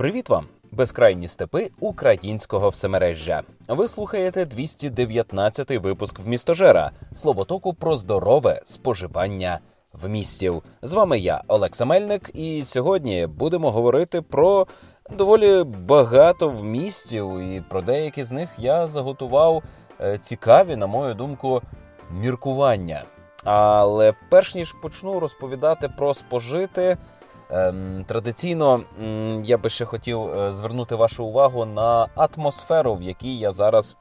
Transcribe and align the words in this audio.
Привіт 0.00 0.28
вам, 0.28 0.46
безкрайні 0.72 1.28
степи 1.28 1.70
українського 1.80 2.68
всемережжя. 2.68 3.42
Ви 3.68 3.88
слухаєте 3.88 4.44
219-й 4.44 5.78
випуск 5.78 6.18
в 6.18 6.28
містожера 6.28 6.90
словотоку 7.14 7.74
про 7.74 7.96
здорове 7.96 8.62
споживання 8.64 9.58
в 9.92 10.08
містів. 10.08 10.62
З 10.82 10.92
вами 10.92 11.18
я, 11.18 11.42
Олекса 11.48 11.84
Мельник, 11.84 12.30
і 12.34 12.62
сьогодні 12.62 13.26
будемо 13.26 13.70
говорити 13.70 14.22
про 14.22 14.66
доволі 15.10 15.64
багато 15.64 16.48
вмістів, 16.48 17.38
і 17.40 17.62
про 17.70 17.82
деякі 17.82 18.24
з 18.24 18.32
них 18.32 18.50
я 18.58 18.86
заготував 18.86 19.62
е, 20.00 20.18
цікаві, 20.18 20.76
на 20.76 20.86
мою 20.86 21.14
думку, 21.14 21.62
міркування. 22.10 23.02
Але 23.44 24.14
перш 24.28 24.54
ніж 24.54 24.72
почну 24.72 25.20
розповідати 25.20 25.88
про 25.88 26.14
спожити. 26.14 26.96
Ем, 27.52 28.04
традиційно 28.06 28.84
я 29.44 29.58
би 29.58 29.70
ще 29.70 29.84
хотів 29.84 30.22
е, 30.22 30.52
звернути 30.52 30.94
вашу 30.94 31.24
увагу 31.24 31.64
на 31.64 32.08
атмосферу, 32.14 32.94
в 32.94 33.02
якій 33.02 33.38
я 33.38 33.50
зараз 33.50 33.96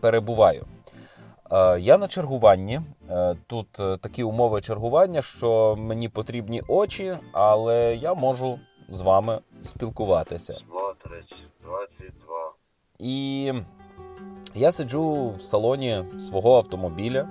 перебуваю. 0.00 0.66
Е, 1.52 1.80
я 1.80 1.98
на 1.98 2.08
чергуванні. 2.08 2.80
Е, 3.10 3.36
тут 3.46 3.72
такі 3.72 4.22
умови 4.22 4.60
чергування, 4.60 5.22
що 5.22 5.76
мені 5.78 6.08
потрібні 6.08 6.62
очі, 6.68 7.18
але 7.32 7.96
я 7.96 8.14
можу 8.14 8.58
з 8.88 9.00
вами 9.00 9.40
спілкуватися. 9.62 10.58
2, 10.68 10.94
30, 11.02 11.38
22. 11.64 12.52
І 12.98 13.52
я 14.54 14.72
сиджу 14.72 15.34
в 15.38 15.42
салоні 15.42 16.04
свого 16.18 16.56
автомобіля, 16.56 17.28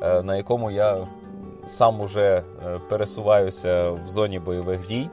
на 0.00 0.36
якому 0.36 0.70
я 0.70 1.08
сам 1.72 2.00
уже 2.00 2.42
е, 2.66 2.78
пересуваюся 2.88 3.90
в 3.90 4.08
зоні 4.08 4.38
бойових 4.38 4.86
дій. 4.86 5.10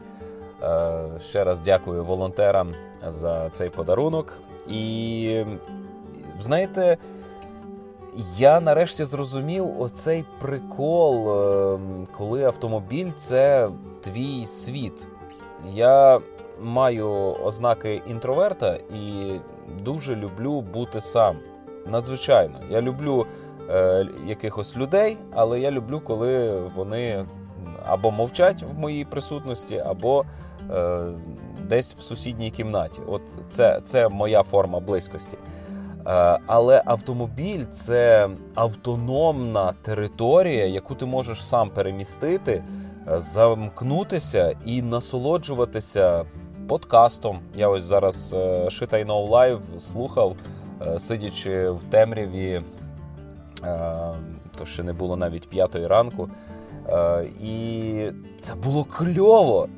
Е, 0.64 1.04
ще 1.22 1.44
раз 1.44 1.62
дякую 1.62 2.04
волонтерам 2.06 2.74
за 3.08 3.50
цей 3.50 3.70
подарунок. 3.70 4.34
І 4.68 5.44
знаєте, 6.40 6.98
я 8.38 8.60
нарешті 8.60 9.06
зрозумів 9.06 9.82
оцей 9.82 10.26
прикол, 10.40 11.30
е, 11.30 11.80
коли 12.18 12.44
автомобіль 12.44 13.12
це 13.16 13.70
твій 14.02 14.46
світ. 14.46 15.08
Я 15.74 16.22
маю 16.62 17.10
ознаки 17.44 18.02
інтроверта 18.08 18.80
і 18.96 19.36
дуже 19.84 20.16
люблю 20.16 20.62
бути 20.62 21.02
сам. 21.02 21.38
Надзвичайно, 21.88 22.60
я 22.70 22.82
люблю 22.82 23.26
е, 23.70 24.08
якихось 24.28 24.78
людей, 24.78 25.18
але 25.32 25.60
я 25.60 25.72
люблю, 25.72 26.00
коли 26.00 26.60
вони 26.76 27.26
або 27.86 28.12
мовчать 28.12 28.64
в 28.64 28.80
моїй 28.80 29.06
присутності, 29.06 29.78
або 29.78 30.26
е, 30.72 31.00
десь 31.64 31.96
в 31.96 32.00
сусідній 32.00 32.52
кімнаті. 32.52 33.02
От 33.08 33.22
це, 33.50 33.82
це 33.84 34.10
моя 34.10 34.44
форма 34.44 34.80
близькості. 34.80 35.38
Е, 36.08 36.40
але 36.48 36.84
автомобіль 36.86 37.66
це 37.72 38.30
автономна 38.56 39.74
територія, 39.82 40.66
яку 40.66 40.96
ти 40.96 41.06
можеш 41.06 41.46
сам 41.46 41.70
перемістити, 41.70 42.64
е, 43.08 43.20
замкнутися 43.20 44.56
і 44.66 44.82
насолоджуватися 44.82 46.26
подкастом. 46.68 47.40
Я 47.56 47.70
ось 47.70 47.84
зараз 47.84 48.36
Shit 48.70 49.06
I 49.06 49.10
Know 49.10 49.28
Live 49.28 49.62
слухав, 49.80 50.36
сидячи 50.98 51.70
в 51.70 51.84
темряві 51.84 52.62
то 54.58 54.66
ще 54.66 54.84
не 54.84 54.94
було 54.94 55.16
навіть 55.16 55.50
п'ятої 55.50 55.88
ранку. 55.88 56.30
Е, 56.90 57.24
і 57.42 58.12
це 58.40 58.56
було 58.56 58.84
кльово. 58.84 59.70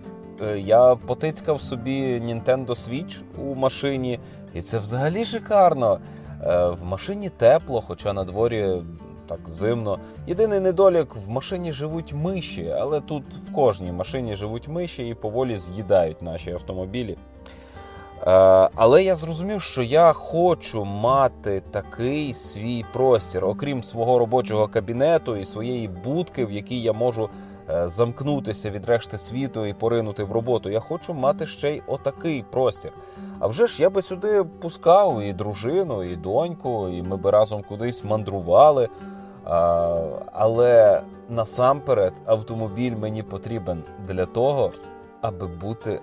Е, 0.42 0.60
я 0.60 0.96
потицькав 0.96 1.62
собі 1.62 2.02
Nintendo 2.02 2.68
Switch 2.68 3.22
у 3.38 3.56
машині, 3.56 4.20
і 4.54 4.62
це 4.62 4.80
взагалі 4.80 5.26
шикарно. 5.26 6.00
В 6.82 6.84
машині 6.84 7.30
тепло, 7.30 7.82
хоча 7.88 8.14
на 8.14 8.24
дворі 8.24 8.82
так 9.32 9.50
зимно. 9.50 10.00
Єдиний 10.28 10.59
недолік 10.59 11.16
в 11.16 11.30
машині 11.30 11.72
живуть 11.72 12.14
миші, 12.14 12.75
але 12.80 13.02
тут 13.02 13.24
в 13.50 13.53
кожній 13.53 13.91
машині 13.91 14.36
живуть 14.36 14.68
миші 14.68 15.08
і 15.08 15.14
поволі 15.14 15.58
з'їдають 15.58 16.22
наші 16.22 16.52
автомобілі. 16.52 17.18
Е, 18.28 18.70
але 18.76 19.04
я 19.04 19.16
зрозумів, 19.16 19.62
що 19.62 19.84
я 19.84 20.14
хочу 20.14 20.86
мати 20.86 21.64
такий 21.72 22.34
свій 22.34 22.86
простір, 22.94 23.46
окрім 23.46 23.84
свого 23.84 24.20
робочого 24.20 24.68
кабінету 24.68 25.36
і 25.36 25.46
своєї 25.46 25.88
будки, 25.88 26.46
в 26.46 26.52
якій 26.52 26.82
я 26.82 26.94
можу 26.94 27.30
е, 27.70 27.88
замкнутися 27.88 28.70
від 28.70 28.86
решти 28.86 29.18
світу 29.18 29.66
і 29.66 29.74
поринути 29.74 30.24
в 30.24 30.32
роботу. 30.32 30.70
Я 30.70 30.80
хочу 30.80 31.14
мати 31.14 31.46
ще 31.48 31.72
й 31.72 31.82
отакий 31.88 32.46
простір. 32.52 32.92
А 33.40 33.48
вже 33.48 33.68
ж 33.68 33.82
я 33.82 33.90
би 33.90 34.02
сюди 34.02 34.44
пускав 34.44 35.22
і 35.22 35.34
дружину, 35.34 36.03
і 36.03 36.16
доньку, 36.16 36.90
і 36.90 37.02
ми 37.02 37.18
би 37.18 37.32
разом 37.32 37.64
кудись 37.70 38.03
мандрували. 38.03 38.90
Але 40.34 41.02
насамперед 41.30 42.14
автомобіль 42.26 42.96
мені 42.96 43.24
потрібен 43.24 43.84
для 44.08 44.26
того, 44.26 44.72
аби 45.22 45.48
бути 45.48 46.02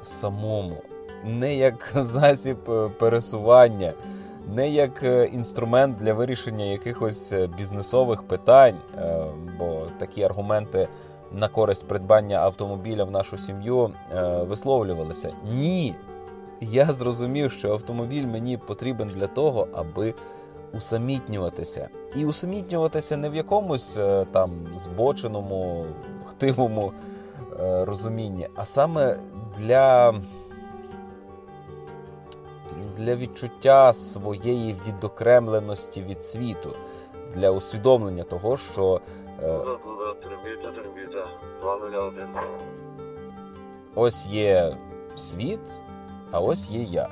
самому 0.00 0.76
не 1.24 1.54
як 1.54 1.92
засіб 1.96 2.70
е, 2.70 2.88
пересування, 2.98 3.92
не 4.54 4.70
як 4.70 5.02
е, 5.02 5.24
інструмент 5.24 5.96
для 5.96 6.14
вирішення 6.14 6.64
якихось 6.64 7.32
е, 7.32 7.46
бізнесових 7.46 8.22
питань, 8.22 8.76
бо 9.58 9.82
такі 9.98 10.22
аргументи 10.22 10.88
на 11.32 11.48
користь 11.48 11.88
придбання 11.88 12.38
автомобіля 12.38 13.04
в 13.04 13.10
нашу 13.10 13.38
сім'ю 13.38 13.90
висловлювалися. 14.40 15.32
Ні. 15.52 15.94
Я 16.60 16.92
зрозумів, 16.92 17.52
що 17.52 17.72
автомобіль 17.72 18.26
мені 18.26 18.56
потрібен 18.56 19.08
для 19.08 19.26
того, 19.26 19.68
аби 19.74 20.14
усамітнюватися. 20.72 21.88
І 22.16 22.24
усамітнюватися 22.24 23.16
не 23.16 23.30
в 23.30 23.34
якомусь 23.34 23.98
там 24.32 24.50
збоченому, 24.76 25.86
хтивому 26.26 26.92
розумінні, 27.58 28.48
а 28.54 28.64
саме 28.64 29.18
для 29.58 30.14
для 32.96 33.16
відчуття 33.16 33.92
своєї 33.92 34.76
відокремленості 34.86 36.02
від 36.02 36.22
світу, 36.22 36.76
для 37.34 37.50
усвідомлення 37.50 38.22
того, 38.22 38.56
що 38.56 39.00
е, 39.42 39.58
ось 43.94 44.26
є 44.26 44.76
світ, 45.14 45.60
а 46.30 46.40
ось 46.40 46.70
є 46.70 46.82
я. 46.82 47.08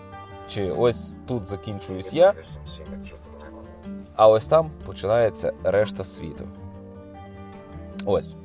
Чи 0.48 0.70
ось 0.70 1.14
тут 1.26 1.44
закінчуюсь 1.44 2.12
я, 2.12 2.34
а 4.16 4.28
ось 4.28 4.48
там 4.48 4.70
починається 4.86 5.52
решта 5.64 6.04
світу. 6.04 6.48
Ось. 8.06 8.36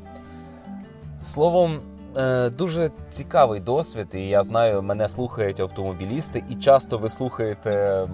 Словом. 1.24 1.97
Е, 2.18 2.50
дуже 2.50 2.90
цікавий 3.10 3.60
досвід, 3.60 4.08
і 4.14 4.28
я 4.28 4.44
знаю, 4.44 4.82
мене 4.82 5.10
слухають 5.10 5.60
автомобілісти, 5.60 6.44
і 6.50 6.56
часто 6.56 6.98
ви 6.98 7.10
слухаєте 7.10 8.08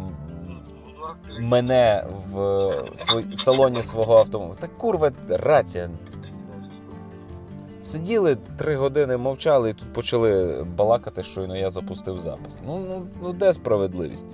мене 1.39 2.05
в 2.31 2.71
салоні 3.35 3.83
свого 3.83 4.17
автомобіля. 4.17 4.57
Так 4.59 4.77
курва 4.77 5.11
рація. 5.29 5.89
Сиділи 7.81 8.37
три 8.57 8.75
години, 8.75 9.17
мовчали, 9.17 9.69
і 9.69 9.73
тут 9.73 9.93
почали 9.93 10.63
балакати, 10.77 11.23
щойно 11.23 11.57
я 11.57 11.69
запустив 11.69 12.19
запис. 12.19 12.59
Ну, 12.65 12.85
ну, 12.89 13.07
ну 13.21 13.33
де 13.33 13.53
справедливість? 13.53 14.27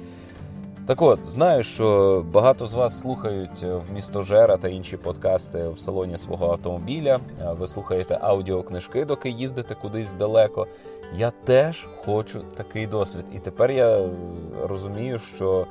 Так 0.89 1.01
от, 1.01 1.23
знаю, 1.23 1.63
що 1.63 2.25
багато 2.33 2.67
з 2.67 2.73
вас 2.73 3.01
слухають 3.01 3.63
е, 3.63 3.75
в 3.75 3.91
місто 3.93 4.21
Жера 4.21 4.57
та 4.57 4.67
інші 4.67 4.97
подкасти 4.97 5.69
в 5.69 5.79
салоні 5.79 6.17
свого 6.17 6.51
автомобіля. 6.51 7.19
Ви 7.59 7.67
слухаєте 7.67 8.19
аудіокнижки, 8.21 9.05
доки 9.05 9.29
їздите 9.29 9.75
кудись 9.75 10.13
далеко. 10.13 10.67
Я 11.13 11.31
теж 11.43 11.87
хочу 12.05 12.41
такий 12.55 12.87
досвід. 12.87 13.25
І 13.35 13.39
тепер 13.39 13.71
я 13.71 13.99
е, 13.99 14.09
розумію, 14.67 15.19
що 15.19 15.67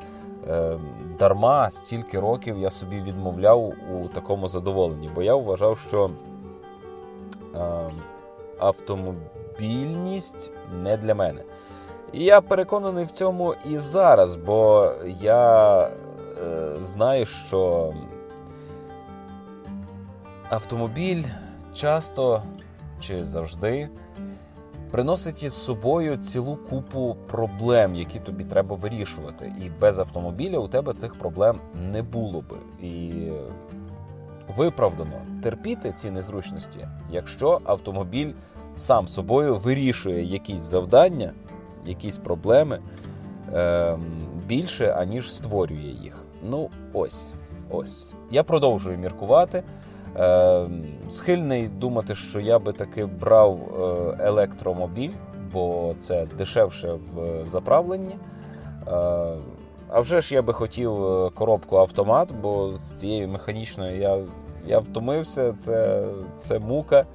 е, 0.50 0.78
дарма 1.18 1.70
стільки 1.70 2.20
років 2.20 2.58
я 2.58 2.70
собі 2.70 3.00
відмовляв 3.00 3.72
у 3.94 4.08
такому 4.14 4.48
задоволенні, 4.48 5.10
бо 5.14 5.22
я 5.22 5.34
вважав, 5.34 5.78
що 5.88 6.10
е, 7.54 7.90
автомобільність 8.58 10.52
не 10.82 10.96
для 10.96 11.14
мене. 11.14 11.42
І 12.12 12.24
я 12.24 12.40
переконаний 12.40 13.04
в 13.04 13.10
цьому 13.10 13.54
і 13.70 13.78
зараз, 13.78 14.36
бо 14.36 14.92
я 15.20 15.80
е, 15.82 15.90
знаю, 16.80 17.26
що 17.26 17.94
автомобіль 20.50 21.24
часто 21.74 22.42
чи 23.00 23.24
завжди 23.24 23.88
приносить 24.90 25.42
із 25.42 25.52
собою 25.52 26.16
цілу 26.16 26.56
купу 26.70 27.16
проблем, 27.26 27.94
які 27.94 28.20
тобі 28.20 28.44
треба 28.44 28.76
вирішувати. 28.76 29.52
І 29.64 29.70
без 29.80 29.98
автомобіля 29.98 30.58
у 30.58 30.68
тебе 30.68 30.92
цих 30.92 31.18
проблем 31.18 31.60
не 31.92 32.02
було 32.02 32.40
би. 32.40 32.86
І 32.86 33.12
виправдано 34.56 35.26
терпіти 35.42 35.92
ці 35.92 36.10
незручності, 36.10 36.88
якщо 37.10 37.60
автомобіль 37.64 38.32
сам 38.76 39.08
собою 39.08 39.56
вирішує 39.56 40.24
якісь 40.24 40.60
завдання 40.60 41.32
якісь 41.88 42.18
проблеми 42.18 42.80
е, 43.54 43.98
більше, 44.46 44.92
аніж 44.92 45.32
створює 45.34 45.94
їх. 46.02 46.24
Ну, 46.44 46.70
ось. 46.92 47.34
ось. 47.70 48.14
Я 48.30 48.44
продовжую 48.44 48.98
міркувати. 48.98 49.62
Е, 50.16 50.68
Схильний 51.08 51.68
думати, 51.68 52.14
що 52.14 52.40
я 52.40 52.58
би 52.58 52.72
таки 52.72 53.06
брав 53.06 53.58
е, 53.58 54.24
електромобіль, 54.26 55.12
бо 55.52 55.94
це 55.98 56.26
дешевше 56.38 56.98
в 57.14 57.46
заправленні. 57.46 58.16
Е, 58.88 59.36
а 59.88 60.00
вже 60.00 60.20
ж 60.20 60.34
я 60.34 60.42
би 60.42 60.52
хотів 60.52 61.04
е, 61.04 61.30
коробку 61.30 61.76
автомат, 61.76 62.32
бо 62.42 62.72
з 62.78 63.00
цією 63.00 63.28
механічною 63.28 64.00
я 64.00 64.18
я 64.66 64.78
втомився, 64.78 65.52
це, 65.52 66.04
це 66.40 66.58
мука. 66.58 67.06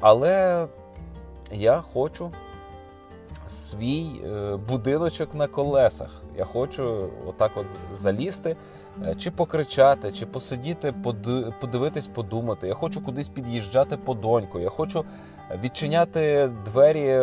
Але 0.00 0.66
я 1.52 1.80
хочу 1.80 2.30
свій 3.50 4.06
е, 4.24 4.56
будиночок 4.68 5.34
на 5.34 5.46
колесах. 5.46 6.22
Я 6.38 6.44
хочу 6.44 7.10
отак 7.26 7.52
от 7.56 7.66
залізти, 7.92 8.56
е, 9.06 9.14
чи 9.14 9.30
покричати, 9.30 10.12
чи 10.12 10.26
посидіти, 10.26 10.94
подивитись, 11.60 12.06
подумати. 12.06 12.68
Я 12.68 12.74
хочу 12.74 13.04
кудись 13.04 13.28
під'їжджати 13.28 13.96
по 13.96 14.14
доньку. 14.14 14.58
Я 14.58 14.68
хочу 14.68 15.04
відчиняти 15.62 16.50
двері 16.64 17.06
е, 17.08 17.22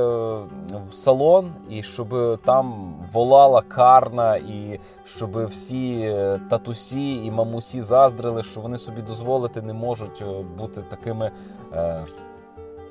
в 0.90 0.94
салон, 0.94 1.52
і 1.70 1.84
щоб 1.84 2.40
там 2.46 2.96
волала 3.12 3.62
карна, 3.62 4.36
і 4.36 4.80
щоб 5.06 5.46
всі 5.46 6.16
татусі 6.50 7.26
і 7.26 7.32
мамусі 7.32 7.82
заздрили, 7.82 8.44
що 8.44 8.62
вони 8.62 8.78
собі 8.78 9.02
дозволити 9.02 9.62
не 9.62 9.74
можуть 9.74 10.24
бути 10.58 10.82
такими 10.82 11.32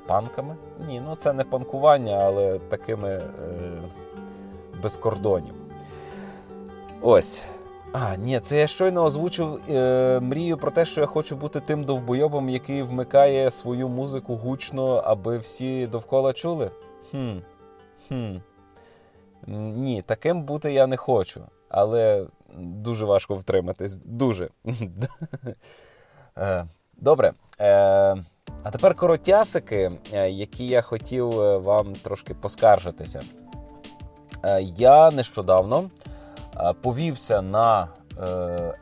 панками. 0.07 0.55
Ні, 0.87 1.01
ну 1.05 1.15
це 1.15 1.33
не 1.33 1.43
панкування, 1.43 2.15
але 2.15 2.59
такими 2.59 3.09
е, 3.09 3.31
без 4.83 4.97
кордонів. 4.97 5.53
Ось. 7.01 7.45
А, 7.93 8.15
ні, 8.15 8.39
це 8.39 8.59
я 8.59 8.67
щойно 8.67 9.03
озвучив 9.03 9.61
е, 9.69 10.19
мрію 10.19 10.57
про 10.57 10.71
те, 10.71 10.85
що 10.85 11.01
я 11.01 11.07
хочу 11.07 11.35
бути 11.35 11.59
тим 11.59 11.83
довбойобом, 11.83 12.49
який 12.49 12.83
вмикає 12.83 13.51
свою 13.51 13.89
музику 13.89 14.35
гучно, 14.35 14.95
аби 14.95 15.37
всі 15.37 15.87
довкола 15.87 16.33
чули. 16.33 16.71
Хм. 17.11 17.37
Хм. 18.07 18.35
Ні, 19.47 20.01
таким 20.01 20.43
бути 20.43 20.73
я 20.73 20.87
не 20.87 20.97
хочу. 20.97 21.41
Але 21.69 22.25
дуже 22.57 23.05
важко 23.05 23.35
втриматись. 23.35 23.97
Дуже. 23.97 24.49
Е, 26.37 26.65
добре. 26.97 27.33
Е, 27.61 28.15
а 28.65 28.71
тепер 28.71 28.95
коротясики, 28.95 29.91
е, 30.13 30.29
які 30.29 30.67
я 30.67 30.81
хотів 30.81 31.41
е, 31.41 31.57
вам 31.57 31.93
трошки 31.93 32.33
поскаржитися. 32.33 33.21
Е, 34.43 34.61
я 34.61 35.11
нещодавно 35.11 35.89
повівся 36.81 37.41
на 37.41 37.87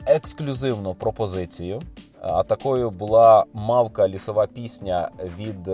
ексклюзивну 0.05 0.93
пропозицію. 0.93 1.81
А 2.21 2.43
такою 2.43 2.89
була 2.89 3.45
мавка 3.53 4.07
лісова 4.07 4.47
пісня 4.47 5.09
від, 5.37 5.69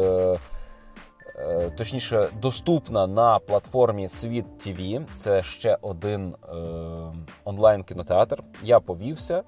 точніше, 1.77 2.29
доступна 2.41 3.07
на 3.07 3.39
платформі 3.39 4.07
Світ 4.07 4.57
ТВ. 4.57 5.01
Це 5.15 5.43
ще 5.43 5.77
один 5.81 6.35
онлайн-кінотеатр. 7.43 8.43
Я 8.63 8.79
повівся. 8.79 9.43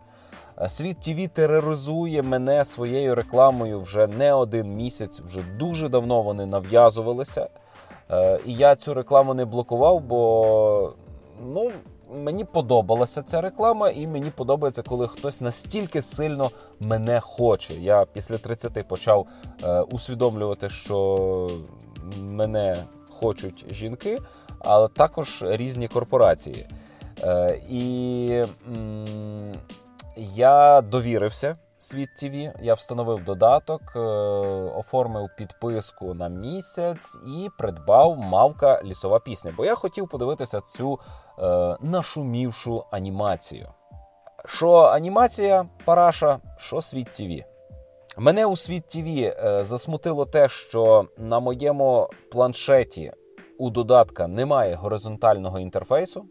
Світ 0.67 0.99
ТВ 0.99 1.27
тероризує 1.27 2.21
мене 2.21 2.65
своєю 2.65 3.15
рекламою 3.15 3.81
вже 3.81 4.07
не 4.07 4.33
один 4.33 4.75
місяць, 4.75 5.19
вже 5.19 5.41
дуже 5.59 5.89
давно 5.89 6.21
вони 6.21 6.45
нав'язувалися. 6.45 7.49
Е, 8.11 8.39
і 8.45 8.53
я 8.53 8.75
цю 8.75 8.93
рекламу 8.93 9.33
не 9.33 9.45
блокував, 9.45 10.01
бо 10.01 10.93
ну, 11.45 11.71
мені 12.13 12.43
подобалася 12.43 13.23
ця 13.23 13.41
реклама, 13.41 13.89
і 13.89 14.07
мені 14.07 14.31
подобається, 14.35 14.81
коли 14.81 15.07
хтось 15.07 15.41
настільки 15.41 16.01
сильно 16.01 16.51
мене 16.79 17.19
хоче. 17.19 17.73
Я 17.73 18.05
після 18.13 18.37
30 18.37 18.87
почав 18.87 19.27
е, 19.63 19.81
усвідомлювати, 19.81 20.69
що 20.69 21.49
мене 22.19 22.77
хочуть 23.09 23.65
жінки, 23.71 24.19
але 24.59 24.87
також 24.87 25.43
різні 25.47 25.87
корпорації. 25.87 26.67
Е, 27.23 27.59
і 27.69 28.43
я 30.17 30.81
довірився 30.81 31.57
світ 31.77 32.09
ТВ, 32.15 32.53
я 32.61 32.73
встановив 32.73 33.23
додаток, 33.23 33.81
е, 33.95 33.99
оформив 34.79 35.29
підписку 35.37 36.13
на 36.13 36.29
місяць 36.29 37.17
і 37.37 37.49
придбав 37.57 38.17
мавка 38.17 38.81
лісова 38.83 39.19
пісня. 39.19 39.53
Бо 39.57 39.65
я 39.65 39.75
хотів 39.75 40.09
подивитися 40.09 40.61
цю 40.61 40.99
е, 41.39 41.77
нашумівшу 41.81 42.83
анімацію. 42.91 43.69
Що 44.45 44.73
анімація 44.73 45.65
параша, 45.85 46.39
що 46.57 46.81
світ 46.81 47.11
ТВ. 47.11 47.43
Мене 48.17 48.45
у 48.45 48.55
світ 48.55 48.87
ТВ 48.87 49.07
е, 49.07 49.63
засмутило 49.65 50.25
те, 50.25 50.49
що 50.49 51.05
на 51.17 51.39
моєму 51.39 52.09
планшеті 52.31 53.11
у 53.57 53.69
додатка 53.69 54.27
немає 54.27 54.75
горизонтального 54.75 55.59
інтерфейсу. 55.59 56.25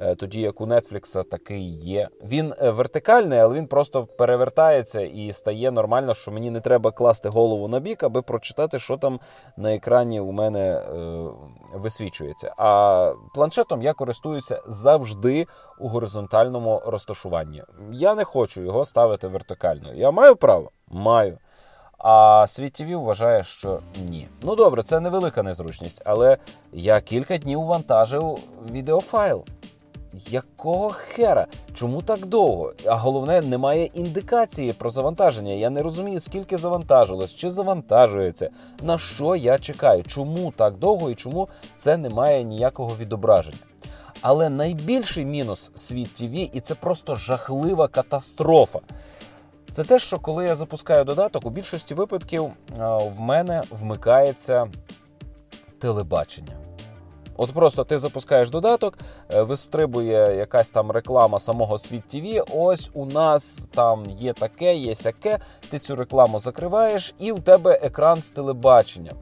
Е, 0.00 0.14
тоді 0.14 0.40
як 0.40 0.60
у 0.60 0.66
Netflix 0.66 1.24
такий 1.24 1.68
є. 1.78 2.08
Він 2.24 2.54
е, 2.60 2.70
вертикальний, 2.70 3.38
але 3.38 3.54
він 3.54 3.66
просто 3.66 4.06
перевертається 4.06 5.00
і 5.00 5.32
стає 5.32 5.70
нормально, 5.70 6.14
що 6.14 6.30
мені 6.30 6.50
не 6.50 6.60
треба 6.60 6.90
класти 6.90 7.28
голову 7.28 7.68
на 7.68 7.80
бік, 7.80 8.02
аби 8.02 8.22
прочитати, 8.22 8.78
що 8.78 8.96
там 8.96 9.20
на 9.56 9.74
екрані 9.74 10.20
у 10.20 10.32
мене 10.32 10.60
е, 10.60 10.82
висвічується. 11.74 12.54
А 12.56 13.12
планшетом 13.34 13.82
я 13.82 13.92
користуюся 13.92 14.62
завжди 14.66 15.46
у 15.78 15.88
горизонтальному 15.88 16.82
розташуванні. 16.86 17.62
Я 17.92 18.14
не 18.14 18.24
хочу 18.24 18.62
його 18.62 18.84
ставити 18.84 19.28
вертикально. 19.28 19.94
Я 19.94 20.10
маю 20.10 20.36
право? 20.36 20.70
Маю. 20.88 21.38
А 21.98 22.46
світ 22.48 22.80
вважає, 22.80 23.44
що 23.44 23.80
ні. 24.08 24.28
Ну 24.42 24.56
добре, 24.56 24.82
це 24.82 25.00
невелика 25.00 25.42
незручність, 25.42 26.02
але 26.04 26.38
я 26.72 27.00
кілька 27.00 27.38
днів 27.38 27.64
вантажив 27.64 28.38
відеофайл. 28.70 29.44
Якого 30.30 30.90
хера? 30.90 31.46
Чому 31.74 32.02
так 32.02 32.26
довго? 32.26 32.72
А 32.86 32.94
головне, 32.94 33.40
немає 33.40 33.84
індикації 33.84 34.72
про 34.72 34.90
завантаження. 34.90 35.52
Я 35.52 35.70
не 35.70 35.82
розумію, 35.82 36.20
скільки 36.20 36.58
завантажилось, 36.58 37.34
чи 37.34 37.50
завантажується, 37.50 38.50
на 38.82 38.98
що 38.98 39.36
я 39.36 39.58
чекаю, 39.58 40.02
чому 40.02 40.52
так 40.56 40.76
довго 40.76 41.10
і 41.10 41.14
чому 41.14 41.48
це 41.78 41.96
не 41.96 42.08
має 42.08 42.44
ніякого 42.44 42.96
відображення. 43.00 43.58
Але 44.20 44.48
найбільший 44.48 45.24
мінус 45.24 45.70
світ 45.74 46.14
ТВ, 46.14 46.34
і 46.56 46.60
це 46.60 46.74
просто 46.74 47.14
жахлива 47.14 47.88
катастрофа. 47.88 48.78
Це 49.70 49.84
те, 49.84 49.98
що 49.98 50.18
коли 50.18 50.44
я 50.44 50.54
запускаю 50.54 51.04
додаток, 51.04 51.46
у 51.46 51.50
більшості 51.50 51.94
випадків 51.94 52.50
в 53.16 53.20
мене 53.20 53.62
вмикається 53.70 54.68
телебачення. 55.78 56.69
От 57.40 57.52
просто 57.52 57.84
ти 57.84 57.98
запускаєш 57.98 58.50
додаток, 58.50 58.98
е, 59.34 59.42
вистрибує 59.42 60.36
якась 60.36 60.70
там 60.70 60.90
реклама 60.90 61.38
самого 61.38 61.78
світ 61.78 62.02
ТВ. 62.08 62.44
Ось 62.56 62.90
у 62.94 63.06
нас 63.06 63.68
там 63.74 64.10
є 64.10 64.32
таке, 64.32 64.76
є 64.76 64.94
сяке. 64.94 65.38
Ти 65.68 65.78
цю 65.78 65.96
рекламу 65.96 66.38
закриваєш, 66.38 67.14
і 67.18 67.32
у 67.32 67.38
тебе 67.38 67.80
екран 67.82 68.20
з 68.20 68.30
телебаченням. 68.30 69.16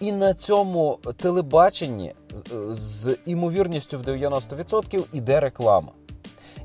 І 0.00 0.12
на 0.12 0.34
цьому 0.34 0.98
телебаченні 1.16 2.14
з 2.70 3.16
імовірністю 3.26 3.98
в 3.98 4.02
90% 4.02 5.04
іде 5.12 5.40
реклама. 5.40 5.92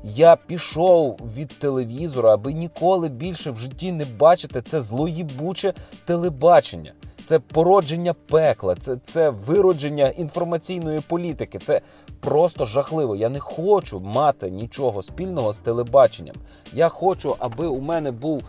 Я 0.04 0.36
пішов 0.36 1.18
від 1.36 1.58
телевізора, 1.58 2.34
аби 2.34 2.52
ніколи 2.52 3.08
більше 3.08 3.50
в 3.50 3.56
житті 3.56 3.92
не 3.92 4.04
бачити 4.04 4.62
це 4.62 4.80
злоїбуче 4.80 5.72
телебачення 6.04 6.92
це 7.24 7.38
породження 7.38 8.14
пекла, 8.14 8.74
це 8.74 8.96
це 8.96 9.30
виродження 9.30 10.08
інформаційної 10.08 11.00
політики. 11.00 11.58
Це 11.58 11.80
просто 12.20 12.64
жахливо. 12.64 13.16
Я 13.16 13.28
не 13.28 13.40
хочу 13.40 14.00
мати 14.00 14.50
нічого 14.50 15.02
спільного 15.02 15.52
з 15.52 15.58
телебаченням. 15.58 16.36
Я 16.72 16.88
хочу, 16.88 17.36
аби 17.38 17.66
у 17.66 17.80
мене 17.80 18.10
був. 18.10 18.42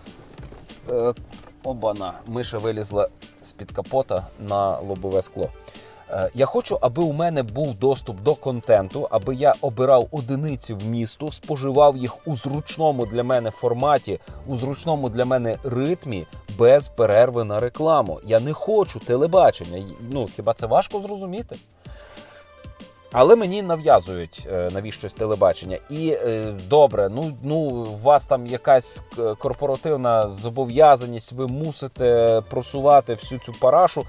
Е, 0.91 1.13
Обана, 1.63 2.13
миша 2.27 2.57
вилізла 2.57 3.09
з-під 3.41 3.71
капота 3.71 4.27
на 4.39 4.79
лобове 4.79 5.21
скло. 5.21 5.49
Е, 6.09 6.29
я 6.33 6.45
хочу, 6.45 6.77
аби 6.81 7.03
у 7.03 7.13
мене 7.13 7.43
був 7.43 7.75
доступ 7.75 8.21
до 8.21 8.35
контенту, 8.35 9.07
аби 9.11 9.35
я 9.35 9.55
обирав 9.61 10.07
одиниці 10.11 10.73
в 10.73 10.85
місту, 10.85 11.31
споживав 11.31 11.97
їх 11.97 12.27
у 12.27 12.35
зручному 12.35 13.05
для 13.05 13.23
мене 13.23 13.51
форматі, 13.51 14.19
у 14.47 14.55
зручному 14.55 15.09
для 15.09 15.25
мене 15.25 15.57
ритмі, 15.63 16.25
без 16.57 16.87
перерви 16.87 17.43
на 17.43 17.59
рекламу. 17.59 18.19
Я 18.23 18.39
не 18.39 18.53
хочу 18.53 18.99
телебачення. 18.99 19.85
Ну 20.09 20.29
хіба 20.35 20.53
це 20.53 20.67
важко 20.67 21.01
зрозуміти? 21.01 21.55
Але 23.17 23.35
мені 23.35 23.61
нав'язують 23.61 24.47
е, 24.51 24.69
навіщось 24.73 25.13
телебачення. 25.13 25.77
І 25.89 26.09
е, 26.09 26.53
добре, 26.67 27.09
ну 27.09 27.37
ну 27.43 27.55
у 27.55 27.97
вас 27.97 28.25
там 28.25 28.47
якась 28.47 29.03
корпоративна 29.37 30.27
зобов'язаність, 30.27 31.31
ви 31.31 31.47
мусите 31.47 32.41
просувати 32.49 33.13
всю 33.13 33.41
цю 33.41 33.53
парашу. 33.53 34.05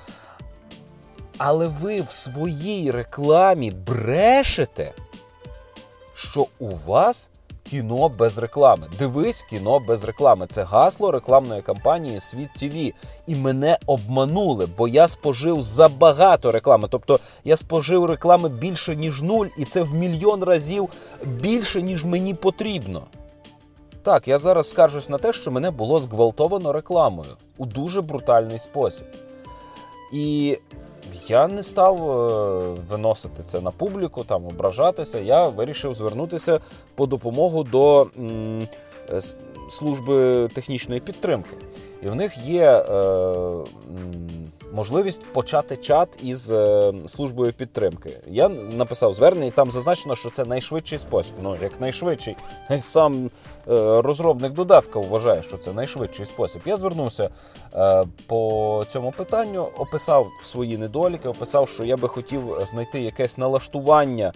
Але 1.39 1.67
ви 1.67 2.01
в 2.01 2.11
своїй 2.11 2.91
рекламі 2.91 3.71
брешете, 3.71 4.93
що 6.15 6.47
у 6.59 6.69
вас 6.87 7.31
кіно 7.71 8.09
без 8.09 8.39
реклами. 8.39 8.87
Дивись 8.99 9.43
кіно 9.43 9.81
без 9.81 10.05
реклами. 10.05 10.47
Це 10.47 10.63
гасло 10.63 11.11
рекламної 11.11 11.63
кампанії 11.63 12.21
Світ 12.21 12.49
ТВ. 12.59 12.93
І 13.27 13.35
мене 13.35 13.79
обманули, 13.87 14.69
бо 14.79 14.89
я 14.89 15.09
спожив 15.09 15.63
забагато 15.63 16.53
реклами. 16.53 16.89
Тобто 16.91 17.21
я 17.45 17.57
спожив 17.57 18.05
реклами 18.05 18.49
більше, 18.49 18.97
ніж 18.97 19.23
нуль, 19.23 19.47
і 19.59 19.65
це 19.65 19.83
в 19.83 19.95
мільйон 19.95 20.45
разів 20.45 20.89
більше, 21.25 21.83
ніж 21.83 22.05
мені 22.05 22.35
потрібно. 22.35 23.03
Так, 24.03 24.29
я 24.29 24.39
зараз 24.39 24.69
скаржусь 24.69 25.09
на 25.09 25.19
те, 25.19 25.33
що 25.33 25.51
мене 25.51 25.71
було 25.71 26.01
зґвалтовано 26.01 26.73
рекламою 26.73 27.37
у 27.59 27.67
дуже 27.67 28.03
брутальний 28.03 28.59
спосіб. 28.59 29.07
І 30.13 30.59
я 31.27 31.49
не 31.49 31.63
став 31.63 32.11
е, 32.11 32.81
виносити 32.91 33.43
це 33.43 33.61
на 33.61 33.71
публіку, 33.71 34.25
там 34.25 34.47
ображатися. 34.47 35.19
Я 35.19 35.49
вирішив 35.49 35.95
звернутися 35.95 36.61
по 36.95 37.07
допомогу 37.07 37.65
до 37.65 38.07
м, 38.19 38.69
служби 39.71 40.49
технічної 40.55 41.01
підтримки. 41.01 41.57
І 42.03 42.09
в 42.09 42.15
них 42.15 42.39
є 42.39 42.71
е, 42.71 42.85
можливість 44.73 45.25
почати 45.33 45.77
чат 45.77 46.09
із 46.23 46.51
е, 46.51 46.93
службою 47.07 47.53
підтримки. 47.53 48.21
Я 48.27 48.49
написав 48.49 49.15
звернення, 49.15 49.47
і 49.47 49.51
там 49.51 49.71
зазначено, 49.71 50.17
що 50.17 50.31
це 50.31 50.45
найшвидший 50.45 50.99
спосіб. 50.99 51.35
Ну, 51.43 51.57
як 51.63 51.81
найшвидший, 51.81 52.37
сам 52.81 53.27
е, 53.27 53.31
розробник 54.03 54.53
додатка 54.53 54.99
вважає, 54.99 55.43
що 55.43 55.57
це 55.57 55.73
найшвидший 55.73 56.27
спосіб. 56.27 56.63
Я 56.65 56.77
звернувся 56.77 57.31
е, 57.75 58.05
по 58.27 58.85
цьому 58.89 59.13
питанню, 59.13 59.69
описав 59.79 60.29
свої 60.43 60.79
недоліки, 60.79 61.29
описав, 61.29 61.69
що 61.69 61.85
я 61.85 61.97
би 61.97 62.09
хотів 62.09 62.43
знайти 62.67 63.01
якесь 63.01 63.39
налаштування, 63.39 64.33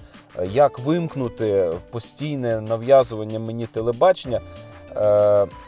як 0.51 0.79
вимкнути 0.79 1.73
постійне 1.91 2.61
нав'язування 2.61 3.39
мені 3.39 3.67
телебачення. 3.67 4.41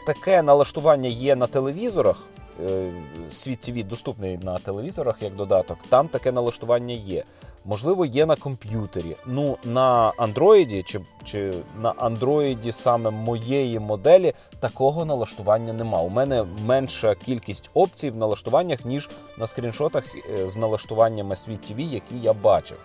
Таке 0.05 0.41
налаштування 0.41 1.09
є 1.09 1.35
на 1.35 1.47
телевізорах. 1.47 2.27
Е, 2.61 2.91
Світ 3.31 3.59
ТВ 3.59 3.83
доступний 3.83 4.37
на 4.37 4.57
телевізорах 4.57 5.21
як 5.21 5.35
додаток. 5.35 5.77
Там 5.89 6.07
таке 6.07 6.31
налаштування 6.31 6.93
є. 6.93 7.23
Можливо, 7.65 8.05
є 8.05 8.25
на 8.25 8.35
комп'ютері. 8.35 9.15
Ну 9.25 9.57
на 9.63 10.13
андроїді 10.17 10.83
чи 10.83 10.99
чи 11.23 11.53
на 11.81 11.91
андроїді 11.91 12.71
саме 12.71 13.09
моєї 13.09 13.79
моделі 13.79 14.33
такого 14.59 15.05
налаштування 15.05 15.73
нема. 15.73 16.01
У 16.01 16.09
мене 16.09 16.45
менша 16.65 17.15
кількість 17.15 17.69
опцій 17.73 18.09
в 18.09 18.15
налаштуваннях, 18.15 18.85
ніж 18.85 19.09
на 19.37 19.47
скріншотах 19.47 20.15
е, 20.15 20.49
з 20.49 20.57
налаштуваннями 20.57 21.35
світ 21.35 21.61
ТВ, 21.61 21.79
які 21.79 22.15
я 22.23 22.33
бачив. 22.33 22.77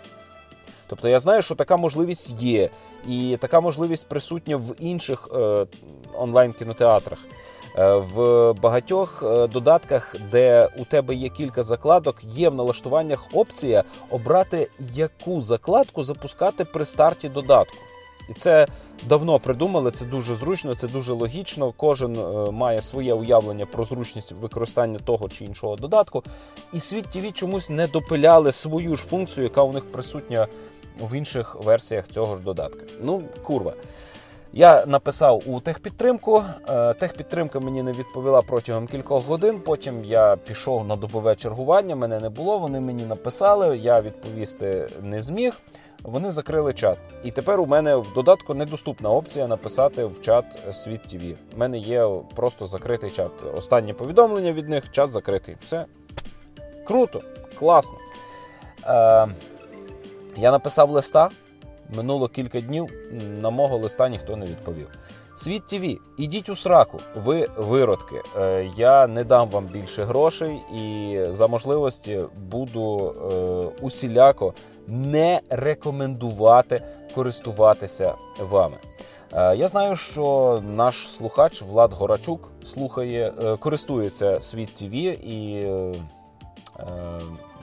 Тобто 0.86 1.08
я 1.08 1.18
знаю, 1.18 1.42
що 1.42 1.54
така 1.54 1.76
можливість 1.76 2.42
є, 2.42 2.70
і 3.08 3.36
така 3.40 3.60
можливість 3.60 4.06
присутня 4.06 4.56
в 4.56 4.74
інших 4.78 5.28
е, 5.34 5.66
онлайн-кінотеатрах. 6.18 7.18
Е, 7.76 7.94
в 7.94 8.52
багатьох 8.52 9.22
е, 9.22 9.46
додатках, 9.46 10.16
де 10.32 10.68
у 10.76 10.84
тебе 10.84 11.14
є 11.14 11.28
кілька 11.28 11.62
закладок, 11.62 12.16
є 12.24 12.48
в 12.48 12.54
налаштуваннях 12.54 13.24
опція 13.32 13.84
обрати, 14.10 14.68
яку 14.94 15.42
закладку 15.42 16.04
запускати 16.04 16.64
при 16.64 16.84
старті 16.84 17.28
додатку. 17.28 17.76
І 18.28 18.32
це 18.32 18.66
давно 19.08 19.40
придумали, 19.40 19.90
це 19.90 20.04
дуже 20.04 20.34
зручно, 20.34 20.74
це 20.74 20.88
дуже 20.88 21.12
логічно. 21.12 21.72
Кожен 21.76 22.16
е, 22.16 22.50
має 22.50 22.82
своє 22.82 23.14
уявлення 23.14 23.66
про 23.66 23.84
зручність 23.84 24.32
використання 24.32 24.98
того 24.98 25.28
чи 25.28 25.44
іншого 25.44 25.76
додатку. 25.76 26.22
І 26.72 26.80
світ 26.80 27.04
ТВ 27.04 27.32
чомусь 27.32 27.70
не 27.70 27.86
допиляли 27.86 28.52
свою 28.52 28.96
ж 28.96 29.04
функцію, 29.04 29.44
яка 29.44 29.62
у 29.62 29.72
них 29.72 29.92
присутня 29.92 30.46
в 31.00 31.14
інших 31.14 31.56
версіях 31.64 32.08
цього 32.08 32.36
ж 32.36 32.42
додатка. 32.42 32.84
Ну, 33.02 33.22
курва. 33.42 33.72
Я 34.52 34.86
написав 34.86 35.42
у 35.46 35.60
техпідтримку. 35.60 36.42
Е, 36.68 36.94
техпідтримка 36.94 37.60
мені 37.60 37.82
не 37.82 37.92
відповіла 37.92 38.42
протягом 38.42 38.86
кількох 38.86 39.26
годин. 39.26 39.60
Потім 39.64 40.04
я 40.04 40.36
пішов 40.36 40.86
на 40.86 40.96
добове 40.96 41.36
чергування. 41.36 41.96
Мене 41.96 42.20
не 42.20 42.28
було. 42.28 42.58
Вони 42.58 42.80
мені 42.80 43.04
написали. 43.04 43.78
Я 43.78 44.00
відповісти 44.00 44.88
не 45.02 45.22
зміг. 45.22 45.60
Вони 46.02 46.30
закрили 46.30 46.72
чат. 46.72 46.98
І 47.24 47.30
тепер 47.30 47.60
у 47.60 47.66
мене 47.66 47.96
в 47.96 48.12
додатку 48.14 48.54
недоступна 48.54 49.10
опція 49.10 49.46
написати 49.48 50.04
в 50.04 50.20
чат 50.20 50.44
Світ 50.72 51.02
ТВ. 51.02 51.22
У 51.54 51.58
мене 51.58 51.78
є 51.78 52.08
просто 52.34 52.66
закритий 52.66 53.10
чат. 53.10 53.30
Останнє 53.56 53.94
повідомлення 53.94 54.52
від 54.52 54.68
них, 54.68 54.90
чат 54.90 55.12
закритий. 55.12 55.56
Все 55.64 55.84
круто, 56.86 57.22
класно. 57.58 57.96
Е, 58.86 59.28
Я 60.36 60.50
написав 60.50 60.90
листа. 60.90 61.30
Минуло 61.96 62.28
кілька 62.28 62.60
днів, 62.60 62.86
на 63.40 63.50
мого 63.50 63.76
листа 63.76 64.08
ніхто 64.08 64.36
не 64.36 64.46
відповів. 64.46 64.88
Світ 65.34 65.66
ТВ, 65.66 65.84
ідіть 66.18 66.48
у 66.48 66.56
сраку, 66.56 66.98
ви 67.16 67.48
виродки. 67.56 68.22
Е, 68.36 68.70
я 68.76 69.06
не 69.06 69.24
дам 69.24 69.50
вам 69.50 69.66
більше 69.66 70.04
грошей 70.04 70.60
і 70.74 71.18
за 71.30 71.46
можливості 71.46 72.20
буду 72.50 73.14
е, 73.32 73.84
усіляко 73.84 74.54
не 74.86 75.40
рекомендувати 75.50 76.82
користуватися 77.14 78.14
вами. 78.40 78.76
Е, 79.32 79.56
я 79.56 79.68
знаю, 79.68 79.96
що 79.96 80.62
наш 80.76 81.08
слухач 81.08 81.62
Влад 81.62 81.92
Горачук 81.92 82.48
слухає, 82.64 83.32
користується 83.58 84.40
світ 84.40 84.74
ТВ 84.74 84.94
і 84.94 85.66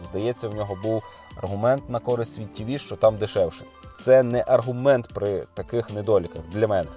здається, 0.09 0.49
в 0.49 0.55
нього 0.55 0.77
був 0.83 1.03
аргумент 1.37 1.89
на 1.89 1.99
користь 1.99 2.33
світ 2.33 2.53
ТВ, 2.53 2.79
що 2.79 2.95
там 2.95 3.17
дешевше 3.17 3.63
це 3.95 4.23
не 4.23 4.43
аргумент 4.47 5.07
при 5.13 5.43
таких 5.53 5.89
недоліках 5.93 6.41
для 6.51 6.67
мене. 6.67 6.89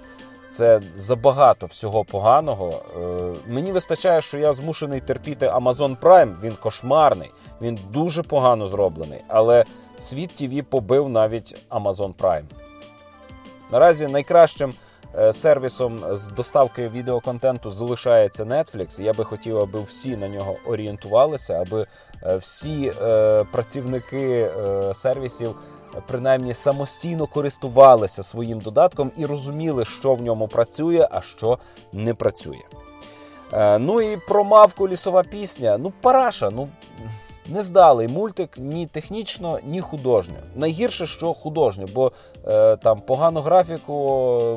Це 0.49 0.81
забагато 0.95 1.65
всього 1.65 2.03
поганого. 2.05 2.69
Е, 2.69 3.33
мені 3.47 3.71
вистачає, 3.71 4.21
що 4.21 4.37
я 4.37 4.53
змушений 4.53 4.99
терпіти 4.99 5.47
Amazon 5.47 5.97
Prime. 5.97 6.35
Він 6.43 6.51
кошмарний, 6.51 7.31
він 7.61 7.79
дуже 7.91 8.23
погано 8.23 8.67
зроблений. 8.67 9.21
Але 9.27 9.65
світ 9.97 10.29
ТВ 10.29 10.63
побив 10.69 11.09
навіть 11.09 11.61
Amazon 11.69 12.13
Prime. 12.13 12.45
Наразі 13.71 14.07
найкращим 14.07 14.73
е, 15.17 15.33
сервісом 15.33 15.99
з 16.11 16.27
доставки 16.27 16.87
відеоконтенту 16.87 17.71
залишається 17.71 18.43
Netflix. 18.43 19.01
Я 19.01 19.13
би 19.13 19.23
хотів, 19.23 19.57
аби 19.57 19.81
всі 19.81 20.17
на 20.17 20.27
нього 20.27 20.55
орієнтувалися, 20.67 21.65
аби 21.67 21.85
е, 22.23 22.37
всі 22.37 22.93
працівники 23.51 24.49
сервісів 24.93 25.55
принаймні 26.07 26.53
самостійно 26.53 27.27
користувалися 27.27 28.23
своїм 28.23 28.59
додатком 28.59 29.11
і 29.17 29.25
розуміли, 29.25 29.85
що 29.85 30.15
в 30.15 30.21
ньому 30.21 30.47
працює, 30.47 31.07
а 31.11 31.21
що 31.21 31.59
не 31.93 32.13
працює. 32.13 32.61
Е, 33.53 33.79
ну 33.79 34.01
і 34.01 34.17
про 34.17 34.43
мавку 34.43 34.87
лісова 34.87 35.23
пісня. 35.23 35.77
Ну, 35.77 35.93
параша, 36.01 36.49
ну 36.49 36.67
не 37.47 37.61
здалий 37.61 38.07
мультик 38.07 38.57
ні 38.57 38.85
технічно, 38.85 39.59
ні 39.63 39.81
художньо. 39.81 40.35
Найгірше, 40.55 41.07
що 41.07 41.33
художньо, 41.33 41.85
бо 41.93 42.11
е, 42.47 42.75
там 42.75 43.01
погану 43.01 43.41
графіку 43.41 43.93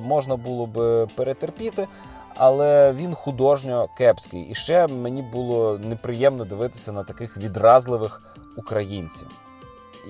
можна 0.05 0.37
було 0.37 0.67
би 0.67 1.07
перетерпіти. 1.17 1.89
Але 2.35 2.93
він 2.93 3.15
художньо 3.15 3.89
кепський. 3.99 4.43
І 4.43 4.55
ще 4.55 4.87
мені 4.87 5.23
було 5.23 5.79
неприємно 5.79 6.45
дивитися 6.45 6.93
на 6.93 7.05
таких 7.05 7.37
відразливих 7.37 8.23
українців. 8.57 9.29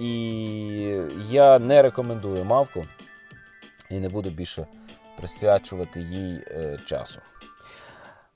І 0.00 0.98
я 1.30 1.58
не 1.58 1.82
рекомендую 1.82 2.44
мавку 2.44 2.84
і 3.90 4.00
не 4.00 4.08
буду 4.08 4.30
більше 4.30 4.66
присвячувати 5.16 6.00
їй 6.00 6.44
е, 6.46 6.78
часу. 6.84 7.20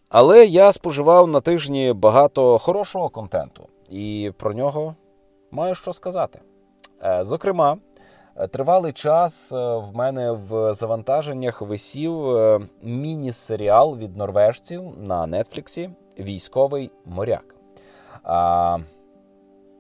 Але 0.09 0.47
я 0.47 0.73
споживав 0.73 1.29
на 1.29 1.41
тижні 1.41 1.93
багато 1.93 2.59
хорошого 2.59 3.09
контенту, 3.09 3.69
і 3.91 4.33
про 4.37 4.55
нього 4.55 4.95
маю 5.51 5.75
що 5.75 5.93
сказати. 5.93 6.41
Е, 7.05 7.25
зокрема, 7.25 7.77
тривалий 8.51 8.93
час 8.93 9.53
е, 9.53 9.77
в 9.77 9.97
мене 9.97 10.33
в 10.33 10.75
завантаженнях 10.75 11.63
висів 11.63 12.13
міні-серіал 12.83 13.97
від 13.97 14.17
норвежців 14.17 14.83
на 14.99 15.27
Нетфліксі 15.27 15.91
Військовий 16.19 16.91
моряк. 17.05 17.55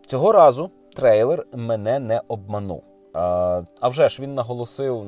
Цього 0.06 0.33
разу 0.33 0.71
трейлер 0.97 1.47
мене 1.53 1.99
не 1.99 2.21
обманув. 2.29 2.83
А 3.81 3.88
вже 3.88 4.09
ж 4.09 4.23
він 4.23 4.35
наголосив 4.35 5.05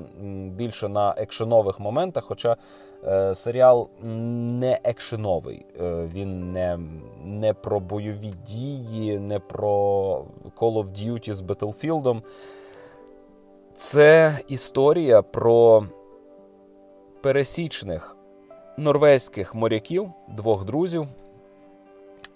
більше 0.57 0.89
на 0.89 1.15
екшенових 1.17 1.81
моментах, 1.81 2.25
хоча 2.25 2.57
е, 3.07 3.35
серіал 3.35 3.89
не 4.03 4.79
екшеновий. 4.85 5.67
Е, 5.81 6.09
він 6.15 6.53
не 6.53 6.79
не 7.25 7.55
про 7.55 7.81
бойові 7.81 8.33
дії, 8.47 9.19
не 9.19 9.39
про 9.39 9.69
Call 10.57 10.75
of 10.75 10.87
Duty 10.87 11.35
з 11.35 11.43
Battlefield. 11.43 12.23
Це 13.75 14.39
історія 14.49 15.23
про 15.23 15.85
пересічних 17.23 18.17
норвезьких 18.77 19.55
моряків, 19.55 20.11
двох 20.29 20.65
друзів, 20.65 21.07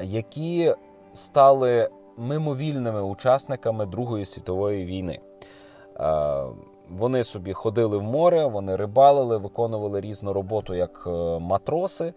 які 0.03 0.75
стали 1.13 1.91
мимовільними 2.17 3.03
учасниками 3.03 3.87
Другої 3.87 4.25
світової 4.25 4.85
війни. 4.85 5.21
Вони 6.89 7.25
собі 7.25 7.53
ходили 7.53 7.99
в 7.99 8.03
море, 8.03 8.47
вони 8.47 8.77
рибалили, 8.77 9.37
виконували 9.37 10.01
різну 10.01 10.33
роботу 10.33 10.75
як 10.75 11.05
е, 11.07 11.11
матроси. 11.39 12.15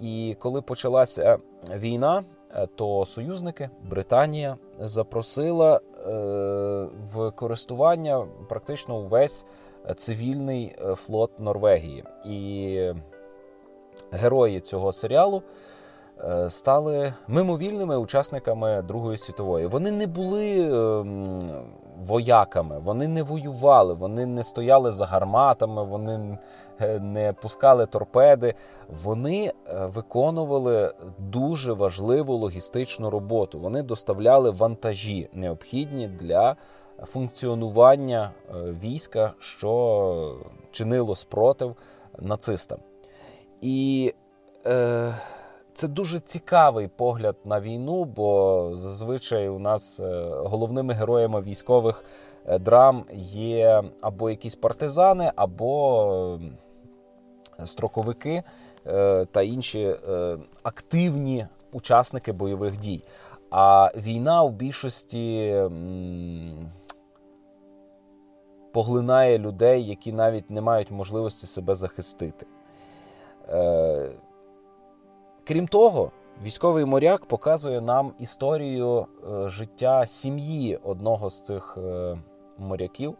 І 0.00 0.36
коли 0.38 0.62
почалася 0.62 1.38
війна, 1.76 2.24
е, 2.54 2.66
то 2.74 3.06
союзники 3.06 3.70
Британія 3.90 4.56
запросила 4.80 5.76
е, 5.76 5.80
в 7.14 7.30
користування 7.30 8.26
практично 8.48 8.98
увесь 8.98 9.46
цивільний 9.96 10.76
флот 10.94 11.40
Норвегії. 11.40 12.04
І 12.24 12.92
герої 14.12 14.60
цього 14.60 14.92
серіалу 14.92 15.42
Е, 15.42 15.77
стали 16.48 17.14
мимовільними 17.28 17.96
учасниками 17.96 18.82
Другої 18.82 19.16
світової. 19.16 19.66
Вони 19.66 19.90
не 19.90 20.06
були 20.06 20.60
ем, 20.60 21.40
вояками, 22.06 22.78
вони 22.78 23.08
не 23.08 23.22
воювали, 23.22 23.94
вони 23.94 24.26
не 24.26 24.44
стояли 24.44 24.92
за 24.92 25.06
гарматами, 25.06 25.84
вони 25.84 26.38
е, 26.80 27.00
не 27.00 27.32
пускали 27.32 27.86
торпеди. 27.86 28.54
Вони 28.88 29.52
е, 29.66 29.86
виконували 29.86 30.94
дуже 31.18 31.72
важливу 31.72 32.36
логістичну 32.36 33.10
роботу. 33.10 33.58
Вони 33.58 33.82
доставляли 33.82 34.50
вантажі, 34.50 35.28
необхідні 35.32 36.08
для 36.08 36.56
функціонування 37.04 38.30
війська, 38.82 39.32
що 39.38 40.36
чинило 40.70 41.16
спротив 41.16 41.76
нацистам. 42.18 42.78
І 43.60 44.14
е, 44.66 45.14
це 45.78 45.88
дуже 45.88 46.20
цікавий 46.20 46.88
погляд 46.88 47.36
на 47.44 47.60
війну, 47.60 48.04
бо 48.04 48.70
зазвичай 48.74 49.48
у 49.48 49.58
нас 49.58 50.00
е, 50.00 50.24
головними 50.30 50.94
героями 50.94 51.40
військових 51.40 52.04
е, 52.46 52.58
драм 52.58 53.04
є 53.14 53.82
або 54.00 54.30
якісь 54.30 54.54
партизани, 54.54 55.32
або 55.36 56.40
строковики 57.64 58.42
е, 58.86 59.24
та 59.24 59.42
інші 59.42 59.96
активні 60.62 61.46
учасники 61.72 62.32
бойових 62.32 62.78
дій. 62.78 63.04
А 63.50 63.90
війна 63.96 64.42
в 64.42 64.52
більшості 64.52 65.54
поглинає 68.72 69.38
людей, 69.38 69.86
які 69.86 70.12
навіть 70.12 70.50
не 70.50 70.60
мають 70.60 70.90
можливості 70.90 71.46
себе 71.46 71.74
захистити. 71.74 72.46
Крім 75.48 75.68
того, 75.68 76.10
військовий 76.42 76.84
моряк 76.84 77.26
показує 77.26 77.80
нам 77.80 78.12
історію 78.18 79.06
е, 79.06 79.48
життя 79.48 80.06
сім'ї 80.06 80.78
одного 80.84 81.30
з 81.30 81.42
цих 81.42 81.78
е, 81.78 82.18
моряків. 82.58 83.14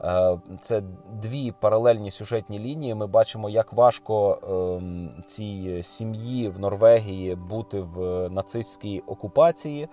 Е, 0.00 0.38
це 0.60 0.82
дві 1.22 1.52
паралельні 1.60 2.10
сюжетні 2.10 2.58
лінії. 2.58 2.94
Ми 2.94 3.06
бачимо, 3.06 3.50
як 3.50 3.72
важко 3.72 4.38
ем, 4.42 5.10
цій 5.26 5.82
сім'ї 5.82 6.48
в 6.48 6.60
Норвегії 6.60 7.34
бути 7.34 7.80
в 7.80 8.28
нацистській 8.28 9.02
окупації. 9.06 9.88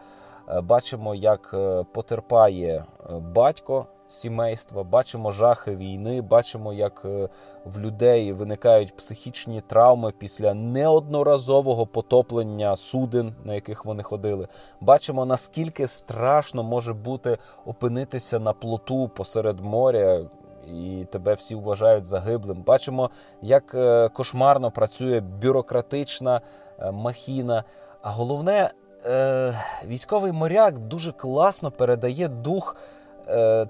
Бачимо, 0.63 1.15
як 1.15 1.55
потерпає 1.93 2.86
батько 3.09 3.86
сімейства, 4.11 4.83
бачимо 4.83 5.31
жахи 5.31 5.75
війни, 5.75 6.21
бачимо, 6.21 6.73
як 6.73 7.01
е, 7.05 7.29
в 7.65 7.79
людей 7.79 8.33
виникають 8.33 8.95
психічні 8.95 9.61
травми 9.61 10.13
після 10.17 10.53
неодноразового 10.53 11.85
потоплення 11.85 12.75
суден, 12.75 13.33
на 13.43 13.55
яких 13.55 13.85
вони 13.85 14.03
ходили. 14.03 14.47
Бачимо, 14.81 15.25
наскільки 15.25 15.87
страшно 15.87 16.63
може 16.63 16.93
бути 16.93 17.37
опинитися 17.65 18.39
на 18.39 18.53
плоту 18.53 19.07
посеред 19.07 19.59
моря. 19.59 20.21
І 20.67 21.05
тебе 21.11 21.33
всі 21.33 21.55
вважають 21.55 22.05
загиблим. 22.05 22.63
Бачимо, 22.63 23.09
як 23.41 23.75
е, 23.75 24.10
кошмарно 24.10 24.71
працює 24.71 25.21
бюрократична 25.21 26.41
е, 26.79 26.91
махіна. 26.91 27.63
А 28.01 28.10
головне, 28.10 28.71
військовий 29.86 30.31
моряк 30.31 30.77
дуже 30.79 31.12
класно 31.12 31.71
передає 31.71 32.27
дух 32.27 32.75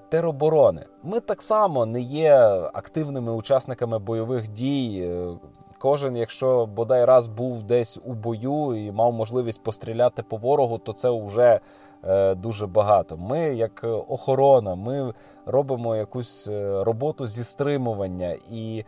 тероборони. 0.08 0.86
Ми 1.02 1.20
так 1.20 1.42
само 1.42 1.86
не 1.86 2.00
є 2.00 2.34
активними 2.72 3.32
учасниками 3.32 3.98
бойових 3.98 4.48
дій. 4.48 5.08
Е, 5.10 5.38
кожен, 5.78 6.16
якщо 6.16 6.66
бодай 6.66 7.04
раз 7.04 7.26
був 7.26 7.62
десь 7.62 7.98
у 8.04 8.12
бою 8.12 8.74
і 8.74 8.92
мав 8.92 9.12
можливість 9.12 9.62
постріляти 9.62 10.22
по 10.22 10.36
ворогу, 10.36 10.78
то 10.78 10.92
це 10.92 11.10
вже 11.10 11.60
е, 12.04 12.34
дуже 12.34 12.66
багато. 12.66 13.16
Ми, 13.16 13.40
як 13.40 13.84
охорона, 14.08 14.74
ми 14.74 15.14
робимо 15.46 15.96
якусь 15.96 16.48
роботу 16.80 17.26
зі 17.26 17.44
стримування, 17.44 18.36
і 18.50 18.84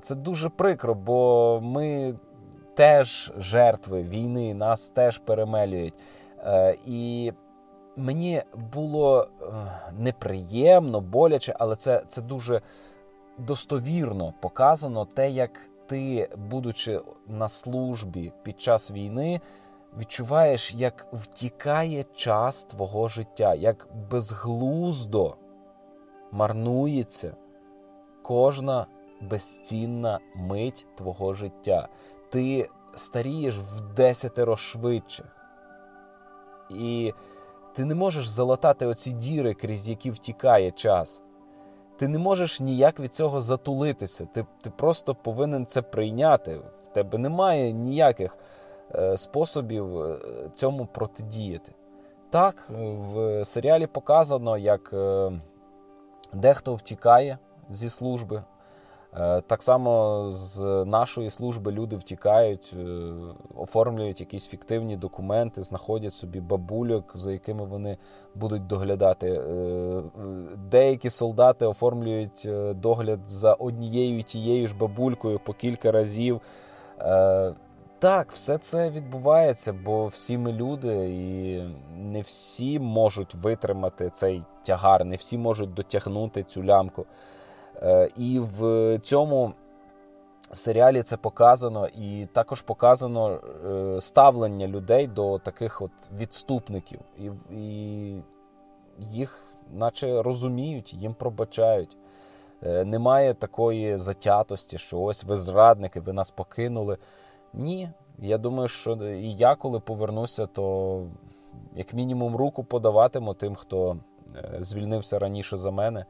це 0.00 0.14
дуже 0.14 0.48
прикро, 0.48 0.94
бо 0.94 1.60
ми 1.62 2.14
теж 2.74 3.32
жертви 3.38 4.02
війни, 4.02 4.54
нас 4.54 4.90
теж 4.90 5.18
перемелюють. 5.18 5.94
І 6.86 7.32
мені 7.96 8.42
було 8.72 9.28
е, 9.42 9.46
неприємно, 9.98 11.00
боляче, 11.00 11.56
але 11.58 11.76
це, 11.76 12.02
це 12.08 12.22
дуже 12.22 12.60
достовірно 13.38 14.34
показано 14.40 15.04
те, 15.04 15.30
як 15.30 15.50
ти, 15.86 16.28
будучи 16.36 17.00
на 17.26 17.48
службі 17.48 18.32
під 18.42 18.60
час 18.60 18.90
війни, 18.90 19.40
відчуваєш, 19.98 20.74
як 20.74 21.06
втікає 21.12 22.04
час 22.14 22.64
твого 22.64 23.08
життя, 23.08 23.54
як 23.54 23.88
безглуздо 24.10 25.36
марнується 26.32 27.36
кожна 28.22 28.86
безцінна 29.20 30.20
мить 30.34 30.86
твого 30.94 31.34
життя. 31.34 31.88
Ти 32.28 32.68
старієш 32.94 33.58
в 33.58 33.80
десятеро 33.80 34.56
швидше. 34.56 35.24
І 36.70 37.12
ти 37.76 37.84
не 37.84 37.94
можеш 37.94 38.28
залатати 38.28 38.86
оці 38.86 39.12
діри, 39.12 39.54
крізь 39.54 39.88
які 39.88 40.10
втікає 40.10 40.70
час. 40.70 41.22
Ти 41.96 42.08
не 42.08 42.18
можеш 42.18 42.60
ніяк 42.60 43.00
від 43.00 43.14
цього 43.14 43.40
затулитися. 43.40 44.24
Ти 44.24 44.46
ти 44.60 44.70
просто 44.70 45.14
повинен 45.14 45.66
це 45.66 45.82
прийняти. 45.82 46.58
В 46.58 46.94
тебе 46.94 47.18
немає 47.18 47.72
ніяких 47.72 48.38
е, 48.94 49.16
способів 49.16 50.00
е, 50.00 50.18
цьому 50.54 50.86
протидіяти. 50.86 51.72
Так, 52.30 52.68
в 52.70 53.44
серіалі 53.44 53.86
показано, 53.86 54.58
як 54.58 54.90
е, 54.92 55.32
дехто 56.32 56.74
втікає 56.74 57.38
зі 57.70 57.88
служби, 57.88 58.36
Е, 58.36 58.55
так 59.46 59.62
само 59.62 60.24
з 60.30 60.84
нашої 60.84 61.30
служби 61.30 61.72
люди 61.72 61.96
втікають, 61.96 62.74
е, 62.78 63.12
оформлюють 63.56 64.20
якісь 64.20 64.46
фіктивні 64.46 64.96
документи, 64.96 65.62
знаходять 65.62 66.12
собі 66.12 66.40
бабульок, 66.40 67.12
за 67.16 67.32
якими 67.32 67.64
вони 67.64 67.98
будуть 68.34 68.66
доглядати. 68.66 69.28
Е, 69.28 70.02
деякі 70.70 71.10
солдати 71.10 71.66
оформлюють 71.66 72.48
догляд 72.74 73.20
за 73.26 73.52
однією 73.52 74.22
тією 74.22 74.68
ж 74.68 74.76
бабулькою 74.76 75.40
по 75.44 75.52
кілька 75.52 75.92
разів. 75.92 76.40
Так, 77.98 78.32
все 78.32 78.58
це 78.58 78.90
відбувається, 78.90 79.72
бо 79.72 80.06
всі 80.06 80.38
ми 80.38 80.52
люди, 80.52 81.08
і 81.10 81.62
не 81.96 82.20
всі 82.20 82.78
можуть 82.78 83.34
витримати 83.34 84.10
цей 84.10 84.42
тягар, 84.62 85.04
не 85.04 85.16
всі 85.16 85.38
можуть 85.38 85.74
дотягнути 85.74 86.42
цю 86.42 86.64
лямку. 86.64 87.06
Е, 87.82 88.10
і 88.16 88.38
в 88.38 88.98
цьому 88.98 89.52
серіалі 90.52 91.02
це 91.02 91.16
показано, 91.16 91.88
і 91.88 92.28
також 92.32 92.62
показано 92.62 93.30
е, 93.30 94.00
ставлення 94.00 94.68
людей 94.68 95.06
до 95.06 95.38
таких 95.38 95.82
от 95.82 95.90
відступників. 96.18 97.00
І, 97.18 97.30
і 97.56 98.22
їх, 98.98 99.54
наче 99.72 100.22
розуміють, 100.22 100.94
їм 100.94 101.14
пробачають. 101.14 101.96
Е, 102.62 102.84
немає 102.84 103.34
такої 103.34 103.98
затятості, 103.98 104.78
що 104.78 105.00
ось 105.00 105.24
ви 105.24 105.36
зрадники, 105.36 106.00
ви 106.00 106.12
нас 106.12 106.30
покинули. 106.30 106.98
Ні. 107.52 107.90
Я 108.18 108.38
думаю, 108.38 108.68
що 108.68 108.92
і 108.94 109.32
я, 109.32 109.54
коли 109.54 109.80
повернуся, 109.80 110.46
то 110.46 111.06
як 111.74 111.94
мінімум 111.94 112.36
руку 112.36 112.64
подаватиму 112.64 113.34
тим, 113.34 113.54
хто 113.54 113.96
звільнився 114.58 115.18
раніше 115.18 115.56
за 115.56 115.70
мене. 115.70 116.06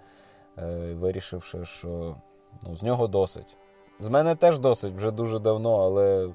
Е, 0.59 0.95
вирішивши, 0.95 1.65
що 1.65 2.17
ну, 2.63 2.77
з 2.77 2.83
нього 2.83 3.07
досить. 3.07 3.57
З 4.01 4.09
мене 4.09 4.35
теж 4.35 4.59
досить 4.59 4.95
вже 4.95 5.11
дуже 5.11 5.39
давно, 5.39 5.77
але 5.77 6.29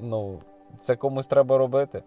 ну, 0.00 0.40
це 0.80 0.96
комусь 0.96 1.26
треба 1.26 1.58
робити. 1.58 2.02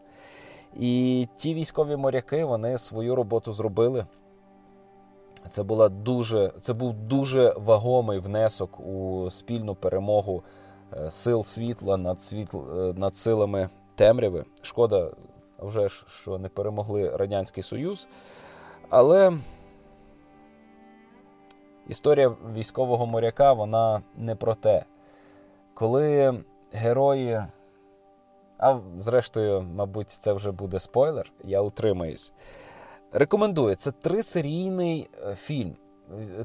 І 0.77 1.27
ті 1.35 1.53
військові 1.53 1.95
моряки 1.95 2.45
вони 2.45 2.77
свою 2.77 3.15
роботу 3.15 3.53
зробили. 3.53 4.05
Це 5.49 5.63
була 5.63 5.89
дуже, 5.89 6.53
це 6.59 6.73
був 6.73 6.93
дуже 6.93 7.53
вагомий 7.57 8.19
внесок 8.19 8.79
у 8.79 9.27
спільну 9.31 9.75
перемогу 9.75 10.43
е, 10.93 11.11
сил 11.11 11.43
світла 11.43 11.97
над 11.97 12.21
світл, 12.21 12.57
е, 12.57 12.93
над 12.97 13.15
силами 13.15 13.69
темряви. 13.95 14.45
Шкода, 14.61 15.11
вже 15.59 15.89
ж 15.89 16.05
що 16.07 16.37
не 16.37 16.49
перемогли 16.49 17.09
Радянський 17.09 17.63
Союз. 17.63 18.07
Але 18.89 19.33
історія 21.87 22.35
військового 22.55 23.05
моряка 23.05 23.53
вона 23.53 24.01
не 24.17 24.35
про 24.35 24.55
те. 24.55 24.85
Коли 25.73 26.33
герої. 26.71 27.43
А 28.57 28.79
зрештою, 28.97 29.61
мабуть, 29.75 30.09
це 30.09 30.33
вже 30.33 30.51
буде 30.51 30.79
спойлер, 30.79 31.31
я 31.43 31.61
утримаюсь. 31.61 32.33
Рекомендую, 33.11 33.75
це 33.75 33.91
трисерійний 33.91 35.09
е, 35.27 35.35
фільм. 35.35 35.75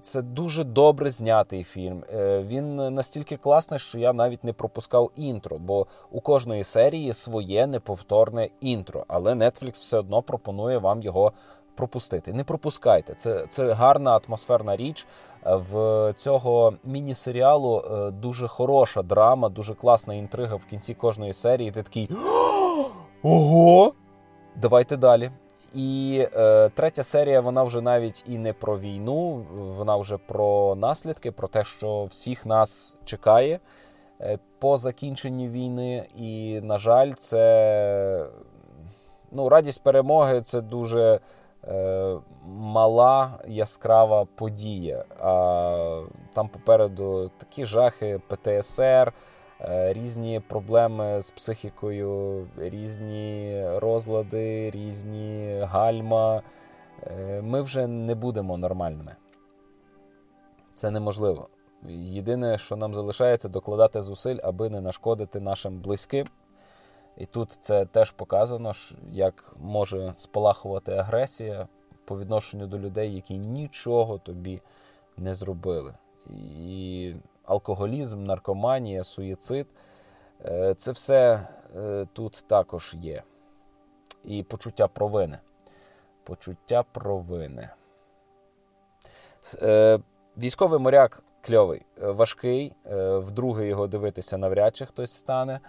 Це 0.00 0.22
дуже 0.22 0.64
добре 0.64 1.10
знятий 1.10 1.64
фільм. 1.64 2.04
Е, 2.14 2.42
він 2.42 2.94
настільки 2.94 3.36
класний, 3.36 3.80
що 3.80 3.98
я 3.98 4.12
навіть 4.12 4.44
не 4.44 4.52
пропускав 4.52 5.10
інтро, 5.16 5.58
бо 5.58 5.86
у 6.10 6.20
кожної 6.20 6.64
серії 6.64 7.12
своє 7.12 7.66
неповторне 7.66 8.48
інтро. 8.60 9.04
Але 9.08 9.32
Netflix 9.32 9.72
все 9.72 9.98
одно 9.98 10.22
пропонує 10.22 10.78
вам 10.78 11.02
його 11.02 11.32
пропустити. 11.76 12.32
Не 12.32 12.44
пропускайте. 12.44 13.14
Це 13.14 13.46
це 13.48 13.72
гарна 13.72 14.20
атмосферна 14.26 14.76
річ. 14.76 15.06
Е, 15.46 15.56
в 15.56 16.12
цього 16.16 16.72
міні-серіалу 16.84 17.84
е, 17.90 18.10
дуже 18.10 18.48
хороша 18.48 19.02
драма, 19.02 19.48
дуже 19.48 19.74
класна 19.74 20.14
інтрига 20.14 20.56
в 20.56 20.64
кінці 20.64 20.94
кожної 20.94 21.32
серії. 21.32 21.70
Ти 21.70 21.82
такий 21.82 22.10
ого! 23.22 23.92
Давайте 24.56 24.96
далі. 24.96 25.30
І 25.74 26.26
е, 26.36 26.68
третя 26.68 27.02
серія, 27.02 27.40
вона 27.40 27.62
вже 27.62 27.80
навіть 27.80 28.24
і 28.28 28.38
не 28.38 28.52
про 28.52 28.78
війну, 28.78 29.46
вона 29.76 29.96
вже 29.96 30.18
про 30.18 30.74
наслідки, 30.74 31.32
про 31.32 31.48
те, 31.48 31.64
що 31.64 32.04
всіх 32.04 32.46
нас 32.46 32.96
чекає 33.04 33.60
е, 34.20 34.38
по 34.58 34.76
закінченні 34.76 35.48
війни. 35.48 36.08
І, 36.16 36.60
на 36.60 36.78
жаль, 36.78 37.12
це 37.12 38.26
ну, 39.32 39.48
радість 39.48 39.82
перемоги 39.82 40.40
це 40.40 40.60
дуже 40.60 41.20
мала 42.46 43.30
яскрава 43.48 44.24
подія. 44.24 45.04
А 45.20 46.02
там 46.32 46.48
попереду 46.48 47.30
такі 47.38 47.64
жахи 47.64 48.20
ПТСР. 48.28 49.12
Е, 49.60 49.92
різні 49.92 50.40
проблеми 50.40 51.20
з 51.20 51.30
психікою, 51.30 52.46
різні 52.56 53.62
розлади, 53.78 54.70
різні 54.70 55.60
гальма. 55.62 56.42
Е, 57.06 57.42
ми 57.42 57.62
вже 57.62 57.86
не 57.86 58.14
будемо 58.14 58.56
нормальними. 58.56 59.16
Це 60.74 60.90
неможливо. 60.90 61.48
Єдине, 61.88 62.58
що 62.58 62.76
нам 62.76 62.94
залишається, 62.94 63.48
докладати 63.48 64.02
зусиль, 64.02 64.38
аби 64.42 64.70
не 64.70 64.80
нашкодити 64.80 65.40
нашим 65.40 65.80
близьким. 65.80 66.26
І 67.16 67.26
тут 67.26 67.58
це 67.60 67.84
теж 67.84 68.10
показано, 68.10 68.72
як 69.12 69.54
може 69.58 70.12
спалахувати 70.16 70.92
агресія 70.92 71.68
по 72.04 72.18
відношенню 72.18 72.66
до 72.66 72.78
людей, 72.78 73.14
які 73.14 73.38
нічого 73.38 74.18
тобі 74.18 74.60
не 75.16 75.34
зробили. 75.34 75.94
І 76.58 77.14
алкоголізм, 77.44 78.24
наркоманія, 78.24 79.04
суїцид. 79.04 79.66
Е, 80.44 80.74
це 80.74 80.92
все 80.92 81.48
е, 81.76 82.06
тут 82.12 82.44
також 82.46 82.96
є. 83.00 83.22
І 84.24 84.42
почуття 84.42 84.88
провини. 84.88 85.38
Почуття 86.24 86.82
провини. 86.92 87.68
Е, 89.62 89.98
військовий 90.38 90.80
моряк 90.80 91.22
кльовий, 91.40 91.82
важкий. 91.96 92.72
Вдруге 93.18 93.66
його 93.66 93.86
дивитися 93.86 94.38
навряд 94.38 94.76
чи 94.76 94.86
хтось 94.86 95.12
стане. 95.12 95.60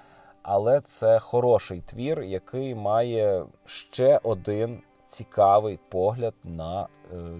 Але 0.49 0.81
це 0.81 1.19
хороший 1.19 1.81
твір, 1.81 2.21
який 2.21 2.75
має 2.75 3.45
ще 3.65 4.19
один 4.23 4.79
цікавий 5.05 5.79
погляд 5.89 6.33
на 6.43 6.87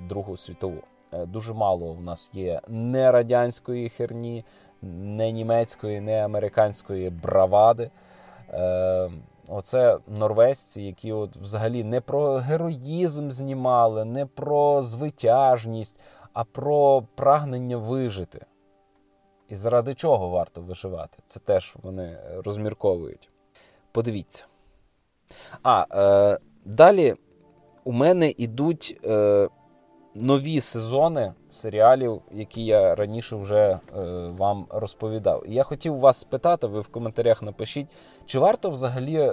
Другу 0.09 0.37
світову. 0.37 0.83
Е, 1.13 1.25
дуже 1.25 1.53
мало 1.53 1.85
у 1.85 2.01
нас 2.01 2.31
є 2.33 2.61
не 2.67 3.11
радянської 3.11 3.89
херні, 3.89 4.45
не 4.81 5.31
німецької, 5.31 6.01
не 6.01 6.25
американської 6.25 7.09
бравади. 7.09 7.91
Е, 8.49 9.09
Оце 9.49 9.97
норвезці, 10.07 10.81
які 10.81 11.11
от 11.11 11.37
взагалі 11.37 11.83
не 11.83 12.01
про 12.01 12.35
героїзм 12.35 13.29
знімали, 13.29 14.05
не 14.05 14.25
про 14.25 14.83
звитяжність, 14.83 15.99
а 16.33 16.43
про 16.43 17.03
прагнення 17.15 17.77
вижити. 17.77 18.45
І 19.49 19.55
заради 19.55 19.93
чого 19.93 20.29
варто 20.29 20.61
виживати? 20.61 21.17
Це 21.25 21.39
теж 21.39 21.75
вони 21.83 22.17
розмірковують. 22.45 23.29
Подивіться. 23.91 24.45
А 25.63 25.85
е, 25.91 26.39
далі 26.65 27.15
у 27.83 27.91
мене 27.91 28.33
йдуть 28.37 28.99
е, 29.05 29.47
нові 30.15 30.61
сезони 30.61 31.33
серіалів, 31.49 32.21
які 32.31 32.65
я 32.65 32.95
раніше 32.95 33.35
вже 33.35 33.57
е, 33.57 33.79
вам 34.37 34.65
розповідав. 34.69 35.43
І 35.47 35.53
я 35.53 35.63
хотів 35.63 35.99
вас 35.99 36.17
спитати, 36.17 36.67
ви 36.67 36.81
в 36.81 36.87
коментарях 36.87 37.41
напишіть, 37.41 37.87
чи 38.25 38.39
варто 38.39 38.69
взагалі 38.69 39.15
е, 39.15 39.31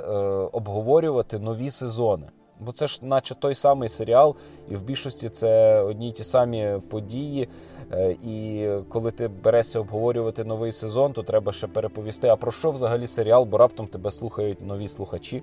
обговорювати 0.53 1.39
нові 1.39 1.71
сезони? 1.71 2.27
Бо 2.61 2.73
це 2.73 2.87
ж, 2.87 2.99
наче 3.03 3.35
той 3.35 3.55
самий 3.55 3.89
серіал, 3.89 4.37
і 4.71 4.77
в 4.77 4.83
більшості 4.83 5.29
це 5.29 5.81
одні 5.81 6.09
й 6.09 6.13
ті 6.13 6.25
самі 6.25 6.81
події. 6.89 7.49
Е, 7.93 8.11
і 8.11 8.69
коли 8.89 9.11
ти 9.11 9.29
берешся 9.29 9.81
обговорювати 9.81 10.45
новий 10.45 10.73
сезон, 10.73 11.13
то 11.13 11.23
треба 11.23 11.53
ще 11.53 11.67
переповісти. 11.67 12.29
А 12.29 12.37
про 12.37 12.53
що 12.53 12.71
взагалі 12.71 13.07
серіал? 13.07 13.45
Бо 13.45 13.59
раптом 13.59 13.87
тебе 13.87 14.11
слухають 14.11 14.67
нові 14.67 14.89
слухачі. 14.89 15.43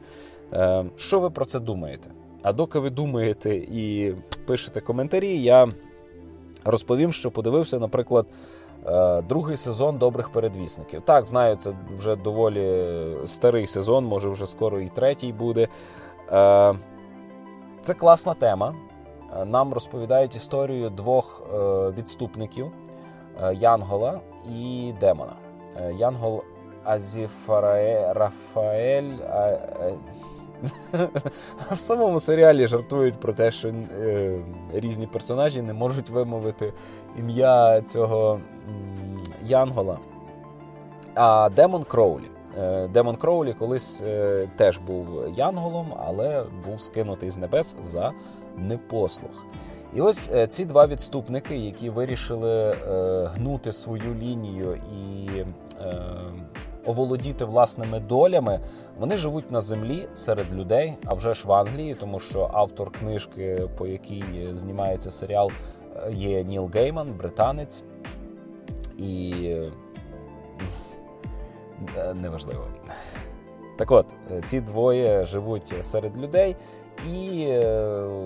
Е, 0.54 0.86
що 0.96 1.20
ви 1.20 1.30
про 1.30 1.46
це 1.46 1.60
думаєте? 1.60 2.10
А 2.42 2.54
доки 2.54 2.80
ви 2.80 2.90
думаєте 2.90 3.56
і 3.56 4.16
пишете 4.46 4.82
коментарі, 4.82 5.42
я 5.42 5.68
розповім, 6.66 7.14
що 7.14 7.32
подивився, 7.32 7.80
наприклад, 7.80 8.26
е, 8.86 9.22
другий 9.22 9.58
сезон 9.58 9.98
добрих 9.98 10.30
передвісників. 10.30 11.02
Так, 11.02 11.28
знаю, 11.28 11.56
це 11.56 11.72
вже 11.98 12.16
доволі 12.16 12.88
старий 13.26 13.68
сезон, 13.68 14.06
може 14.06 14.30
вже 14.30 14.46
скоро 14.46 14.82
і 14.82 14.90
третій 14.90 15.34
буде. 15.34 15.68
Е, 17.82 17.84
це 17.84 17.94
класна 17.94 18.34
тема. 18.34 18.76
Е, 19.42 19.46
нам 19.46 19.74
розповідають 19.74 20.36
історію 20.36 20.90
двох 20.90 21.44
відступників 21.98 22.72
Янгола 23.54 24.20
і 24.50 24.94
Демона. 25.00 25.34
Янгол 25.98 26.44
Азіфараель 26.84 28.14
Рафаель. 28.14 29.12
В 31.72 31.80
самому 31.80 32.20
серіалі 32.20 32.68
жартують 32.68 33.20
про 33.20 33.34
те, 33.34 33.52
що 33.52 33.70
е, 33.70 34.40
різні 34.74 35.08
персонажі 35.08 35.62
не 35.62 35.74
можуть 35.74 36.10
вимовити 36.10 36.74
ім'я 37.20 37.82
цього 37.82 38.40
Янгола. 39.46 39.98
А 41.16 41.50
Демон 41.56 41.84
Кроулі. 41.84 42.28
Е, 42.58 42.88
Демон 42.88 43.16
Кроулі 43.16 43.54
колись 43.54 44.02
е, 44.02 44.48
теж 44.56 44.78
був 44.78 45.08
Янголом, 45.36 45.94
але 46.00 46.44
був 46.66 46.82
скинутий 46.82 47.30
з 47.30 47.38
небес 47.38 47.76
за 47.82 48.12
непослух. 48.58 49.46
І 49.96 50.02
ось 50.02 50.30
е, 50.34 50.48
ці 50.48 50.66
два 50.66 50.88
відступники, 50.88 51.58
які 51.58 51.90
вирішили 51.90 52.76
гнути 53.36 53.72
свою 53.72 54.16
лінію 54.16 54.76
і. 54.76 55.46
Оволодіти 56.86 57.46
власними 57.46 58.00
долями, 58.00 58.60
вони 59.00 59.18
живуть 59.18 59.52
на 59.52 59.62
землі 59.62 60.08
серед 60.14 60.54
людей, 60.54 60.94
а 61.06 61.14
вже 61.14 61.34
ж 61.34 61.48
в 61.48 61.52
Англії, 61.52 61.96
тому 61.96 62.20
що 62.20 62.50
автор 62.54 62.92
книжки, 62.92 63.68
по 63.78 63.88
якій 63.88 64.24
знімається 64.54 65.12
серіал, 65.12 65.52
є 66.12 66.44
Ніл 66.44 66.70
Гейман, 66.74 67.14
британець. 67.14 67.84
І 68.98 69.56
неважливо. 72.14 72.64
Так 73.78 73.92
от, 73.92 74.06
ці 74.46 74.62
двоє 74.62 75.24
живуть 75.24 75.74
серед 75.82 76.18
людей 76.18 76.56
і 77.14 77.46
е, 77.50 78.26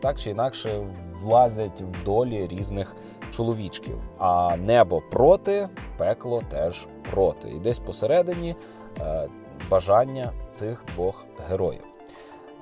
так 0.00 0.18
чи 0.18 0.30
інакше 0.30 0.86
влазять 1.20 1.80
в 1.80 2.04
долі 2.04 2.46
різних 2.46 2.96
чоловічків. 3.30 3.98
А 4.18 4.56
небо 4.56 5.02
проти, 5.10 5.68
пекло 5.98 6.42
теж 6.50 6.86
проти. 7.10 7.50
І 7.50 7.58
десь 7.58 7.78
посередині 7.78 8.56
е, 9.00 9.28
бажання 9.70 10.32
цих 10.50 10.84
двох 10.94 11.26
героїв. 11.50 11.84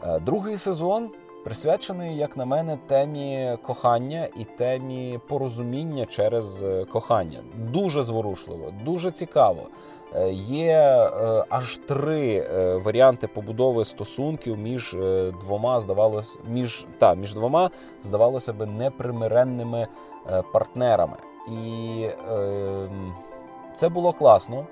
Е, 0.07 0.19
другий 0.19 0.57
сезон 0.57 1.11
присвячений, 1.45 2.17
як 2.17 2.37
на 2.37 2.45
мене, 2.45 2.79
темі 2.87 3.57
кохання 3.63 4.27
і 4.37 4.45
темі 4.45 5.21
порозуміння 5.29 6.07
через 6.07 6.63
е, 6.63 6.85
кохання. 6.85 7.39
Дуже 7.55 8.03
зворушливо, 8.03 8.73
дуже 8.85 9.11
цікаво. 9.11 9.63
Є 10.49 11.11
аж 11.49 11.79
три 11.79 12.49
варіанти 12.79 13.27
побудови 13.27 13.85
стосунків 13.85 14.59
між 14.59 14.97
двома, 15.41 15.81
здавалося, 15.81 16.39
між 16.49 16.87
та 16.99 17.15
між 17.15 17.35
двома 17.35 17.71
здавалося 18.03 18.53
би 18.53 18.67
непримиренними 18.67 19.87
партнерами. 20.53 21.17
І 21.49 22.03
е, 22.03 22.89
це 23.75 23.89
було 23.89 24.13
класно. 24.13 24.67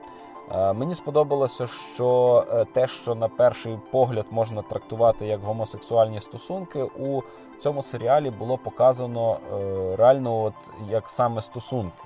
Е, 0.55 0.73
мені 0.73 0.95
сподобалося, 0.95 1.67
що 1.67 2.45
е, 2.53 2.65
те, 2.65 2.87
що 2.87 3.15
на 3.15 3.29
перший 3.29 3.79
погляд 3.91 4.27
можна 4.31 4.63
трактувати 4.63 5.27
як 5.27 5.41
гомосексуальні 5.41 6.21
стосунки, 6.21 6.83
у 6.83 7.23
цьому 7.59 7.83
серіалі 7.83 8.31
було 8.31 8.59
показано 8.59 9.37
е, 9.37 9.97
реально, 9.97 10.43
от 10.43 10.55
як 10.91 11.11
саме 11.11 11.41
стосунки. 11.41 12.03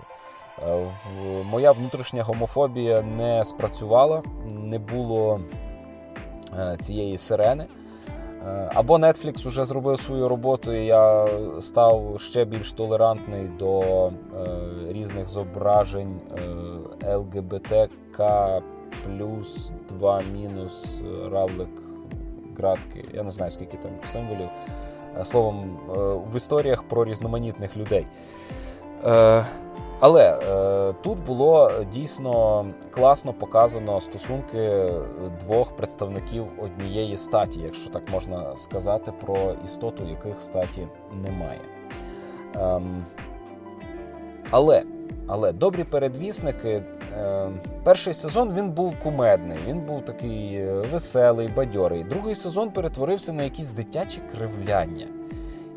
Моя 1.44 1.72
внутрішня 1.72 2.22
гомофобія 2.22 3.02
не 3.02 3.44
спрацювала, 3.44 4.22
не 4.50 4.78
було 4.78 5.40
цієї 6.78 7.18
сирени. 7.18 7.66
Або 8.74 8.98
Netflix 8.98 9.48
вже 9.48 9.64
зробив 9.64 10.00
свою 10.00 10.28
роботу, 10.28 10.72
і 10.72 10.86
я 10.86 11.28
став 11.60 12.14
ще 12.18 12.44
більш 12.44 12.72
толерантний 12.72 13.48
до 13.58 14.06
е, 14.06 14.10
різних 14.88 15.28
зображень 15.28 16.20
е, 17.02 17.16
ЛГБТК 17.16 18.60
плюс 19.04 19.72
2 19.88 20.22
мінус 20.22 21.02
равлик 21.32 21.82
градки. 22.58 23.04
Я 23.14 23.22
не 23.22 23.30
знаю, 23.30 23.50
скільки 23.50 23.76
там 23.76 23.90
символів. 24.04 24.48
Словом, 25.24 25.78
е, 25.88 25.98
в 26.32 26.36
історіях 26.36 26.82
про 26.82 27.04
різноманітних 27.04 27.76
людей. 27.76 28.06
Е, 29.04 29.44
але 30.00 30.38
е, 30.42 30.94
тут 31.02 31.18
було 31.18 31.72
дійсно 31.92 32.66
класно 32.90 33.32
показано 33.32 34.00
стосунки 34.00 34.92
двох 35.40 35.76
представників 35.76 36.46
однієї 36.62 37.16
статі, 37.16 37.60
якщо 37.60 37.90
так 37.90 38.08
можна 38.08 38.56
сказати, 38.56 39.12
про 39.26 39.54
істоту, 39.64 40.04
яких 40.04 40.40
статі 40.40 40.88
немає. 41.22 41.60
Ем, 42.54 43.04
але 44.50 44.82
але 45.26 45.52
добрі 45.52 45.84
передвісники. 45.84 46.82
Е, 47.18 47.50
перший 47.84 48.14
сезон 48.14 48.54
він 48.54 48.70
був 48.70 48.94
кумедний, 49.02 49.58
він 49.66 49.80
був 49.80 50.04
такий 50.04 50.64
веселий, 50.92 51.48
бадьорий. 51.56 52.04
Другий 52.04 52.34
сезон 52.34 52.70
перетворився 52.70 53.32
на 53.32 53.42
якісь 53.42 53.68
дитячі 53.68 54.20
кривляння. 54.32 55.06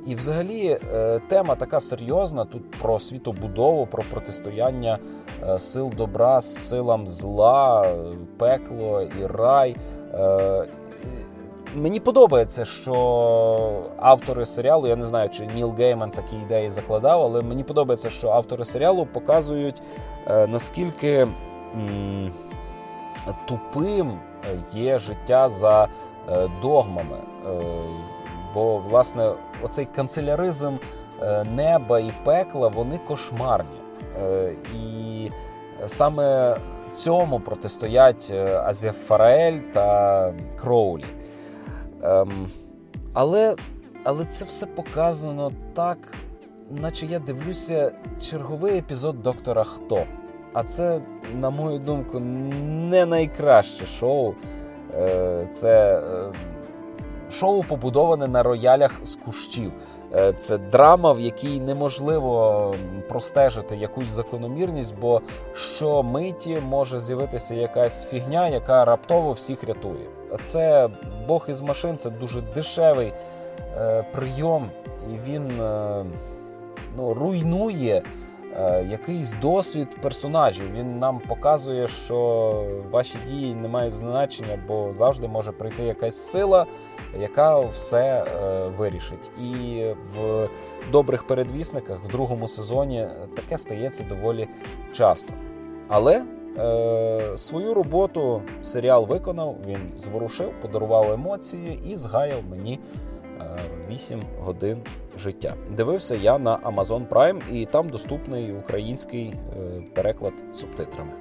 І, 0.08 0.16
взагалі, 0.16 0.80
е, 0.94 1.20
тема 1.28 1.56
така 1.56 1.80
серйозна 1.80 2.46
тут 2.46 2.80
про 2.80 3.00
світобудову, 3.00 3.86
про 3.86 4.04
протистояння 4.12 4.98
е, 5.44 5.60
сил 5.60 5.92
добра 5.98 6.42
з 6.42 6.70
силам 6.70 7.08
зла, 7.08 7.96
пекло 8.38 9.02
і 9.02 9.26
рай. 9.26 9.76
Е, 10.14 10.66
мені 11.76 12.00
подобається, 12.00 12.66
що 12.66 13.84
автори 13.98 14.46
серіалу, 14.46 14.88
я 14.88 14.96
не 14.96 15.06
знаю, 15.06 15.30
чи 15.30 15.46
Ніл 15.46 15.74
Гейман 15.78 16.12
такі 16.12 16.36
ідеї 16.36 16.70
закладав, 16.70 17.22
але 17.22 17.42
мені 17.42 17.64
подобається, 17.64 18.10
що 18.10 18.30
автори 18.30 18.66
серіалу 18.66 19.06
показують 19.06 19.82
наскільки 20.28 21.28
тупим 23.48 24.20
є 24.74 25.00
життя 25.00 25.50
за 25.50 25.88
догмами. 26.62 27.18
Бо, 28.54 28.78
власне, 28.78 29.32
оцей 29.64 29.88
канцеляризм 29.96 30.76
е, 31.22 31.44
неба 31.44 32.00
і 32.00 32.14
пекла 32.24 32.68
вони 32.68 33.00
кошмарні. 33.08 33.80
Е, 34.22 34.52
і 34.76 35.32
саме 35.86 36.58
цьому 36.92 37.40
протистоять 37.40 38.30
е, 38.32 38.62
Азефараель 38.66 39.60
та 39.74 40.34
Кроулі. 40.60 41.06
Ем, 42.04 42.48
але, 43.14 43.56
Але 44.04 44.26
це 44.26 44.46
все 44.46 44.66
показано 44.66 45.52
так, 45.74 45.98
наче 46.72 47.06
я 47.06 47.20
дивлюся 47.20 47.92
черговий 48.22 48.78
епізод 48.78 49.24
доктора 49.24 49.64
Хто. 49.64 50.06
А 50.54 50.64
це, 50.64 51.02
на 51.34 51.50
мою 51.50 51.80
думку, 51.80 52.20
не 52.20 53.06
найкраще 53.06 53.86
шоу. 53.86 54.34
Це 55.50 56.02
шоу 57.32 57.64
побудоване 57.64 58.28
на 58.28 58.44
роялях 58.44 59.00
з 59.04 59.16
кущів. 59.16 59.72
Е, 60.16 60.34
це 60.34 60.58
драма, 60.58 61.12
в 61.12 61.20
якій 61.20 61.60
неможливо 61.60 62.76
простежити 63.10 63.76
якусь 63.76 64.08
закономірність, 64.08 64.96
бо 65.02 65.22
що 65.54 66.04
миті 66.04 66.60
може 66.60 67.00
з'явитися 67.00 67.56
якась 67.56 68.06
фігня, 68.06 68.48
яка 68.48 68.86
раптово 68.86 69.32
всіх 69.32 69.64
рятує. 69.64 70.08
Це 70.42 70.90
Бог 71.28 71.46
із 71.50 71.62
машин 71.62 71.98
це 71.98 72.10
дуже 72.10 72.42
дешевий 72.42 73.14
е, 73.78 74.06
прийом, 74.14 74.70
і 75.14 75.30
він 75.30 75.62
е, 75.62 76.06
ну, 76.98 77.14
руйнує. 77.14 78.04
Якийсь 78.90 79.34
досвід 79.34 80.02
персонажів 80.02 80.72
він 80.72 81.00
нам 81.00 81.20
показує, 81.20 81.88
що 81.88 82.66
ваші 82.92 83.18
дії 83.28 83.56
не 83.56 83.68
мають 83.68 83.94
значення, 83.94 84.60
бо 84.68 84.94
завжди 84.94 85.28
може 85.28 85.52
прийти 85.52 85.84
якась 85.84 86.16
сила, 86.16 86.66
яка 87.20 87.60
все 87.60 88.24
е, 88.24 88.68
вирішить. 88.68 89.32
І 89.42 89.84
в 90.16 90.50
добрих 90.92 91.28
передвісниках 91.28 92.04
в 92.04 92.08
другому 92.08 92.48
сезоні 92.48 93.08
таке 93.36 93.58
стається 93.58 94.04
доволі 94.04 94.48
часто. 94.94 95.34
Але 95.88 96.24
е, 96.58 97.38
свою 97.38 97.74
роботу 97.74 98.42
серіал 98.64 99.06
виконав, 99.06 99.56
він 99.68 99.92
зворушив, 99.98 100.52
подарував 100.62 101.12
емоції 101.12 101.82
і 101.88 101.96
згаяв 101.96 102.44
мені 102.44 102.80
е, 103.42 103.60
8 103.90 104.24
годин 104.40 104.84
життя. 105.18 105.56
Дивився 105.72 106.16
я 106.16 106.38
на 106.38 106.58
Amazon 106.58 107.08
Prime, 107.08 107.50
і 107.52 107.66
там 107.66 107.90
доступний 107.90 108.54
український 108.54 109.28
е, 109.28 109.82
переклад 109.96 110.34
субтитрами. 110.54 111.12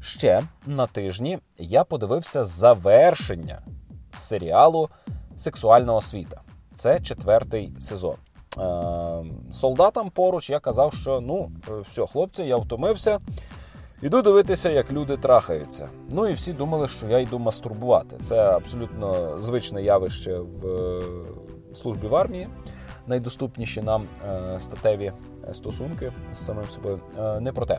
Ще 0.00 0.42
на 0.66 0.86
тижні 0.86 1.38
я 1.58 1.84
подивився 1.84 2.44
завершення 2.44 3.62
серіалу 4.12 4.88
Сексуальна 5.36 5.94
освіта. 5.94 6.40
Це 6.74 7.00
четвертий 7.00 7.72
сезон. 7.78 8.14
Е, 8.58 9.24
солдатам 9.52 10.10
поруч 10.10 10.50
я 10.50 10.60
казав, 10.60 10.94
що 10.94 11.20
ну, 11.20 11.50
все, 11.88 12.06
хлопці, 12.06 12.42
я 12.42 12.56
втомився. 12.56 13.18
Іду 14.02 14.22
дивитися, 14.22 14.70
як 14.70 14.92
люди 14.92 15.16
трахаються. 15.16 15.88
Ну 16.10 16.28
і 16.28 16.32
всі 16.32 16.52
думали, 16.52 16.88
що 16.88 17.08
я 17.08 17.18
йду 17.18 17.38
мастурбувати. 17.38 18.16
Це 18.22 18.36
абсолютно 18.36 19.36
звичне 19.40 19.82
явище 19.82 20.38
в 20.38 20.66
е, 20.66 21.02
службі 21.74 22.06
в 22.06 22.14
армії. 22.14 22.48
Найдоступніші 23.06 23.82
нам 23.82 24.08
е, 24.28 24.60
статеві 24.60 25.12
стосунки 25.52 26.12
з 26.32 26.38
самим 26.38 26.64
собою. 26.68 27.00
Не 27.40 27.52
про 27.52 27.66
те. 27.66 27.78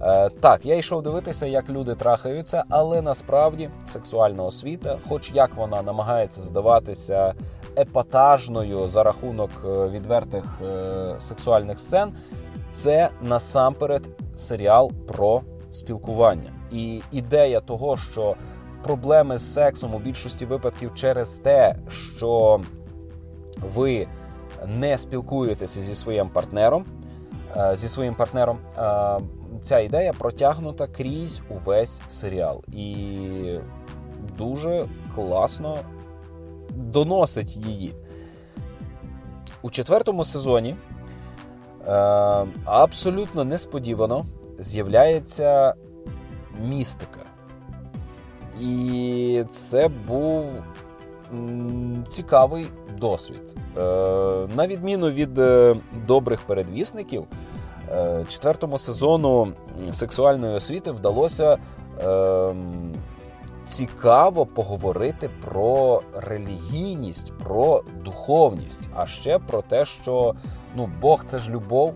Е, 0.00 0.28
так, 0.28 0.66
я 0.66 0.76
йшов 0.76 1.02
дивитися, 1.02 1.46
як 1.46 1.70
люди 1.70 1.94
трахаються, 1.94 2.64
але 2.68 3.02
насправді 3.02 3.70
сексуальна 3.86 4.42
освіта, 4.42 4.98
хоч 5.08 5.32
як 5.32 5.54
вона 5.54 5.82
намагається 5.82 6.42
здаватися 6.42 7.34
епатажною 7.78 8.88
за 8.88 9.02
рахунок 9.02 9.50
е, 9.64 9.88
відвертих 9.88 10.44
е, 10.62 11.14
сексуальних 11.18 11.80
сцен, 11.80 12.12
це 12.72 13.10
насамперед 13.22 14.08
серіал 14.36 14.92
про 15.08 15.42
спілкування. 15.70 16.52
І 16.72 17.02
ідея 17.12 17.60
того, 17.60 17.96
що 17.96 18.36
проблеми 18.82 19.38
з 19.38 19.54
сексом 19.54 19.94
у 19.94 19.98
більшості 19.98 20.46
випадків 20.46 20.94
через 20.94 21.38
те, 21.38 21.76
що 22.16 22.60
ви 23.74 24.06
не 24.66 24.98
спілкуєтеся 24.98 25.82
зі 25.82 25.94
своїм 25.94 26.28
партнером, 26.28 26.84
зі 27.74 27.88
своїм 27.88 28.14
партнером 28.14 28.58
ця 29.62 29.78
ідея 29.78 30.12
протягнута 30.12 30.86
крізь 30.86 31.42
увесь 31.48 32.02
серіал. 32.08 32.62
І 32.72 33.58
дуже 34.38 34.88
класно 35.14 35.78
доносить 36.70 37.56
її. 37.56 37.94
У 39.62 39.70
четвертому 39.70 40.24
сезоні 40.24 40.76
е, 41.86 41.92
абсолютно 42.64 43.44
несподівано 43.44 44.26
з'являється 44.58 45.74
містика. 46.60 47.20
І 48.60 49.44
це 49.48 49.88
був 49.88 50.44
цікавий 52.08 52.66
досвід. 53.00 53.54
Е, 53.76 53.80
на 54.56 54.66
відміну 54.66 55.10
від 55.10 55.38
е, 55.38 55.76
добрих 56.06 56.40
передвісників, 56.40 57.26
Е, 57.92 58.24
четвертому 58.28 58.78
сезону 58.78 59.52
сексуальної 59.90 60.54
освіти 60.54 60.90
вдалося 60.90 61.58
цікаво 63.62 64.46
поговорити 64.46 65.30
про 65.44 66.02
релігійність, 66.14 67.32
про 67.38 67.82
духовність, 68.04 68.88
а 68.94 69.06
ще 69.06 69.38
про 69.38 69.62
те, 69.62 69.84
що 69.84 70.34
ну, 70.76 70.90
Бог 71.00 71.24
це 71.24 71.38
ж 71.38 71.50
любов, 71.50 71.94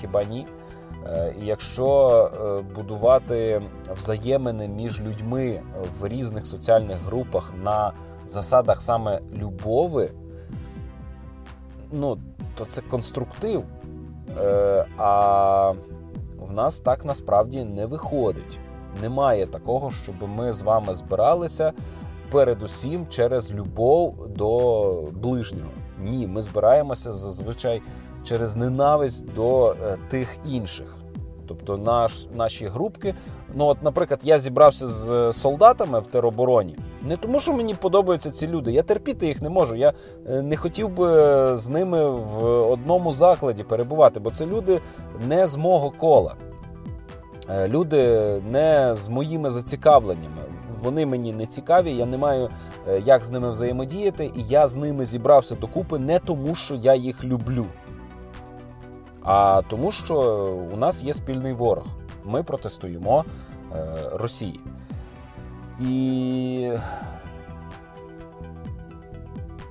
хіба 0.00 0.24
ні? 0.24 0.46
І 1.42 1.46
якщо 1.46 2.30
будувати 2.74 3.62
взаємини 3.96 4.68
між 4.68 5.00
людьми 5.00 5.62
в 6.00 6.08
різних 6.08 6.46
соціальних 6.46 6.96
групах 6.96 7.52
на 7.64 7.92
засадах 8.28 8.80
саме 8.80 9.20
любови, 9.36 10.10
ну, 11.92 12.18
то 12.54 12.64
це 12.64 12.82
конструктив. 12.82 13.64
Е, 14.38 14.86
а 14.96 15.72
в 16.38 16.52
нас 16.52 16.80
так 16.80 17.04
насправді 17.04 17.64
не 17.64 17.86
виходить. 17.86 18.58
Немає 19.02 19.46
такого, 19.46 19.90
щоб 19.90 20.14
ми 20.28 20.52
з 20.52 20.62
вами 20.62 20.94
збиралися 20.94 21.72
передусім 22.30 23.06
через 23.08 23.52
любов 23.52 24.28
до 24.28 24.92
ближнього. 25.12 25.70
Ні, 26.00 26.26
ми 26.26 26.42
збираємося 26.42 27.12
зазвичай 27.12 27.82
через 28.24 28.56
ненависть 28.56 29.34
до 29.34 29.70
е, 29.70 29.96
тих 30.08 30.36
інших. 30.48 30.96
Тобто 31.46 31.78
наш, 31.78 32.26
наші 32.34 32.66
групки. 32.66 33.14
Ну, 33.54 33.66
от, 33.66 33.82
наприклад, 33.82 34.20
я 34.22 34.38
зібрався 34.38 34.86
з 34.86 35.32
солдатами 35.32 36.00
в 36.00 36.06
теробороні. 36.06 36.76
Не 37.02 37.16
тому, 37.16 37.40
що 37.40 37.52
мені 37.52 37.74
подобаються 37.74 38.30
ці 38.30 38.46
люди. 38.46 38.72
Я 38.72 38.82
терпіти 38.82 39.26
їх 39.26 39.42
не 39.42 39.48
можу. 39.48 39.76
Я 39.76 39.92
е, 40.28 40.42
не 40.42 40.56
хотів 40.56 40.88
би 40.88 41.06
з 41.56 41.68
ними 41.68 42.10
в 42.10 42.44
одному 42.44 43.12
закладі 43.12 43.62
перебувати, 43.64 44.20
бо 44.20 44.30
це 44.30 44.46
люди 44.46 44.80
не 45.28 45.46
з 45.46 45.56
мого 45.56 45.90
кола. 45.90 46.34
Е, 47.50 47.68
люди 47.68 48.32
не 48.50 48.96
з 48.96 49.08
моїми 49.08 49.50
зацікавленнями. 49.50 50.42
Вони 50.82 51.06
мені 51.06 51.32
не 51.32 51.46
цікаві, 51.46 51.92
я 51.92 52.06
не 52.06 52.18
маю 52.18 52.50
е, 52.88 53.00
як 53.00 53.24
з 53.24 53.30
ними 53.30 53.50
взаємодіяти, 53.50 54.30
і 54.36 54.42
я 54.48 54.68
з 54.68 54.76
ними 54.76 55.04
зібрався 55.04 55.54
докупи 55.54 55.98
не 55.98 56.18
тому, 56.18 56.54
що 56.54 56.74
я 56.74 56.94
їх 56.94 57.24
люблю, 57.24 57.66
а 59.22 59.62
тому, 59.70 59.90
що 59.90 60.14
у 60.74 60.76
нас 60.76 61.04
є 61.04 61.14
спільний 61.14 61.52
ворог. 61.52 61.84
Ми 62.24 62.42
протестуємо 62.42 63.24
е, 63.72 63.84
Росії. 64.12 64.60
І 65.80 66.72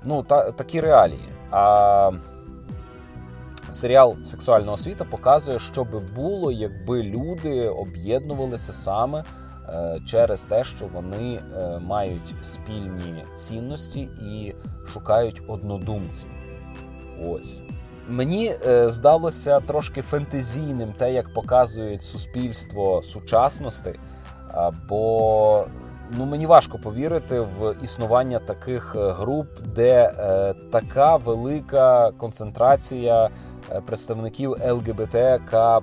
ну, 0.04 0.24
та, 0.24 0.52
такі 0.52 0.82
реалії. 0.82 1.30
А 1.52 2.12
серіал 3.72 4.16
Сексуальна 4.24 4.72
освіта 4.72 5.06
показує, 5.06 5.60
що 5.60 5.84
би 5.84 6.00
було, 6.00 6.52
якби 6.52 7.04
люди 7.04 7.70
об'єднувалися 7.70 8.74
саме 8.74 9.24
е, 9.70 10.00
через 10.06 10.44
те, 10.44 10.64
що 10.64 10.88
вони 10.88 11.36
е, 11.36 11.80
мають 11.80 12.36
спільні 12.42 13.24
цінності 13.34 14.02
і 14.02 14.56
шукають 14.88 15.42
однодумців. 15.48 16.30
Ось. 17.28 17.64
Мені 18.10 18.56
е, 18.68 18.90
здалося 18.90 19.60
трошки 19.60 20.02
фентезійним 20.02 20.94
те, 20.94 21.14
як 21.14 21.34
показують 21.34 22.04
суспільство 22.04 23.02
сучасності, 23.02 24.00
бо 24.90 25.66
ну 26.18 26.26
мені 26.26 26.46
важко 26.46 26.80
повірити 26.80 27.40
в 27.40 27.76
існування 27.84 28.40
таких 28.40 28.96
груп, 28.96 29.48
де 29.76 30.14
е, 30.20 30.54
така 30.72 31.16
велика 31.16 32.12
концентрація 32.12 33.30
е, 33.72 33.82
представників 33.82 34.52
ЛГБТК 34.52 35.82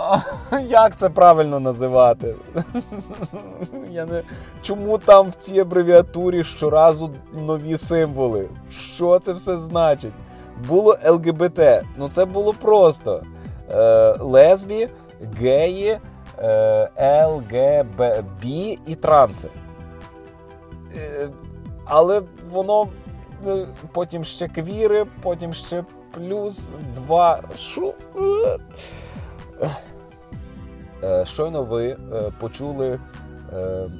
Як 0.68 0.96
це 0.96 1.08
правильно 1.08 1.60
називати? 1.60 2.34
Я 3.90 4.06
не... 4.06 4.22
Чому 4.62 4.98
там 4.98 5.30
в 5.30 5.34
цій 5.34 5.60
абревіатурі 5.60 6.44
щоразу 6.44 7.10
нові 7.32 7.78
символи? 7.78 8.48
Що 8.70 9.18
це 9.18 9.32
все 9.32 9.58
значить? 9.58 10.12
Було 10.68 10.96
ЛГБТ. 11.04 11.60
Ну 11.96 12.08
це 12.08 12.24
було 12.24 12.52
просто 12.52 13.22
Е, 13.70 14.14
лесбі, 14.20 14.88
геї, 15.40 15.98
е, 16.38 17.24
ЛГБ 17.26 18.44
і 18.86 18.94
транси. 18.94 19.50
Е, 20.96 21.28
але 21.84 22.22
воно 22.50 22.88
е, 23.46 23.66
потім 23.92 24.24
ще 24.24 24.48
квіри, 24.48 25.06
потім 25.22 25.52
ще 25.52 25.84
плюс 26.12 26.72
два. 26.94 27.42
Шу? 27.56 27.94
Е, 31.04 31.24
щойно 31.24 31.62
ви 31.62 31.88
е, 31.88 31.96
почули 32.40 33.00
е, 33.52 33.90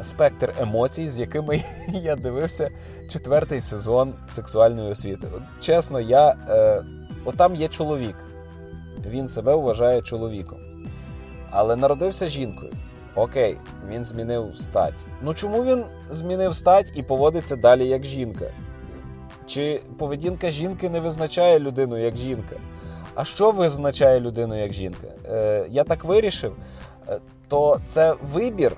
спектр 0.00 0.54
емоцій, 0.58 1.08
з 1.08 1.18
якими 1.18 1.64
я 1.88 2.16
дивився 2.16 2.70
четвертий 3.10 3.60
сезон 3.60 4.14
сексуальної 4.28 4.90
освіти. 4.90 5.28
Чесно, 5.60 6.00
я 6.00 6.34
отам 7.24 7.54
є 7.54 7.68
чоловік. 7.68 8.16
Він 9.06 9.28
себе 9.28 9.54
вважає 9.54 10.02
чоловіком. 10.02 10.58
Але 11.50 11.76
народився 11.76 12.26
жінкою. 12.26 12.72
Окей, 13.14 13.56
він 13.88 14.04
змінив 14.04 14.58
стать. 14.58 15.06
Ну 15.22 15.34
чому 15.34 15.64
він 15.64 15.84
змінив 16.10 16.54
стать 16.54 16.92
і 16.94 17.02
поводиться 17.02 17.56
далі 17.56 17.88
як 17.88 18.04
жінка? 18.04 18.52
Чи 19.46 19.82
поведінка 19.98 20.50
жінки 20.50 20.88
не 20.88 21.00
визначає 21.00 21.58
людину 21.58 21.98
як 21.98 22.16
жінка? 22.16 22.56
А 23.20 23.24
що 23.24 23.50
визначає 23.50 24.20
людину 24.20 24.60
як 24.60 24.72
жінка? 24.72 25.06
Е, 25.30 25.66
Я 25.70 25.84
так 25.84 26.04
вирішив, 26.04 26.56
е, 27.08 27.20
то 27.48 27.80
це 27.86 28.14
вибір. 28.32 28.76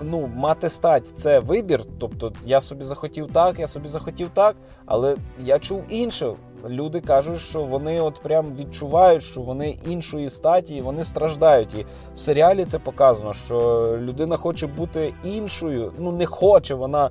Ну, 0.00 0.30
мати 0.34 0.68
стать 0.68 1.08
це 1.08 1.38
вибір. 1.38 1.84
Тобто 1.98 2.32
я 2.44 2.60
собі 2.60 2.84
захотів 2.84 3.32
так, 3.32 3.58
я 3.58 3.66
собі 3.66 3.88
захотів 3.88 4.30
так, 4.34 4.56
але 4.86 5.16
я 5.40 5.58
чув 5.58 5.84
інше. 5.88 6.34
Люди 6.68 7.00
кажуть, 7.00 7.40
що 7.40 7.62
вони 7.62 8.00
от 8.00 8.22
прям 8.22 8.56
відчувають, 8.56 9.22
що 9.22 9.40
вони 9.40 9.76
іншої 9.86 10.30
статі, 10.30 10.74
і 10.74 10.80
вони 10.80 11.04
страждають. 11.04 11.74
І 11.74 11.86
в 12.14 12.20
серіалі 12.20 12.64
це 12.64 12.78
показано, 12.78 13.32
що 13.32 13.88
людина 14.00 14.36
хоче 14.36 14.66
бути 14.66 15.14
іншою. 15.24 15.92
Ну 15.98 16.12
не 16.12 16.26
хоче, 16.26 16.74
вона 16.74 17.10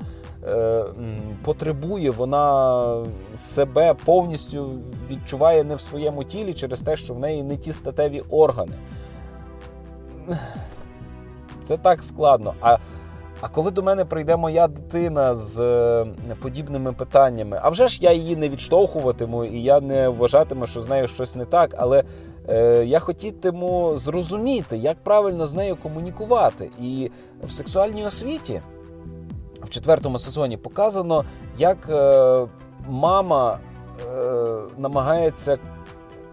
потребує, 1.43 2.11
вона 2.11 3.05
себе 3.35 3.93
повністю 4.05 4.71
відчуває 5.09 5.63
не 5.63 5.75
в 5.75 5.81
своєму 5.81 6.23
тілі 6.23 6.53
через 6.53 6.81
те, 6.81 6.97
що 6.97 7.13
в 7.13 7.19
неї 7.19 7.43
не 7.43 7.57
ті 7.57 7.73
статеві 7.73 8.23
органи. 8.29 8.73
Це 11.61 11.77
так 11.77 12.03
складно. 12.03 12.53
А 12.61 12.77
а 13.41 13.47
коли 13.47 13.71
до 13.71 13.83
мене 13.83 14.05
прийде 14.05 14.35
моя 14.35 14.67
дитина 14.67 15.35
з 15.35 15.59
е, 15.59 16.05
подібними 16.41 16.93
питаннями, 16.93 17.59
а 17.61 17.69
вже 17.69 17.87
ж 17.87 17.99
я 18.01 18.11
її 18.11 18.35
не 18.35 18.49
відштовхуватиму, 18.49 19.45
і 19.45 19.61
я 19.63 19.79
не 19.79 20.09
вважатиму, 20.09 20.67
що 20.67 20.81
з 20.81 20.89
нею 20.89 21.07
щось 21.07 21.35
не 21.35 21.45
так, 21.45 21.75
але 21.77 22.03
е, 22.49 22.85
я 22.85 22.99
хотітиму 22.99 23.97
зрозуміти, 23.97 24.77
як 24.77 24.97
правильно 25.03 25.45
з 25.45 25.53
нею 25.53 25.75
комунікувати. 25.75 26.69
І 26.81 27.11
в 27.43 27.51
сексуальній 27.51 28.05
освіті 28.05 28.61
в 29.63 29.69
четвертому 29.69 30.19
сезоні 30.19 30.57
показано, 30.57 31.25
як 31.57 31.89
е, 31.89 32.47
мама 32.89 33.57
е, 33.57 34.59
намагається 34.77 35.57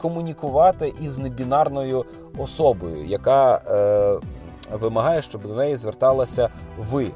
комунікувати 0.00 0.94
із 1.00 1.18
небінарною 1.18 2.04
особою, 2.38 3.06
яка 3.06 3.54
е, 3.56 4.20
вимагає, 4.76 5.22
щоб 5.22 5.42
до 5.42 5.54
неї 5.54 5.76
зверталася 5.76 6.48
ви. 6.78 7.10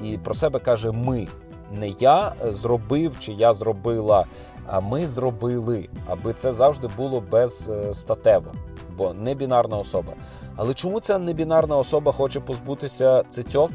І 0.00 0.18
про 0.18 0.34
себе 0.34 0.58
каже 0.58 0.90
ми. 0.90 1.28
Не 1.72 1.88
я 1.88 2.32
зробив 2.48 3.18
чи 3.18 3.32
я 3.32 3.52
зробила, 3.52 4.26
а 4.66 4.80
ми 4.80 5.06
зробили, 5.06 5.88
аби 6.08 6.32
це 6.32 6.52
завжди 6.52 6.88
було 6.96 7.20
безстатево, 7.30 8.52
бо 8.96 9.14
не 9.14 9.34
бінарна 9.34 9.78
особа. 9.78 10.12
Але 10.56 10.74
чому 10.74 11.00
ця 11.00 11.18
небінарна 11.18 11.76
особа 11.76 12.12
хоче 12.12 12.40
позбутися 12.40 13.22
цицьок? 13.22 13.70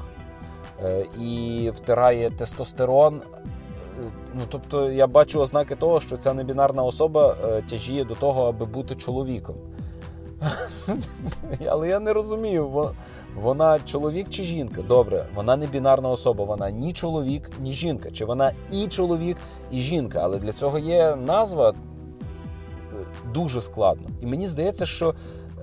Е, 0.83 1.05
і 1.19 1.71
втирає 1.75 2.29
тестостерон. 2.29 3.21
Ну, 4.33 4.41
Тобто 4.49 4.91
я 4.91 5.07
бачу 5.07 5.39
ознаки 5.39 5.75
того, 5.75 6.01
що 6.01 6.17
ця 6.17 6.33
небінарна 6.33 6.83
особа 6.83 7.35
е, 7.45 7.61
тяжіє 7.69 8.05
до 8.05 8.15
того, 8.15 8.47
аби 8.47 8.65
бути 8.65 8.95
чоловіком. 8.95 9.55
Але 11.67 11.87
я 11.87 11.99
не 11.99 12.13
розумію, 12.13 12.91
вона 13.35 13.79
чоловік 13.79 14.29
чи 14.29 14.43
жінка. 14.43 14.81
Добре, 14.81 15.25
вона 15.35 15.57
не 15.57 15.67
бінарна 15.67 16.09
особа, 16.09 16.43
вона 16.43 16.69
ні 16.69 16.93
чоловік, 16.93 17.49
ні 17.59 17.71
жінка. 17.71 18.11
Чи 18.11 18.25
вона 18.25 18.51
і 18.71 18.87
чоловік, 18.87 19.37
і 19.71 19.79
жінка. 19.79 20.19
Але 20.23 20.37
для 20.39 20.51
цього 20.51 20.79
є 20.79 21.15
назва 21.15 21.69
е, 21.69 21.73
дуже 23.33 23.61
складно. 23.61 24.07
І 24.21 24.25
мені 24.25 24.47
здається, 24.47 24.85
що 24.85 25.13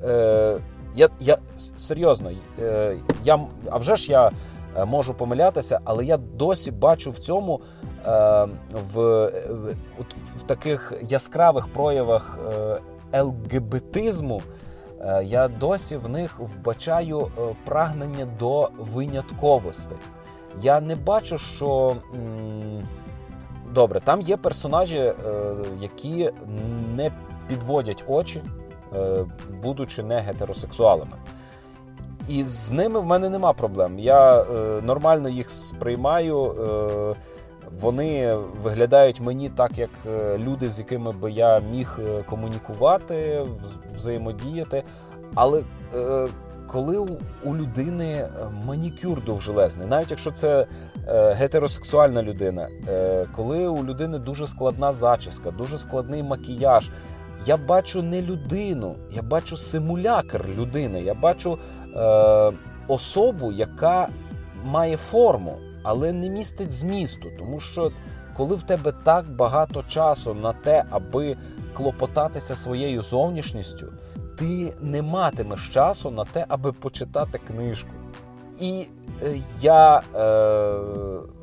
е, 0.05 0.59
я 0.96 1.09
я 1.20 1.38
серйозно, 1.76 2.31
е, 2.61 2.96
я, 3.24 3.40
а 3.70 3.79
вже 3.79 3.96
ж 3.96 4.12
я 4.12 4.27
Е, 4.29 4.31
можу 4.85 5.14
помилятися, 5.14 5.81
але 5.85 6.04
я 6.04 6.16
досі 6.16 6.70
бачу 6.70 7.10
в 7.10 7.18
цьому 7.18 7.60
е, 8.06 8.10
в, 8.92 9.27
в, 9.50 9.74
в 10.37 10.42
таких 10.46 10.92
яскравих 11.08 11.68
проявах 11.68 12.38
е, 13.12 13.22
ЛГБТизму. 13.22 14.42
Я 15.24 15.48
досі 15.48 15.96
в 15.96 16.08
них 16.08 16.40
вбачаю 16.40 17.29
прагнення 17.64 18.27
до 18.38 18.68
винятковості. 18.79 19.94
Я 20.62 20.81
не 20.81 20.96
бачу, 20.96 21.38
що 21.38 21.96
добре, 23.72 24.00
там 24.00 24.20
є 24.20 24.37
персонажі, 24.37 25.12
які 25.81 26.31
не 26.96 27.12
підводять 27.48 28.04
очі, 28.08 28.42
будучи 29.62 30.02
не 30.02 30.20
гетеросексуалами. 30.20 31.16
І 32.29 32.44
з 32.44 32.72
ними 32.72 33.00
в 33.00 33.06
мене 33.06 33.29
нема 33.29 33.52
проблем. 33.52 33.98
Я 33.98 34.42
е, 34.42 34.44
нормально 34.83 35.29
їх 35.29 35.50
сприймаю. 35.50 36.44
Е, 36.46 37.14
вони 37.81 38.37
виглядають 38.62 39.20
мені 39.20 39.48
так, 39.48 39.79
як 39.79 39.90
е, 40.06 40.38
люди, 40.38 40.70
з 40.70 40.79
якими 40.79 41.12
би 41.12 41.31
я 41.31 41.60
міг 41.60 41.98
е, 42.00 42.22
комунікувати, 42.22 43.46
взаємодіяти. 43.96 44.83
Але 45.35 45.62
е, 45.94 46.29
коли 46.66 46.98
у, 47.44 47.54
людини 47.56 48.29
манікюр 48.66 49.24
довжелезний, 49.24 49.88
навіть 49.88 50.10
якщо 50.10 50.31
це 50.31 50.66
е, 51.08 51.33
гетеросексуальна 51.33 52.22
людина, 52.22 52.68
е, 52.88 53.27
коли 53.37 53.66
у 53.66 53.85
людини 53.85 54.18
дуже 54.18 54.46
складна 54.46 54.92
зачіска, 54.92 55.50
дуже 55.50 55.79
складний 55.79 56.22
макіяж, 56.22 56.90
я 57.46 57.56
бачу 57.56 58.02
не 58.02 58.22
людину, 58.22 58.96
я 59.10 59.22
бачу 59.22 59.56
симулякр 59.56 60.48
людини, 60.48 61.02
я 61.02 61.14
бачу 61.14 61.58
е, 61.96 62.52
особу, 62.88 63.52
яка 63.52 64.08
має 64.64 64.96
форму, 64.96 65.58
але 65.82 66.12
не 66.12 66.30
містить 66.30 66.70
змісту, 66.70 67.28
тому 67.38 67.60
що 67.60 67.92
коли 68.37 68.56
в 68.56 68.62
тебе 68.62 68.92
так 69.02 69.30
багато 69.30 69.82
часу 69.82 70.34
на 70.34 70.52
те, 70.52 70.84
аби 70.90 71.37
клопотатися 71.74 72.56
своєю 72.56 73.02
зовнішністю, 73.02 73.92
ти 74.38 74.74
не 74.80 75.02
матимеш 75.02 75.68
часу 75.68 76.10
на 76.10 76.24
те, 76.24 76.44
аби 76.48 76.72
почитати 76.72 77.40
книжку. 77.46 77.90
І 78.61 78.87
е, 79.23 79.40
я 79.61 79.96
е, 79.96 80.00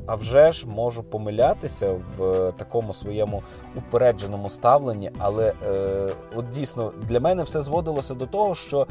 а 0.07 0.15
вже 0.15 0.51
ж 0.51 0.67
можу 0.67 1.03
помилятися 1.03 1.95
в 2.17 2.51
такому 2.57 2.93
своєму 2.93 3.43
упередженому 3.75 4.49
ставленні, 4.49 5.11
але 5.19 5.53
е, 5.65 6.09
от 6.35 6.49
дійсно 6.49 6.91
для 7.07 7.19
мене 7.19 7.43
все 7.43 7.61
зводилося 7.61 8.13
до 8.13 8.25
того, 8.25 8.55
що 8.55 8.87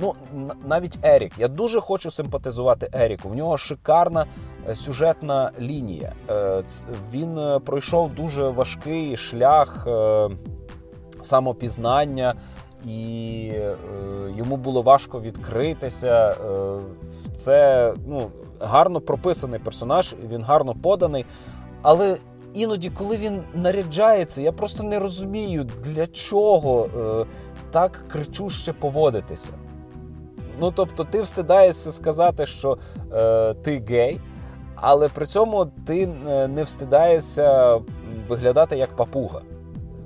ну 0.00 0.14
навіть 0.64 0.98
Ерік, 1.02 1.32
я 1.38 1.48
дуже 1.48 1.80
хочу 1.80 2.10
симпатизувати 2.10 2.90
Еріку. 2.92 3.28
В 3.28 3.34
нього 3.34 3.58
шикарна 3.58 4.26
сюжетна 4.74 5.50
лінія. 5.60 6.12
Він 7.12 7.60
пройшов 7.64 8.14
дуже 8.14 8.48
важкий 8.48 9.16
шлях 9.16 9.88
самопізнання. 11.22 12.34
І 12.86 13.50
е, 13.54 13.76
йому 14.36 14.56
було 14.56 14.82
важко 14.82 15.20
відкритися. 15.20 16.30
Е, 16.30 16.78
це 17.34 17.94
ну, 18.06 18.30
гарно 18.60 19.00
прописаний 19.00 19.60
персонаж, 19.60 20.14
він 20.30 20.42
гарно 20.42 20.74
поданий. 20.82 21.24
Але 21.82 22.16
іноді, 22.54 22.90
коли 22.90 23.16
він 23.16 23.40
наряджається, 23.54 24.42
я 24.42 24.52
просто 24.52 24.82
не 24.82 24.98
розумію, 24.98 25.66
для 25.84 26.06
чого 26.06 26.84
е, 26.84 27.26
так 27.70 28.04
кричуще 28.08 28.72
поводитися. 28.72 29.52
Ну, 30.60 30.72
тобто, 30.76 31.04
ти 31.04 31.22
встидаєшся 31.22 31.92
сказати, 31.92 32.46
що 32.46 32.78
е, 33.12 33.54
ти 33.54 33.82
гей, 33.88 34.20
але 34.74 35.08
при 35.08 35.26
цьому 35.26 35.66
ти 35.86 36.02
е, 36.28 36.48
не 36.48 36.62
встидаєшся 36.62 37.80
виглядати 38.28 38.76
як 38.76 38.96
папуга. 38.96 39.40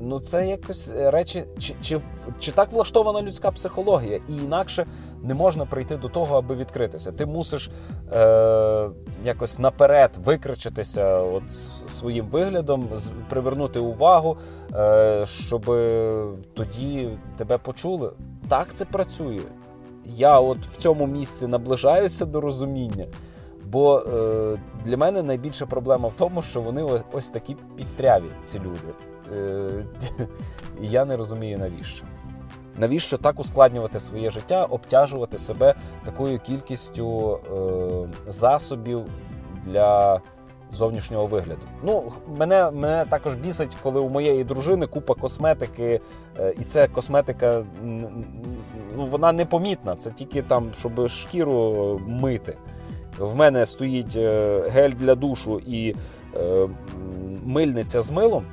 Ну, 0.07 0.21
це 0.21 0.47
якось 0.49 0.91
речі, 0.97 1.45
чи 1.59 1.75
чи, 1.83 2.01
чи 2.39 2.53
так 2.53 2.73
влаштована 2.73 3.23
людська 3.23 3.51
психологія, 3.51 4.21
і 4.29 4.33
інакше 4.33 4.87
не 5.23 5.35
можна 5.35 5.67
прийти 5.67 5.97
до 5.97 6.09
того, 6.09 6.37
аби 6.37 6.55
відкритися. 6.55 7.13
Ти 7.13 7.27
мусиш 7.27 7.71
е, 8.13 8.89
якось 9.25 9.59
наперед 9.59 10.19
викричитися 10.25 11.19
от 11.19 11.51
своїм 11.87 12.27
виглядом, 12.27 12.89
привернути 13.29 13.79
увагу, 13.79 14.37
е, 14.75 15.27
щоб 15.27 15.65
тоді 16.55 17.19
тебе 17.37 17.59
почули. 17.59 18.13
Так 18.49 18.75
це 18.75 18.85
працює. 18.85 19.41
Я 20.07 20.41
от 20.41 20.59
в 20.67 20.77
цьому 20.77 21.07
місці 21.07 21.47
наближаюся 21.47 22.27
до 22.27 22.41
розуміння. 22.41 23.07
Бо 23.67 23.99
е, 23.99 24.59
для 24.85 24.97
мене 24.97 25.23
найбільша 25.23 25.67
проблема 25.67 26.09
в 26.09 26.15
тому, 26.15 26.43
що 26.43 26.61
вони 26.61 27.03
ось 27.13 27.31
такі 27.31 27.57
пістряві, 27.77 28.31
ці 28.43 28.59
люди. 28.59 28.95
Е, 29.33 29.85
і 30.83 30.89
я 30.89 31.05
не 31.05 31.17
розумію 31.17 31.59
навіщо. 31.59 32.05
Навіщо 32.77 33.17
так 33.17 33.41
ускладнювати 33.41 34.01
своє 34.01 34.31
життя, 34.31 34.65
обтяжувати 34.65 35.39
себе 35.39 35.75
такою 36.05 36.39
кількістю 36.39 37.39
е, 38.27 38.31
засобів 38.31 39.05
для 39.65 40.21
зовнішнього 40.73 41.27
вигляду? 41.27 41.63
Ну, 41.83 42.13
мене 42.37 42.71
мене 42.71 43.05
також 43.05 43.35
бісить, 43.35 43.77
коли 43.83 44.01
у 44.01 44.09
моєї 44.09 44.45
дружини 44.45 44.87
купа 44.87 45.15
косметики, 45.15 46.01
е, 46.39 46.55
і 46.61 46.65
ця 46.65 46.89
косметика 46.89 47.65
ну, 47.83 48.25
вона 48.97 49.33
непомітна. 49.33 49.97
Це 49.97 50.11
тільки 50.11 50.43
там, 50.43 50.71
щоб 50.79 51.09
шкіру 51.09 52.01
мити. 52.07 52.57
В 53.19 53.37
мене 53.37 53.67
стоїть 53.67 54.17
е, 54.17 54.61
гель 54.69 54.91
для 54.91 55.15
душу 55.15 55.61
і 55.67 55.95
е, 56.37 56.69
мильниця 57.45 58.03
з 58.03 58.11
милом. 58.11 58.45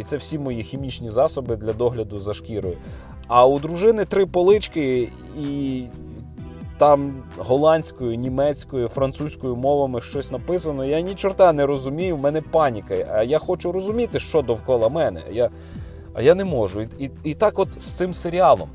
І 0.00 0.02
це 0.02 0.16
всі 0.16 0.38
мої 0.38 0.62
хімічні 0.62 1.10
засоби 1.10 1.56
для 1.56 1.72
догляду 1.72 2.18
за 2.18 2.34
шкірою. 2.34 2.76
А 3.28 3.46
у 3.46 3.58
дружини 3.58 4.04
три 4.04 4.26
полички, 4.26 5.12
і 5.40 5.82
там 6.78 7.22
голландською, 7.38 8.14
німецькою, 8.14 8.88
французькою 8.88 9.56
мовами 9.56 10.00
щось 10.00 10.30
написано. 10.30 10.84
Я 10.84 11.00
ні 11.00 11.14
чорта 11.14 11.52
не 11.52 11.66
розумію, 11.66 12.16
в 12.16 12.20
мене 12.20 12.42
паніка. 12.42 12.94
А 13.14 13.22
я 13.22 13.38
хочу 13.38 13.72
розуміти, 13.72 14.18
що 14.18 14.42
довкола 14.42 14.88
мене. 14.88 15.22
Я, 15.32 15.50
А 16.14 16.22
я 16.22 16.34
не 16.34 16.44
можу. 16.44 16.80
І, 16.80 16.88
і, 16.98 17.10
і 17.24 17.34
так, 17.34 17.58
от 17.58 17.82
з 17.82 17.92
цим 17.92 18.14
серіалом. 18.14 18.68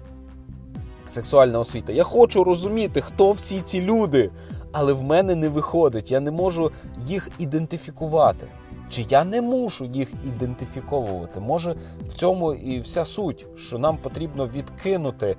Сексуальна 1.10 1.60
освіта. 1.60 1.94
Я 1.94 2.04
хочу 2.04 2.44
розуміти, 2.44 3.02
хто 3.02 3.32
всі 3.32 3.62
ці 3.62 3.82
люди, 3.82 4.32
але 4.72 4.94
в 4.94 5.04
мене 5.04 5.36
не 5.36 5.50
виходить. 5.50 6.12
Я 6.12 6.20
не 6.20 6.32
можу 6.32 6.72
їх 7.08 7.30
ідентифікувати. 7.40 8.48
Чи 8.90 9.06
я 9.10 9.24
не 9.24 9.42
мушу 9.42 9.86
їх 9.86 10.14
ідентифіковувати? 10.28 11.40
Може, 11.40 11.76
в 12.08 12.14
цьому 12.14 12.54
і 12.54 12.80
вся 12.80 13.06
суть, 13.06 13.46
що 13.56 13.78
нам 13.78 13.98
потрібно 13.98 14.48
відкинути 14.48 15.36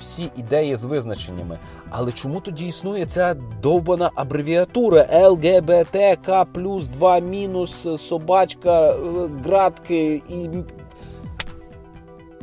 всі 0.00 0.30
ідеї 0.36 0.76
з 0.76 0.84
визначеннями. 0.84 1.58
Але 1.90 2.12
чому 2.12 2.40
тоді 2.40 2.66
існує 2.66 3.04
ця 3.04 3.34
довбана 3.62 4.10
абревіатура 4.14 5.06
ЛГБТК 5.28 6.44
плюс 6.52 6.88
2 6.88 7.18
мінус 7.18 7.86
собачка, 7.96 8.90
е, 8.90 8.96
градки 9.44 10.22
і. 10.28 10.48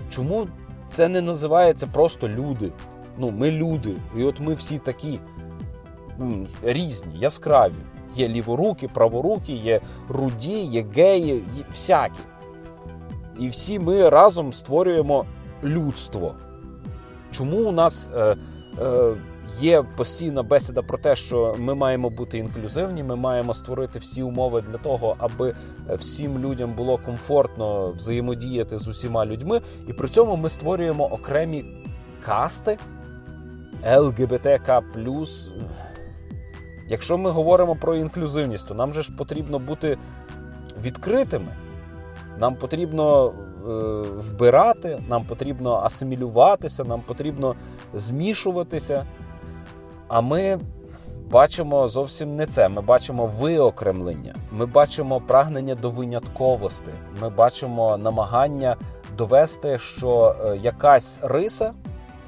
Чому 0.09 0.47
це 0.87 1.07
не 1.07 1.21
називається 1.21 1.87
просто 1.87 2.29
люди? 2.29 2.71
Ну, 3.17 3.31
ми 3.31 3.51
люди. 3.51 3.95
І 4.17 4.23
от 4.23 4.39
ми 4.39 4.53
всі 4.53 4.77
такі 4.77 5.19
різні, 6.63 7.11
яскраві. 7.15 7.73
Є 8.16 8.28
ліворуки, 8.28 8.88
праворуки, 8.88 9.53
є 9.53 9.82
руді, 10.09 10.59
є 10.61 10.86
геї, 10.95 11.43
всякі. 11.72 12.20
І 13.39 13.49
всі 13.49 13.80
ми 13.80 14.09
разом 14.09 14.53
створюємо 14.53 15.26
людство. 15.63 16.36
Чому 17.32 17.57
у 17.57 17.72
нас 17.72 18.09
е, 18.16 18.36
е, 18.82 19.16
є 19.59 19.84
постійна 19.97 20.43
бесіда 20.43 20.82
про 20.82 20.97
те, 20.97 21.16
що 21.16 21.55
ми 21.59 21.76
маємо 21.76 22.09
бути 22.09 22.38
інклюзивні, 22.38 23.03
ми 23.03 23.16
маємо 23.16 23.53
створити 23.53 23.99
всі 23.99 24.24
умови 24.24 24.61
для 24.61 24.78
того, 24.78 25.16
аби 25.18 25.55
всім 25.89 26.39
людям 26.39 26.74
було 26.74 26.97
комфортно 26.97 27.91
взаємодіяти 27.91 28.78
з 28.78 28.88
усіма 28.88 29.26
людьми, 29.26 29.61
і 29.88 29.93
при 29.93 30.09
цьому 30.09 30.36
ми 30.36 30.49
створюємо 30.49 31.05
окремі 31.05 31.66
касти 32.26 32.78
ЛГБТК 33.97 34.82
Якщо 36.88 37.17
ми 37.17 37.29
говоримо 37.29 37.75
про 37.75 37.95
інклюзивність, 37.95 38.67
то 38.67 38.73
нам 38.73 38.93
же 38.93 39.01
ж 39.01 39.11
потрібно 39.15 39.59
бути 39.59 39.97
відкритими. 40.81 41.55
Нам 42.38 42.55
потрібно 42.55 43.27
е, 43.27 43.31
вбирати, 44.17 44.99
нам 45.09 45.25
потрібно 45.25 45.75
асимілюватися, 45.83 46.83
нам 46.83 47.01
потрібно 47.01 47.55
змішуватися. 47.93 49.05
А 50.07 50.21
ми 50.21 50.59
бачимо 51.31 51.88
зовсім 51.88 52.36
не 52.36 52.45
це. 52.45 52.69
Ми 52.69 52.81
бачимо 52.81 53.31
виокремлення, 53.39 54.36
ми 54.51 54.65
бачимо 54.65 55.21
прагнення 55.27 55.75
до 55.75 55.89
винятковості, 55.89 56.91
ми 57.21 57.29
бачимо 57.29 57.97
намагання 57.97 58.75
довести, 59.17 59.79
що 59.79 60.36
е, 60.45 60.57
якась 60.57 61.19
риса 61.21 61.73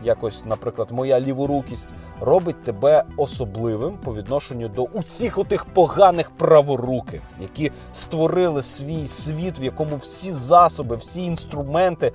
якось, 0.04 0.45
наприклад, 0.45 0.91
моя 0.91 1.20
ліворукість 1.20 1.89
робить 2.22 2.64
тебе 2.64 3.04
особливим 3.18 3.98
по 3.98 4.14
відношенню 4.14 4.68
до 4.68 4.84
усіх 4.84 5.38
отих 5.38 5.66
поганих 5.66 6.32
праворуких, 6.32 7.22
які 7.41 7.72
створили 7.93 8.62
свій 8.62 9.08
світ, 9.08 9.60
в 9.60 9.64
якому 9.64 9.98
всі 9.98 10.32
засоби, 10.32 10.95
всі 10.95 11.24
інструменти. 11.24 12.12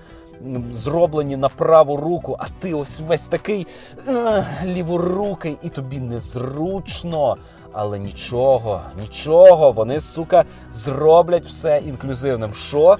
Зроблені 0.70 1.36
на 1.36 1.48
праву 1.48 1.96
руку, 1.96 2.36
а 2.38 2.44
ти 2.58 2.74
ось 2.74 3.00
весь 3.00 3.28
такий 3.28 3.66
е, 4.08 4.46
ліворукий, 4.64 5.56
і 5.62 5.68
тобі 5.68 6.00
незручно. 6.00 7.36
Але 7.72 7.98
нічого, 7.98 8.80
нічого, 9.00 9.72
вони, 9.72 10.00
сука, 10.00 10.44
зроблять 10.70 11.46
все 11.46 11.82
інклюзивним. 11.86 12.54
Що? 12.54 12.96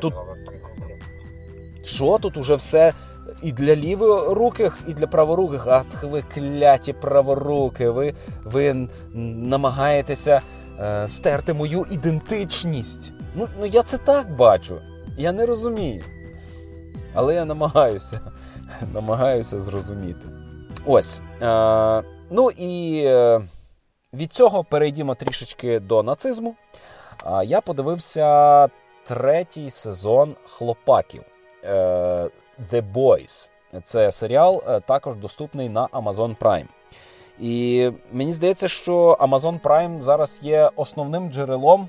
Тут 0.00 0.14
що 1.84 2.18
тут 2.18 2.36
уже 2.36 2.54
все 2.54 2.92
і 3.42 3.52
для 3.52 3.76
ліворуких, 3.76 4.78
і 4.88 4.92
для 4.92 5.06
праворуких. 5.06 5.66
Ах, 5.66 6.02
ви 6.02 6.22
кляті 6.22 6.92
праворуки, 6.92 7.90
ви 7.90 8.14
ви 8.44 8.88
намагаєтеся 9.14 10.40
е, 10.80 11.08
стерти 11.08 11.54
мою 11.54 11.84
ідентичність. 11.90 13.12
Ну, 13.34 13.48
ну 13.58 13.66
я 13.66 13.82
це 13.82 13.98
так 13.98 14.36
бачу. 14.36 14.80
Я 15.18 15.32
не 15.32 15.46
розумію. 15.46 16.04
Але 17.14 17.34
я 17.34 17.44
намагаюся. 17.44 18.20
намагаюся 18.94 19.60
зрозуміти. 19.60 20.26
Ось. 20.86 21.20
Е, 21.42 22.02
Ну 22.34 22.50
і 22.50 23.02
е, 23.06 23.40
від 24.14 24.32
цього 24.32 24.64
перейдімо 24.64 25.14
трішечки 25.14 25.80
до 25.80 26.02
нацизму. 26.02 26.54
Я 27.44 27.60
подивився 27.60 28.68
третій 29.04 29.70
сезон 29.70 30.36
хлопаків 30.44 31.22
е, 31.64 32.28
The 32.70 32.92
Boys. 32.92 33.48
Це 33.82 34.12
серіал 34.12 34.62
е, 34.68 34.80
також 34.80 35.16
доступний 35.16 35.68
на 35.68 35.86
Amazon 35.86 36.36
Prime. 36.36 36.66
І 37.40 37.90
мені 38.12 38.32
здається, 38.32 38.68
що 38.68 39.16
Amazon 39.20 39.60
Prime 39.60 40.00
зараз 40.00 40.40
є 40.42 40.70
основним 40.76 41.30
джерелом, 41.30 41.88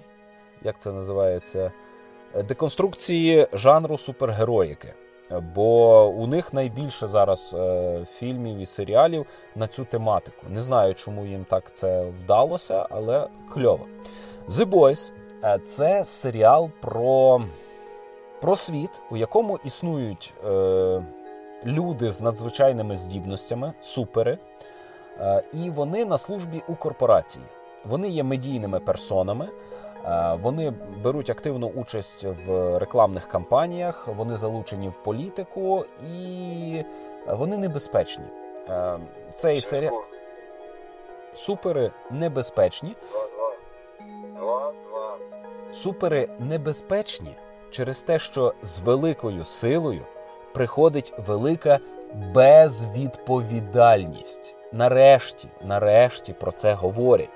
як 0.63 0.79
це 0.79 0.91
називається, 0.91 1.71
деконструкції 2.47 3.47
жанру 3.53 3.97
супергероїки. 3.97 4.93
Бо 5.55 6.05
у 6.07 6.27
них 6.27 6.53
найбільше 6.53 7.07
зараз 7.07 7.55
е, 7.57 8.05
фільмів 8.13 8.57
і 8.57 8.65
серіалів 8.65 9.25
на 9.55 9.67
цю 9.67 9.85
тематику. 9.85 10.47
Не 10.49 10.63
знаю, 10.63 10.93
чому 10.95 11.25
їм 11.25 11.45
так 11.49 11.75
це 11.75 12.03
вдалося, 12.03 12.87
але 12.89 13.27
кльово. 13.53 13.85
The 14.49 14.65
Boys 14.65 15.11
е, 15.43 15.59
це 15.65 16.05
серіал 16.05 16.69
про 16.81 17.41
про 18.43 18.55
світ, 18.55 19.01
у 19.11 19.17
якому 19.17 19.59
існують 19.63 20.33
е, 20.45 21.03
люди 21.65 22.11
з 22.11 22.21
надзвичайними 22.21 22.95
здібностями, 22.95 23.73
супери, 23.81 24.37
е, 25.19 25.43
і 25.53 25.69
вони 25.69 26.05
на 26.05 26.17
службі 26.17 26.63
у 26.67 26.75
корпорації. 26.75 27.45
Вони 27.85 28.09
є 28.09 28.23
медійними 28.23 28.79
персонами. 28.79 29.47
Е, 30.05 30.37
вони 30.41 30.73
беруть 31.03 31.29
активну 31.29 31.67
участь 31.67 32.25
в 32.45 32.79
рекламних 32.79 33.27
кампаніях, 33.27 34.07
вони 34.07 34.37
залучені 34.37 34.89
в 34.89 35.03
політику 35.03 35.85
і 36.15 36.83
вони 37.27 37.57
небезпечні. 37.57 38.25
Е, 38.69 38.99
цей 39.33 39.61
серіал 39.61 40.01
супери 41.33 41.91
небезпечні. 42.11 42.95
Супери 45.71 46.29
небезпечні 46.39 47.35
через 47.73 48.03
те, 48.03 48.19
що 48.19 48.53
з 48.63 48.79
великою 48.79 49.45
силою 49.45 50.01
приходить 50.53 51.13
велика 51.27 51.79
безвідповідальність. 52.33 54.55
Нарешті, 54.73 55.47
нарешті 55.65 56.33
про 56.33 56.51
це 56.51 56.73
говорять. 56.73 57.29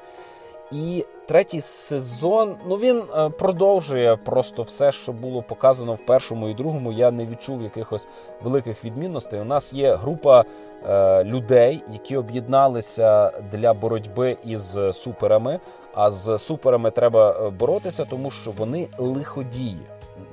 І 0.72 1.06
третій 1.28 1.62
сезон 1.62 2.56
ну 2.68 2.76
він 2.76 3.04
е, 3.18 3.30
продовжує 3.30 4.16
просто 4.16 4.64
все, 4.64 4.92
що 4.92 5.14
було 5.14 5.42
показано 5.42 5.94
в 5.94 6.06
першому 6.06 6.50
і 6.50 6.54
другому. 6.54 6.92
Я 6.92 7.12
не 7.12 7.26
відчув 7.26 7.62
якихось 7.62 8.08
великих 8.44 8.86
відмінностей. 8.86 9.40
У 9.40 9.46
нас 9.46 9.74
є 9.74 9.96
група 9.96 10.46
е, 10.90 11.24
людей, 11.24 11.84
які 11.94 12.18
об'єдналися 12.18 13.32
для 13.52 13.74
боротьби 13.74 14.38
із 14.46 14.78
суперами. 14.92 15.60
А 15.94 16.12
з 16.12 16.38
суперами 16.38 16.92
треба 16.92 17.32
е, 17.32 17.50
боротися, 17.50 18.06
тому 18.06 18.32
що 18.32 18.52
вони 18.52 18.88
лиходії. 18.98 19.78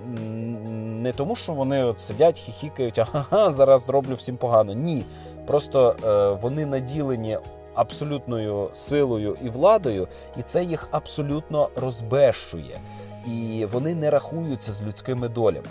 Не 0.05 1.13
тому, 1.13 1.37
що 1.37 1.53
вони 1.53 1.85
от 1.85 1.99
сидять, 1.99 2.39
хіхікають, 2.39 2.99
ага, 2.99 3.51
зараз 3.51 3.85
зроблю 3.85 4.15
всім 4.15 4.37
погано. 4.37 4.73
Ні, 4.73 5.05
просто 5.47 5.97
е, 6.05 6.39
вони 6.43 6.67
наділені 6.67 7.39
абсолютною 7.75 8.71
силою 8.75 9.37
і 9.43 9.49
владою, 9.49 10.09
і 10.37 10.43
це 10.43 10.65
їх 10.65 10.89
абсолютно 10.91 11.69
розбещує. 11.77 12.79
І 13.27 13.67
вони 13.73 13.95
не 13.95 14.11
рахуються 14.11 14.73
з 14.73 14.83
людськими 14.83 15.29
долями. 15.29 15.69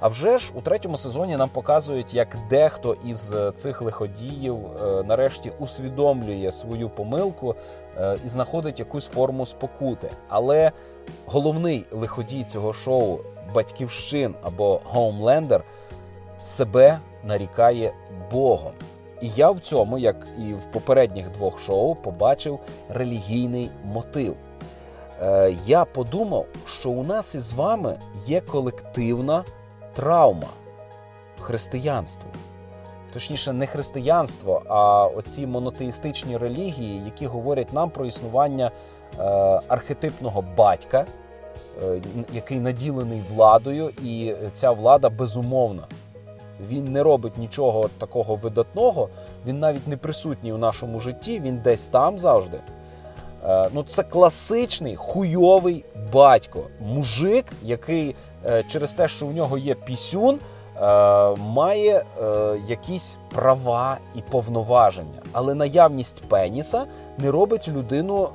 А 0.00 0.08
вже 0.08 0.38
ж 0.38 0.52
у 0.54 0.60
третьому 0.60 0.96
сезоні 0.96 1.36
нам 1.36 1.48
показують, 1.48 2.14
як 2.14 2.36
дехто 2.50 2.96
із 3.06 3.34
цих 3.54 3.82
лиходіїв 3.82 4.56
е, 4.56 5.02
нарешті 5.02 5.52
усвідомлює 5.58 6.52
свою 6.52 6.90
помилку 6.90 7.54
е, 7.98 8.18
і 8.24 8.28
знаходить 8.28 8.78
якусь 8.78 9.06
форму 9.06 9.46
спокути. 9.46 10.10
Але 10.28 10.72
головний 11.26 11.86
лиходій 11.90 12.44
цього 12.44 12.72
шоу 12.72 13.18
батьківщин 13.54 14.34
або 14.42 14.80
Хоумлендер 14.84 15.64
себе 16.44 16.98
нарікає 17.24 17.92
Богом. 18.30 18.72
І 19.20 19.28
я 19.28 19.50
в 19.50 19.60
цьому, 19.60 19.98
як 19.98 20.26
і 20.38 20.54
в 20.54 20.64
попередніх 20.72 21.30
двох 21.30 21.60
шоу, 21.60 21.94
побачив 21.94 22.58
релігійний 22.88 23.70
мотив. 23.84 24.36
Е, 25.22 25.54
Я 25.66 25.84
подумав, 25.84 26.46
що 26.66 26.90
у 26.90 27.02
нас 27.02 27.34
із 27.34 27.52
вами 27.52 27.96
є 28.26 28.40
колективна 28.40 29.44
травма 29.94 30.48
християнству. 31.40 32.30
Точніше, 33.12 33.52
не 33.52 33.66
християнство, 33.66 34.62
а 34.68 35.06
оці 35.06 35.46
монотеїстичні 35.46 36.36
релігії, 36.36 37.02
які 37.04 37.26
говорять 37.26 37.72
нам 37.72 37.90
про 37.90 38.06
існування 38.06 38.70
е, 39.18 39.22
архетипного 39.68 40.44
батька, 40.56 41.06
який 42.32 42.60
наділений 42.60 43.22
владою, 43.30 43.90
і 44.04 44.34
ця 44.52 44.70
влада 44.70 45.08
безумовна. 45.08 45.82
Він 46.68 46.92
не 46.92 47.02
робить 47.02 47.38
нічого 47.38 47.90
такого 47.98 48.34
видатного, 48.34 49.08
він 49.46 49.60
навіть 49.60 49.88
не 49.88 49.96
присутній 49.96 50.52
у 50.52 50.58
нашому 50.58 51.00
житті, 51.00 51.40
він 51.40 51.60
десь 51.64 51.88
там 51.88 52.18
завжди. 52.18 52.60
Е, 53.48 53.68
ну, 53.72 53.82
Це 53.82 54.02
класичний 54.02 54.96
хуйовий 54.96 55.84
батько, 56.12 56.62
мужик, 56.80 57.46
який 57.62 58.16
е, 58.46 58.64
через 58.68 58.94
те, 58.94 59.08
що 59.08 59.26
у 59.26 59.32
нього 59.32 59.58
є 59.58 59.74
пісюн, 59.74 60.38
е, 60.38 60.80
має 61.36 62.04
якісь 62.68 63.18
права 63.34 63.98
і 64.14 64.20
повноваження. 64.30 65.22
Але 65.32 65.54
наявність 65.54 66.22
пеніса 66.28 66.84
не 67.18 67.30
робить 67.30 67.68
людину 67.68 68.28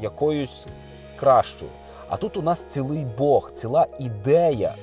якоюсь 0.00 0.66
кращою. 1.16 1.70
А 2.10 2.16
тут 2.16 2.36
у 2.36 2.42
нас 2.42 2.64
цілий 2.64 3.06
Бог, 3.18 3.50
ціла 3.52 3.86
ідея 3.98 4.74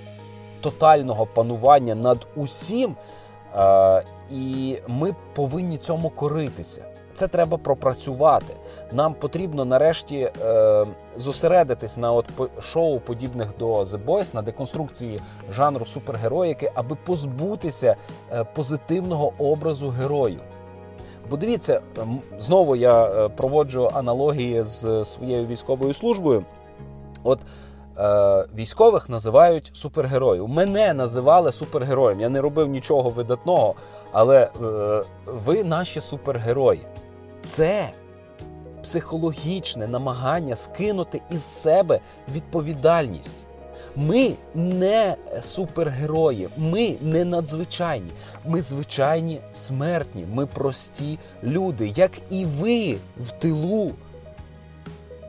тотального 0.61 1.25
панування 1.25 1.95
над 1.95 2.27
усім, 2.35 2.95
е, 3.55 4.03
і 4.31 4.77
ми 4.87 5.15
повинні 5.35 5.77
цьому 5.77 6.09
коритися. 6.09 6.85
Це 7.13 7.27
треба 7.27 7.57
пропрацювати. 7.57 8.53
Нам 8.91 9.13
потрібно 9.13 9.65
нарешті 9.65 10.31
е, 10.41 10.85
зосередитись 11.15 11.97
на 11.97 12.13
от 12.13 12.25
шоу, 12.59 12.99
подібних 12.99 13.57
до 13.59 13.81
The 13.81 14.05
Boys, 14.05 14.35
на 14.35 14.41
деконструкції 14.41 15.21
жанру 15.51 15.85
супергероїки, 15.85 16.71
аби 16.75 16.95
позбутися 17.05 17.95
е, 18.31 18.43
позитивного 18.43 19.33
образу 19.37 19.89
герою. 19.89 20.39
Бо 21.29 21.37
дивіться, 21.37 21.81
знову 22.37 22.75
я 22.75 23.05
е, 23.05 23.29
проводжу 23.29 23.89
аналогії 23.93 24.63
з 24.63 25.05
своєю 25.05 25.47
військовою 25.47 25.93
службою. 25.93 26.45
От 27.23 27.39
Е, 27.99 28.45
військових 28.55 29.09
називають 29.09 29.69
супергерою. 29.73 30.47
Мене 30.47 30.93
називали 30.93 31.51
супергероєм. 31.51 32.19
Я 32.19 32.29
не 32.29 32.41
робив 32.41 32.67
нічого 32.67 33.09
видатного, 33.09 33.75
але 34.11 34.43
е, 34.43 34.49
ви 35.25 35.63
наші 35.63 36.01
супергерої. 36.01 36.81
Це 37.43 37.89
психологічне 38.83 39.87
намагання 39.87 40.55
скинути 40.55 41.21
із 41.29 41.43
себе 41.43 41.99
відповідальність. 42.33 43.43
Ми 43.95 44.33
не 44.55 45.15
супергерої, 45.41 46.49
ми 46.57 46.97
не 47.01 47.25
надзвичайні. 47.25 48.11
Ми 48.45 48.61
звичайні 48.61 49.41
смертні, 49.53 50.25
ми 50.33 50.45
прості 50.45 51.19
люди, 51.43 51.93
як 51.95 52.11
і 52.29 52.45
ви 52.45 52.97
в 53.19 53.31
тилу. 53.31 53.91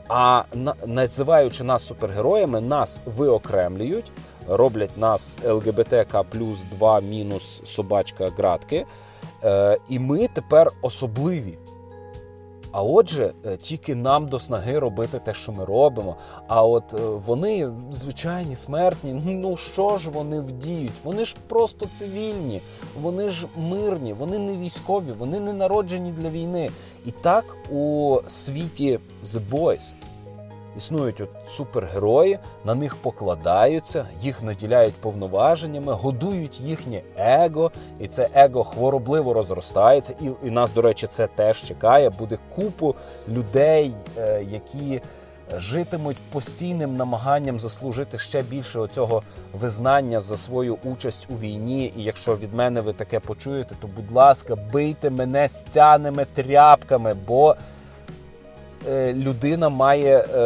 А 0.08 0.42
називаючи 0.86 1.64
нас 1.64 1.86
супергероями, 1.86 2.60
нас 2.60 3.00
виокремлюють, 3.16 4.12
роблять 4.48 4.96
нас 4.98 5.36
ЛГБТК 5.44 6.22
плюс 6.22 6.64
2 6.64 7.00
мінус 7.00 7.60
собачка 7.64 8.30
градки. 8.36 8.86
Е, 9.44 9.78
і 9.88 9.98
ми 9.98 10.28
тепер 10.28 10.70
особливі. 10.82 11.58
А 12.72 12.82
отже, 12.82 13.32
е, 13.46 13.56
тільки 13.56 13.94
нам 13.94 14.26
до 14.26 14.38
снаги 14.38 14.78
робити 14.78 15.20
те, 15.24 15.34
що 15.34 15.52
ми 15.52 15.64
робимо. 15.64 16.16
А 16.48 16.64
от 16.64 16.94
е, 16.94 16.98
вони 17.00 17.70
звичайні 17.90 18.56
смертні. 18.56 19.22
Ну 19.38 19.56
що 19.56 19.98
ж 19.98 20.10
вони 20.10 20.40
вдіють? 20.40 20.92
Вони 21.04 21.24
ж 21.24 21.36
просто 21.48 21.86
цивільні, 21.92 22.62
вони 23.02 23.28
ж 23.28 23.46
мирні, 23.56 24.12
вони 24.12 24.38
не 24.38 24.56
військові, 24.56 25.12
вони 25.12 25.40
не 25.40 25.52
народжені 25.52 26.12
для 26.12 26.30
війни. 26.30 26.70
І 27.06 27.10
так 27.10 27.56
у 27.70 28.16
світі 28.26 28.98
The 29.24 29.40
Boys 29.50 29.92
Існують 30.78 31.20
от 31.20 31.30
супергерої, 31.48 32.38
на 32.64 32.74
них 32.74 32.96
покладаються, 32.96 34.06
їх 34.20 34.42
наділяють 34.42 34.94
повноваженнями, 34.94 35.92
годують 35.92 36.60
їхнє 36.60 37.02
его, 37.16 37.70
і 38.00 38.08
це 38.08 38.28
его 38.34 38.64
хворобливо 38.64 39.32
розростається. 39.32 40.14
І 40.20 40.46
і 40.46 40.50
нас, 40.50 40.72
до 40.72 40.82
речі, 40.82 41.06
це 41.06 41.26
теж 41.26 41.64
чекає. 41.64 42.10
Буде 42.10 42.38
купу 42.54 42.94
людей, 43.28 43.94
е, 44.18 44.44
які 44.50 45.00
житимуть 45.56 46.16
постійним 46.32 46.96
намаганням 46.96 47.60
заслужити 47.60 48.18
ще 48.18 48.42
більше 48.42 48.78
оцього 48.78 49.22
визнання 49.52 50.20
за 50.20 50.36
свою 50.36 50.78
участь 50.84 51.28
у 51.30 51.34
війні. 51.34 51.92
І 51.96 52.02
якщо 52.02 52.36
від 52.36 52.54
мене 52.54 52.80
ви 52.80 52.92
таке 52.92 53.20
почуєте, 53.20 53.74
то 53.80 53.86
будь 53.86 54.12
ласка, 54.12 54.56
бийте 54.72 55.10
мене 55.10 55.48
стяними 55.48 56.26
тряпками, 56.34 57.14
бо 57.26 57.56
людина 59.12 59.68
має 59.68 60.18
е, 60.18 60.40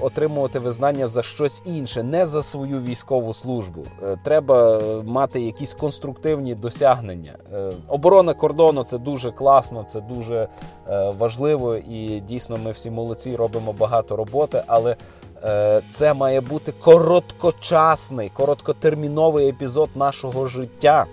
отримувати 0.00 0.58
визнання 0.58 1.06
за 1.06 1.22
щось 1.22 1.62
інше, 1.64 2.02
не 2.02 2.26
за 2.26 2.42
свою 2.42 2.80
військову 2.80 3.34
службу. 3.34 3.84
Е, 4.02 4.18
треба 4.24 4.80
мати 5.04 5.40
якісь 5.40 5.74
конструктивні 5.74 6.54
досягнення. 6.54 7.32
Е, 7.54 7.72
оборона 7.88 8.34
кордону 8.34 8.82
це 8.82 8.98
дуже 8.98 9.30
класно, 9.30 9.82
це 9.82 10.00
дуже 10.00 10.48
е, 10.88 11.10
важливо, 11.18 11.76
і 11.76 12.20
дійсно 12.20 12.56
ми 12.56 12.70
всі 12.70 12.90
молодці 12.90 13.36
робимо 13.36 13.72
багато 13.72 14.16
роботи, 14.16 14.62
але 14.66 14.96
е, 15.44 15.82
це 15.90 16.14
має 16.14 16.40
бути 16.40 16.72
короткочасний, 16.72 18.28
короткотерміновий 18.28 19.48
епізод 19.48 19.88
нашого 19.94 20.46
життя. 20.46 21.06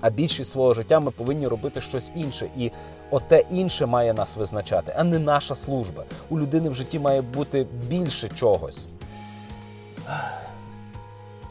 А 0.00 0.10
більшість 0.10 0.50
свого 0.50 0.74
життя 0.74 1.00
ми 1.00 1.10
повинні 1.10 1.48
робити 1.48 1.80
щось 1.80 2.10
інше. 2.14 2.48
І 2.56 2.70
оте 3.14 3.44
інше 3.50 3.86
має 3.86 4.14
нас 4.14 4.36
визначати, 4.36 4.94
а 4.96 5.04
не 5.04 5.18
наша 5.18 5.54
служба. 5.54 6.04
У 6.30 6.38
людини 6.38 6.68
в 6.68 6.74
житті 6.74 6.98
має 6.98 7.22
бути 7.22 7.66
більше 7.88 8.28
чогось. 8.28 8.86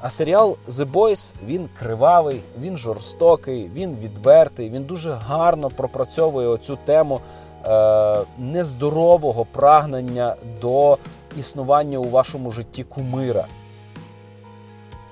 А 0.02 0.10
серіал 0.10 0.58
The 0.68 0.92
Boys, 0.92 1.34
він 1.46 1.70
кривавий, 1.80 2.42
він 2.60 2.78
жорстокий, 2.78 3.72
він 3.74 3.96
відвертий, 3.96 4.70
він 4.70 4.84
дуже 4.84 5.12
гарно 5.12 5.70
пропрацьовує 5.70 6.48
оцю 6.48 6.78
тему 6.86 7.22
е, 7.66 8.20
нездорового 8.38 9.46
прагнення 9.46 10.36
до 10.62 10.98
існування 11.38 11.98
у 11.98 12.10
вашому 12.10 12.52
житті 12.52 12.84
кумира. 12.84 13.46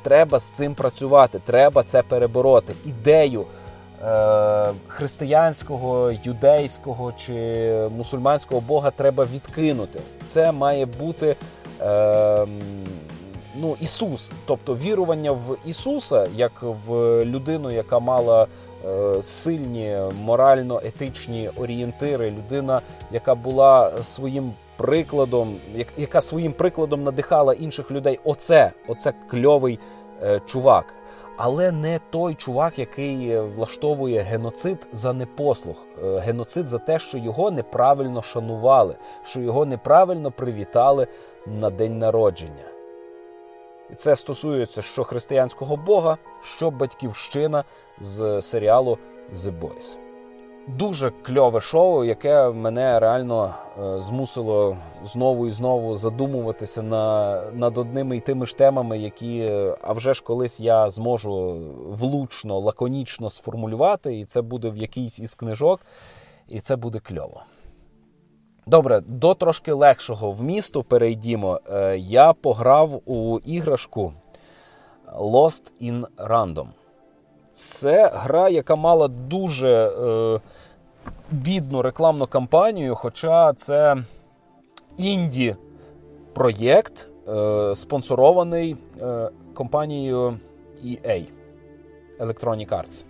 Треба 0.01 0.39
з 0.39 0.43
цим 0.43 0.75
працювати, 0.75 1.41
треба 1.45 1.83
це 1.83 2.03
перебороти. 2.03 2.73
Ідею 2.85 3.45
християнського, 4.87 6.11
юдейського 6.23 7.13
чи 7.17 7.33
мусульманського 7.97 8.61
Бога 8.61 8.91
треба 8.91 9.27
відкинути. 9.33 9.99
Це 10.25 10.51
має 10.51 10.85
бути 10.85 11.35
е, 11.81 12.47
ну, 13.55 13.75
Ісус, 13.81 14.31
тобто 14.45 14.75
вірування 14.75 15.31
в 15.31 15.57
Ісуса, 15.65 16.27
як 16.35 16.51
в 16.87 16.91
людину, 17.25 17.71
яка 17.71 17.99
мала 17.99 18.47
е, 18.85 19.23
сильні 19.23 19.97
морально-етичні 20.25 21.49
орієнтири, 21.57 22.31
людина, 22.31 22.81
яка 23.11 23.35
була 23.35 24.03
своїм 24.03 24.53
прикладом, 24.77 25.55
яка 25.97 26.21
своїм 26.21 26.53
прикладом 26.53 27.03
надихала 27.03 27.53
інших 27.53 27.91
людей. 27.91 28.19
Оце, 28.23 28.71
оце 28.87 29.13
кльовий 29.29 29.79
е, 30.23 30.39
чувак. 30.45 30.93
Але 31.43 31.71
не 31.71 31.99
той 32.09 32.35
чувак, 32.35 32.79
який 32.79 33.39
влаштовує 33.39 34.21
геноцид 34.21 34.87
за 34.91 35.13
непослух, 35.13 35.85
е, 36.03 36.19
геноцид 36.19 36.67
за 36.67 36.77
те, 36.77 36.99
що 36.99 37.17
його 37.17 37.51
неправильно 37.51 38.21
шанували, 38.21 38.95
що 39.23 39.41
його 39.41 39.65
неправильно 39.65 40.31
привітали 40.31 41.07
на 41.45 41.69
день 41.69 41.99
народження. 41.99 42.65
І 43.91 43.95
це 43.95 44.15
стосується 44.15 44.81
що 44.81 45.03
християнського 45.03 45.77
Бога, 45.77 46.17
що 46.43 46.71
батьківщина 46.71 47.63
з 47.99 48.41
серіалу 48.41 48.97
The 49.33 49.59
Boys. 49.59 50.10
Дуже 50.67 51.09
кльове 51.09 51.61
шоу, 51.61 52.03
яке 52.03 52.49
мене 52.49 52.99
реально 52.99 53.55
е, 53.79 54.01
змусило 54.01 54.77
знову 55.03 55.47
і 55.47 55.51
знову 55.51 55.95
задумуватися 55.95 56.81
на, 56.81 57.41
над 57.51 57.77
одними 57.77 58.17
і 58.17 58.19
тими 58.19 58.45
ж 58.45 58.57
темами, 58.57 58.99
які 58.99 59.39
е, 59.39 59.75
а 59.81 59.93
вже 59.93 60.13
ж 60.13 60.23
колись 60.23 60.59
я 60.59 60.89
зможу 60.89 61.59
влучно, 61.87 62.59
лаконічно 62.59 63.29
сформулювати, 63.29 64.19
і 64.19 64.25
це 64.25 64.41
буде 64.41 64.69
в 64.69 64.77
якійсь 64.77 65.19
із 65.19 65.35
книжок, 65.35 65.81
і 66.47 66.59
це 66.59 66.75
буде 66.75 66.99
кльово. 66.99 67.41
Добре, 68.67 69.01
до 69.05 69.33
трошки 69.33 69.73
легшого 69.73 70.31
вмісту 70.31 70.83
перейдімо. 70.83 71.59
Е, 71.69 71.97
я 71.97 72.33
пограв 72.33 73.01
у 73.05 73.39
іграшку 73.39 74.13
Lost 75.17 75.71
in 75.81 76.05
Random. 76.17 76.67
Це 77.53 78.11
гра, 78.13 78.49
яка 78.49 78.75
мала 78.75 79.07
дуже 79.07 79.69
е, 79.69 80.39
бідну 81.31 81.81
рекламну 81.81 82.27
кампанію, 82.27 82.95
хоча 82.95 83.53
це 83.53 83.97
інді-проєкт, 84.97 87.07
е, 87.27 87.75
спонсорований 87.75 88.77
е, 89.01 89.29
компанією 89.53 90.37
EA 90.85 91.23
Electronic 92.19 92.69
Arts. 92.69 93.05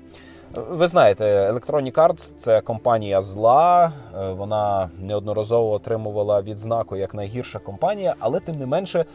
Ви 0.55 0.87
знаєте, 0.87 1.51
Electronic 1.51 1.93
Arts– 1.93 2.33
це 2.37 2.61
компанія 2.61 3.21
зла, 3.21 3.91
е, 4.15 4.31
вона 4.31 4.89
неодноразово 4.99 5.71
отримувала 5.71 6.41
відзнаку 6.41 6.95
як 6.95 7.13
найгірша 7.13 7.59
компанія, 7.59 8.15
але 8.19 8.39
тим 8.39 8.55
не 8.55 8.65
менше 8.65 9.05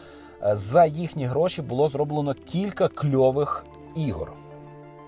е, 0.42 0.56
за 0.56 0.84
їхні 0.84 1.24
гроші 1.24 1.62
було 1.62 1.88
зроблено 1.88 2.34
кілька 2.34 2.88
кльових 2.88 3.64
ігор. 3.96 4.32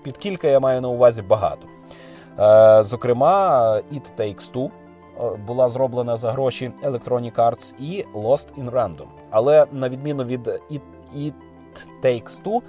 Під 0.03 0.17
кілька 0.17 0.47
я 0.47 0.59
маю 0.59 0.81
на 0.81 0.87
увазі 0.87 1.21
багато. 1.21 1.67
Е, 2.39 2.83
зокрема, 2.83 3.59
It 3.93 4.19
Takes 4.19 4.53
Two 4.53 4.69
е, 4.69 5.37
була 5.47 5.69
зроблена 5.69 6.17
за 6.17 6.31
гроші 6.31 6.71
Electronic 6.83 7.35
Arts 7.35 7.73
і 7.79 8.05
Lost 8.13 8.63
in 8.63 8.71
Random. 8.71 9.07
Але 9.29 9.65
на 9.71 9.89
відміну 9.89 10.23
від 10.23 10.47
It, 10.47 10.81
It 11.15 11.33
Takes 12.03 12.43
Two, 12.43 12.61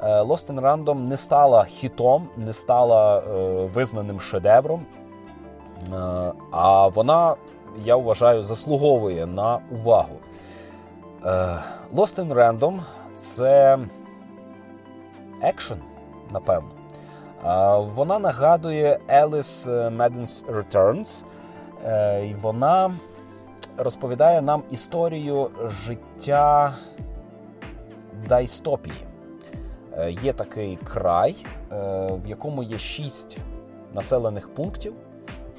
е, 0.00 0.22
Lost 0.22 0.54
in 0.54 0.60
Random 0.60 0.94
не 0.94 1.16
стала 1.16 1.64
хітом, 1.64 2.28
не 2.36 2.52
стала 2.52 3.18
визнаним 3.74 4.20
шедевром. 4.20 4.86
А 6.50 6.88
вона, 6.88 7.34
я 7.84 7.96
вважаю, 7.96 8.42
заслуговує 8.42 9.26
на 9.26 9.58
увагу. 9.70 10.16
Lost 11.94 12.24
in 12.24 12.34
Random 12.34 12.80
це 13.16 13.78
екшен 15.42 15.78
напевно. 16.32 16.70
Вона 17.94 18.18
нагадує 18.18 18.98
Alice 19.08 19.68
Madden's 19.96 20.44
Returns, 20.44 21.24
е, 21.86 22.26
і 22.26 22.34
вона 22.34 22.94
розповідає 23.76 24.42
нам 24.42 24.62
історію 24.70 25.50
життя 25.86 26.74
дайстопії. 28.28 28.96
Е, 29.96 30.10
є 30.10 30.32
такий 30.32 30.78
край, 30.84 31.36
е, 31.46 31.74
в 32.24 32.28
якому 32.28 32.62
є 32.62 32.78
шість 32.78 33.38
населених 33.94 34.54
пунктів: 34.54 34.94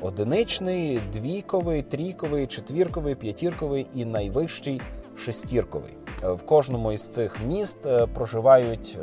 одиничний, 0.02 1.02
двійковий, 1.14 1.82
трійковий, 1.82 2.48
четвірковий, 2.48 3.16
п'ятірковий 3.16 3.88
і 3.94 4.06
найвищий 4.06 4.82
шестірковий. 5.18 5.98
В 6.24 6.42
кожному 6.46 6.92
із 6.92 7.10
цих 7.10 7.42
міст 7.42 7.88
проживають 8.14 9.00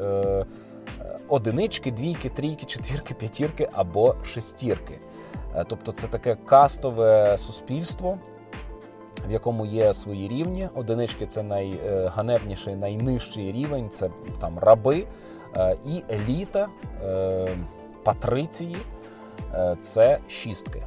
одинички, 1.33 1.91
двійки, 1.91 2.29
трійки, 2.29 2.67
четвірки, 2.67 3.15
п'ятірки 3.15 3.69
або 3.73 4.15
шестірки. 4.25 4.99
Е, 5.57 5.65
тобто 5.69 5.93
це 5.93 6.07
таке 6.07 6.35
кастове 6.35 7.39
суспільство, 7.39 8.19
в 9.29 9.33
якому 9.33 9.67
є 9.67 9.95
свої 9.95 10.29
рівні. 10.29 10.69
Одинички 10.75 11.27
це 11.27 11.43
найганебніший, 11.43 12.77
найнижчий 12.77 13.53
рівень, 13.53 13.91
це 13.91 14.11
там 14.41 14.59
раби 14.59 15.07
е, 15.57 15.77
і 15.87 16.03
еліта, 16.11 16.69
е, 17.05 17.59
патриції 18.05 18.77
це 19.79 20.19
шістки. 20.29 20.83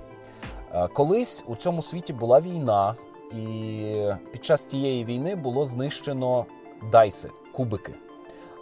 Колись 0.94 1.44
у 1.48 1.56
цьому 1.56 1.82
світі 1.82 2.14
була 2.14 2.42
війна, 2.42 2.96
і 3.32 4.12
під 4.32 4.46
час 4.46 4.64
тієї 4.64 5.06
війни 5.06 5.36
було 5.36 5.66
знищено 5.66 6.46
дайси, 6.92 7.30
кубики. 7.52 7.94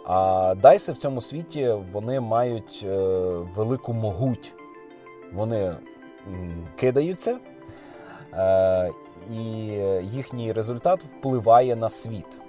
А 0.04 0.54
дайси 0.54 0.92
в 0.92 0.96
цьому 0.96 1.20
світі 1.20 1.76
вони 1.92 2.20
мають 2.20 2.86
е, 2.88 2.96
велику 3.54 3.92
могуть. 3.92 4.54
Вони 5.32 5.76
кидаються, 6.76 7.38
е, 8.32 8.90
і 9.30 9.44
їхній 10.02 10.52
результат 10.52 11.04
впливає 11.04 11.76
на 11.76 11.88
світ. 11.88 12.40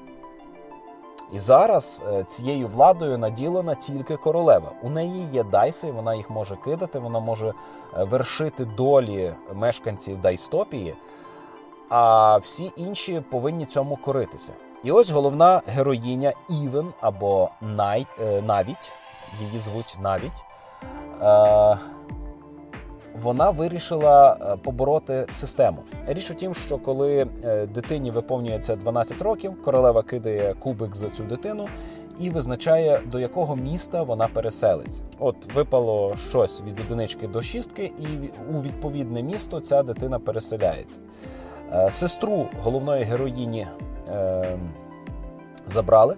І 1.33 1.39
зараз 1.39 2.01
е, 2.13 2.23
цією 2.23 2.67
владою 2.67 3.17
наділена 3.17 3.75
тільки 3.75 4.17
королева. 4.17 4.71
У 4.83 4.89
неї 4.89 5.27
є 5.31 5.43
дайси, 5.43 5.91
вона 5.91 6.15
їх 6.15 6.29
може 6.29 6.55
кидати, 6.55 6.99
вона 6.99 7.19
може 7.19 7.53
вершити 7.97 8.65
долі 8.65 9.33
мешканців 9.53 10.21
дайстопії, 10.21 10.95
а 11.89 12.37
всі 12.37 12.71
інші 12.75 13.23
повинні 13.29 13.65
цьому 13.65 13.95
коритися. 13.95 14.53
І 14.85 14.91
ось 14.91 15.09
головна 15.09 15.61
героїня 15.67 16.33
Івен 16.63 16.87
або 17.01 17.49
Най, 17.61 18.05
е, 18.21 18.41
навіть, 18.41 18.91
її 19.41 19.59
звуть 19.59 19.97
навіть. 20.01 20.43
Е, 21.21 21.77
вона 23.21 23.49
вирішила 23.49 24.37
е, 24.41 24.57
побороти 24.57 25.27
систему. 25.31 25.77
Річ 26.07 26.31
у 26.31 26.33
тім, 26.33 26.53
що 26.53 26.77
коли 26.77 27.27
е, 27.43 27.65
дитині 27.65 28.11
виповнюється 28.11 28.75
12 28.75 29.21
років, 29.21 29.61
королева 29.63 30.03
кидає 30.03 30.53
кубик 30.53 30.95
за 30.95 31.09
цю 31.09 31.23
дитину 31.23 31.67
і 32.19 32.29
визначає, 32.29 33.01
до 33.11 33.19
якого 33.19 33.55
міста 33.55 34.03
вона 34.03 34.27
переселиться. 34.27 35.03
От 35.19 35.55
випало 35.55 36.15
щось 36.29 36.61
від 36.61 36.79
одинички 36.79 37.27
до 37.27 37.41
шістки, 37.41 37.91
і 37.99 38.05
у 38.53 38.61
відповідне 38.61 39.23
місто 39.23 39.59
ця 39.59 39.83
дитина 39.83 40.19
переселяється. 40.19 40.99
Сестру 41.89 42.47
головної 42.63 43.03
героїні 43.03 43.67
е, 44.09 44.57
забрали. 45.65 46.17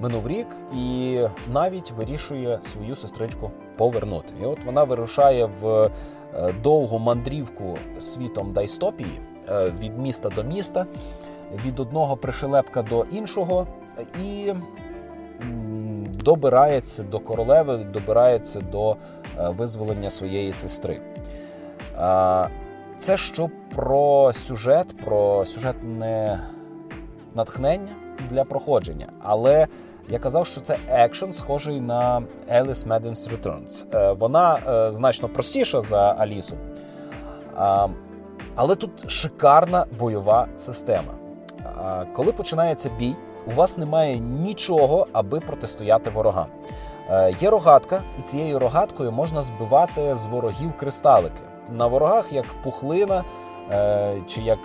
Минув 0.00 0.28
рік 0.28 0.46
і 0.76 1.20
навіть 1.52 1.90
вирішує 1.90 2.58
свою 2.62 2.94
сестричку 2.94 3.50
повернути. 3.78 4.32
І 4.42 4.44
от 4.44 4.64
вона 4.64 4.84
вирушає 4.84 5.44
в 5.60 5.90
е, 6.34 6.54
довгу 6.62 6.98
мандрівку 6.98 7.78
світом 7.98 8.52
дайстопії 8.52 9.20
е, 9.48 9.72
від 9.82 9.98
міста 9.98 10.28
до 10.28 10.42
міста, 10.42 10.86
від 11.64 11.80
одного 11.80 12.16
пришелепка 12.16 12.82
до 12.82 13.06
іншого, 13.10 13.66
і 14.24 14.52
добирається 16.24 17.02
до 17.02 17.20
королеви, 17.20 17.76
добирається 17.76 18.60
до 18.60 18.92
е, 18.92 18.96
визволення 19.48 20.10
своєї 20.10 20.52
сестри. 20.52 21.00
Це 22.96 23.16
що 23.16 23.50
про 23.74 24.32
сюжет, 24.32 24.96
про 25.04 25.44
сюжетне 25.44 26.40
натхнення 27.36 27.96
для 28.30 28.44
проходження. 28.44 29.06
Але 29.22 29.66
я 30.08 30.18
казав, 30.18 30.46
що 30.46 30.60
це 30.60 30.78
екшен, 30.88 31.32
схожий 31.32 31.80
на 31.80 32.22
Alice 32.52 32.88
Madden's 32.88 33.30
Returns. 33.30 33.96
Е, 33.96 34.12
вона 34.12 34.58
е, 34.66 34.92
значно 34.92 35.28
простіша 35.28 35.80
за 35.80 36.14
Алісу. 36.18 36.56
Але 38.54 38.74
тут 38.74 39.10
шикарна 39.10 39.86
бойова 39.98 40.46
система. 40.56 41.14
Коли 42.12 42.32
починається 42.32 42.90
бій, 42.98 43.16
у 43.46 43.50
вас 43.50 43.78
немає 43.78 44.18
нічого, 44.18 45.06
аби 45.12 45.40
протистояти 45.40 46.10
ворогам. 46.10 46.46
Е, 47.10 47.34
є 47.40 47.50
рогатка, 47.50 48.02
і 48.18 48.22
цією 48.22 48.58
рогаткою 48.58 49.12
можна 49.12 49.42
збивати 49.42 50.16
з 50.16 50.26
ворогів 50.26 50.76
кристалики. 50.76 51.40
На 51.72 51.86
ворогах 51.86 52.32
як 52.32 52.46
пухлина 52.62 53.24
чи 54.26 54.42
як 54.42 54.58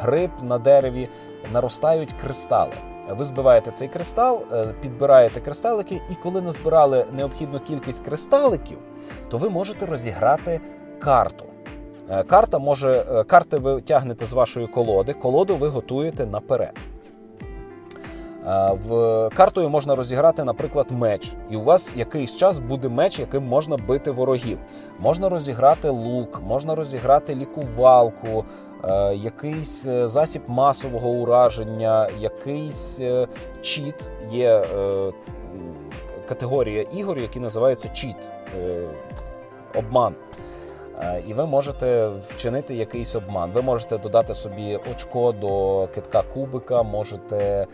гриб 0.00 0.30
на 0.42 0.58
дереві 0.58 1.08
наростають 1.52 2.12
кристали. 2.12 2.72
Ви 3.08 3.24
збиваєте 3.24 3.70
цей 3.70 3.88
кристал, 3.88 4.42
е, 4.52 4.74
підбираєте 4.80 5.40
кристалики, 5.40 6.00
і 6.10 6.14
коли 6.22 6.40
назбирали 6.40 7.06
необхідну 7.12 7.60
кількість 7.60 8.04
кристаликів, 8.04 8.78
то 9.28 9.38
ви 9.38 9.50
можете 9.50 9.86
розіграти 9.86 10.60
карту. 10.98 11.44
Е, 12.10 12.22
карта 12.22 12.58
може, 12.58 13.04
е, 13.12 13.24
Карти 13.24 13.58
ви 13.58 13.80
тягнете 13.80 14.26
з 14.26 14.32
вашої 14.32 14.66
колоди, 14.66 15.12
колоду 15.12 15.56
ви 15.56 15.68
готуєте 15.68 16.26
наперед. 16.26 16.74
В 18.72 19.30
Картою 19.34 19.68
можна 19.68 19.96
розіграти, 19.96 20.44
наприклад, 20.44 20.86
меч, 20.90 21.34
і 21.50 21.56
у 21.56 21.62
вас 21.62 21.94
якийсь 21.96 22.36
час 22.36 22.58
буде 22.58 22.88
меч, 22.88 23.18
яким 23.18 23.46
можна 23.46 23.76
бити 23.76 24.10
ворогів. 24.10 24.58
Можна 24.98 25.28
розіграти 25.28 25.88
лук, 25.88 26.42
можна 26.42 26.74
розіграти 26.74 27.34
лікувалку, 27.34 28.44
якийсь 29.14 29.86
е, 29.86 30.08
засіб 30.08 30.42
масового 30.46 31.10
ураження, 31.10 32.08
якийсь 32.18 33.00
е, 33.00 33.28
чіт. 33.60 34.08
Є 34.30 34.66
категорія 36.28 36.82
ігор, 36.82 37.18
які 37.18 37.40
називаються 37.40 37.88
чіт, 37.88 38.16
обман. 39.74 40.14
Е, 41.00 41.22
і 41.26 41.34
ви 41.34 41.46
можете 41.46 42.08
вчинити 42.08 42.74
якийсь 42.74 43.16
обман. 43.16 43.52
Ви 43.52 43.62
можете 43.62 43.98
додати 43.98 44.34
собі 44.34 44.78
очко 44.92 45.32
до 45.32 45.86
китка 45.94 46.22
кубика, 46.22 46.82
можете 46.82 47.36
е, 47.36 47.66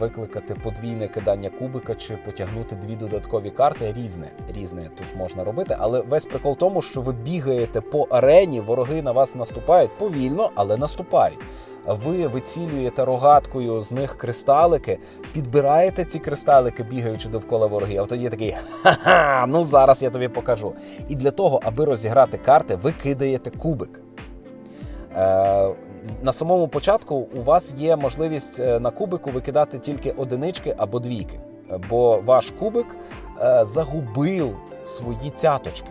викликати 0.00 0.54
подвійне 0.54 1.08
кидання 1.08 1.50
кубика 1.50 1.94
чи 1.94 2.16
потягнути 2.16 2.76
дві 2.76 2.96
додаткові 2.96 3.50
карти. 3.50 3.94
Різне 3.96 4.30
різне 4.56 4.82
тут 4.82 5.06
можна 5.16 5.44
робити. 5.44 5.76
Але 5.78 6.00
весь 6.00 6.24
прикол 6.24 6.56
тому, 6.56 6.82
що 6.82 7.00
ви 7.00 7.12
бігаєте 7.12 7.80
по 7.80 8.02
арені, 8.02 8.60
вороги 8.60 9.02
на 9.02 9.12
вас 9.12 9.34
наступають 9.34 9.98
повільно, 9.98 10.50
але 10.54 10.76
наступають 10.76 11.38
ви 11.86 12.26
вицілюєте 12.26 13.04
рогаткою 13.04 13.80
з 13.80 13.92
них 13.92 14.16
кристалики, 14.16 14.98
підбираєте 15.32 16.04
ці 16.04 16.18
кристалики, 16.18 16.82
бігаючи 16.82 17.28
довкола 17.28 17.66
ворогів. 17.66 18.02
А 18.02 18.06
тоді 18.06 18.28
такий 18.28 18.56
ха-ха, 18.82 19.46
ну 19.48 19.62
зараз 19.62 20.02
я 20.02 20.10
тобі 20.10 20.28
покажу. 20.28 20.72
І 21.08 21.14
для 21.14 21.30
того, 21.30 21.60
аби 21.64 21.84
розіграти 21.84 22.38
карти, 22.38 22.76
ви 22.76 22.92
кидаєте 22.92 23.50
кубик. 23.50 24.00
Е, 25.16 25.68
на 26.22 26.32
самому 26.32 26.68
початку 26.68 27.14
у 27.34 27.42
вас 27.42 27.74
є 27.78 27.96
можливість 27.96 28.60
е, 28.60 28.80
на 28.80 28.90
кубику 28.90 29.30
викидати 29.30 29.78
тільки 29.78 30.10
одинички 30.10 30.74
або 30.78 30.98
двійки, 30.98 31.40
бо 31.90 32.20
ваш 32.24 32.50
кубик 32.50 32.86
е, 33.40 33.64
загубив 33.64 34.56
свої 34.84 35.30
цяточки. 35.30 35.90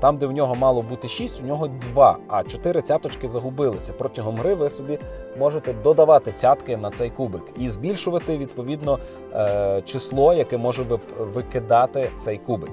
Там, 0.00 0.18
де 0.18 0.26
в 0.26 0.32
нього 0.32 0.54
мало 0.54 0.82
бути 0.82 1.08
6, 1.08 1.42
у 1.42 1.46
нього 1.46 1.68
2, 1.92 2.16
а 2.28 2.42
4 2.42 2.82
цяточки 2.82 3.28
загубилися. 3.28 3.92
Протягом 3.92 4.36
гри 4.36 4.54
ви 4.54 4.70
собі 4.70 4.98
можете 5.38 5.72
додавати 5.72 6.32
цятки 6.32 6.76
на 6.76 6.90
цей 6.90 7.10
кубик 7.10 7.42
і 7.58 7.68
збільшувати 7.68 8.38
відповідно 8.38 8.98
е, 9.34 9.82
число, 9.84 10.34
яке 10.34 10.58
може 10.58 10.86
викидати 11.18 12.10
цей 12.16 12.38
кубик. 12.38 12.70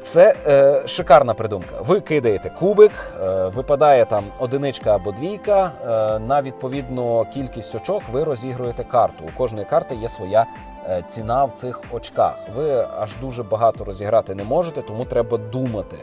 Це 0.00 0.36
е, 0.46 0.88
шикарна 0.88 1.34
придумка. 1.34 1.74
Ви 1.80 2.00
кидаєте 2.00 2.50
кубик, 2.50 2.92
е, 3.22 3.48
випадає 3.48 4.04
там 4.04 4.24
одиничка 4.38 4.94
або 4.94 5.12
двійка. 5.12 5.72
Е, 5.82 6.18
на 6.18 6.42
відповідну 6.42 7.26
кількість 7.34 7.74
очок 7.74 8.02
ви 8.12 8.24
розігруєте 8.24 8.84
карту. 8.84 9.24
У 9.34 9.38
кожної 9.38 9.64
карти 9.64 9.94
є 9.94 10.08
своя 10.08 10.46
Е, 10.88 11.02
ціна 11.02 11.44
в 11.44 11.52
цих 11.52 11.82
очках. 11.92 12.38
Ви 12.56 12.86
аж 12.98 13.16
дуже 13.20 13.42
багато 13.42 13.84
розіграти 13.84 14.34
не 14.34 14.44
можете, 14.44 14.82
тому 14.82 15.04
треба 15.04 15.38
думати. 15.38 15.96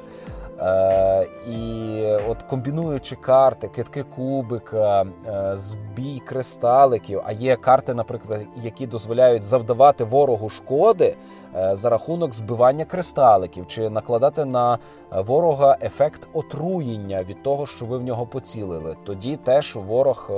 Е, 0.64 1.28
І 1.47 2.01
от 2.28 2.43
комбінуючи 2.43 3.16
карти, 3.16 3.68
китки 3.68 4.03
кубика, 4.03 5.01
е, 5.01 5.51
збій 5.57 6.22
кристаликів, 6.26 7.22
а 7.26 7.32
є 7.32 7.55
карти, 7.55 7.93
наприклад, 7.93 8.41
які 8.64 8.88
дозволяють 8.88 9.43
завдавати 9.43 10.03
ворогу 10.03 10.49
шкоди 10.49 11.16
е, 11.55 11.76
за 11.76 11.89
рахунок 11.89 12.34
збивання 12.34 12.86
кристаликів, 12.86 13.68
чи 13.68 13.89
накладати 13.89 14.45
на 14.45 14.78
ворога 15.11 15.78
ефект 15.82 16.28
отруєння 16.34 17.24
від 17.24 17.43
того, 17.43 17.66
що 17.66 17.86
ви 17.86 17.97
в 17.97 18.03
нього 18.03 18.26
поцілили. 18.26 18.95
Тоді 19.03 19.36
теж 19.36 19.76
ворог 19.76 20.32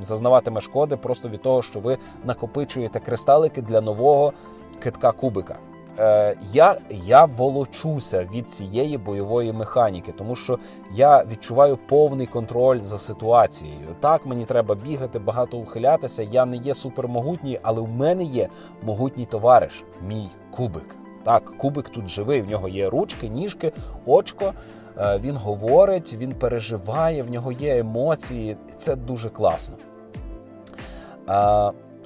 зазнаватиме 0.00 0.60
шкоди 0.60 0.96
просто 0.96 1.28
від 1.28 1.42
того, 1.42 1.62
що 1.62 1.80
ви 1.80 1.98
накопичуєте 2.24 3.00
кристалики 3.00 3.62
для 3.62 3.80
нового 3.80 4.32
китка 4.80 5.12
кубика. 5.12 5.56
Е, 5.98 6.36
я 6.52 6.76
я 6.90 7.24
волочуся 7.24 8.28
від 8.34 8.50
цієї 8.50 8.98
бойової 8.98 9.52
механіки, 9.52 10.12
тому 10.12 10.36
що 10.36 10.58
я 10.94 11.24
відчуваю 11.24 11.78
повний 11.88 12.26
контроль 12.26 12.78
за 12.78 12.98
ситуацією. 12.98 13.96
Так, 14.00 14.26
мені 14.26 14.44
треба 14.44 14.74
бігати, 14.74 15.18
багато 15.18 15.58
ухилятися. 15.58 16.22
Я 16.22 16.44
не 16.44 16.56
є 16.56 16.74
супермогутній, 16.74 17.60
але 17.62 17.80
в 17.80 17.88
мене 17.88 18.24
є 18.24 18.48
могутній 18.82 19.24
товариш, 19.24 19.84
мій 20.06 20.28
кубик. 20.50 20.96
Так, 21.22 21.44
кубик 21.58 21.88
тут 21.88 22.08
живий. 22.08 22.42
В 22.42 22.50
нього 22.50 22.68
є 22.68 22.90
ручки, 22.90 23.28
ніжки, 23.28 23.72
очко. 24.06 24.52
Е, 24.98 25.18
він 25.18 25.36
говорить, 25.36 26.14
він 26.18 26.34
переживає, 26.34 27.22
в 27.22 27.30
нього 27.30 27.52
є 27.52 27.78
емоції. 27.78 28.56
Це 28.76 28.96
дуже 28.96 29.30
класно. 29.30 29.76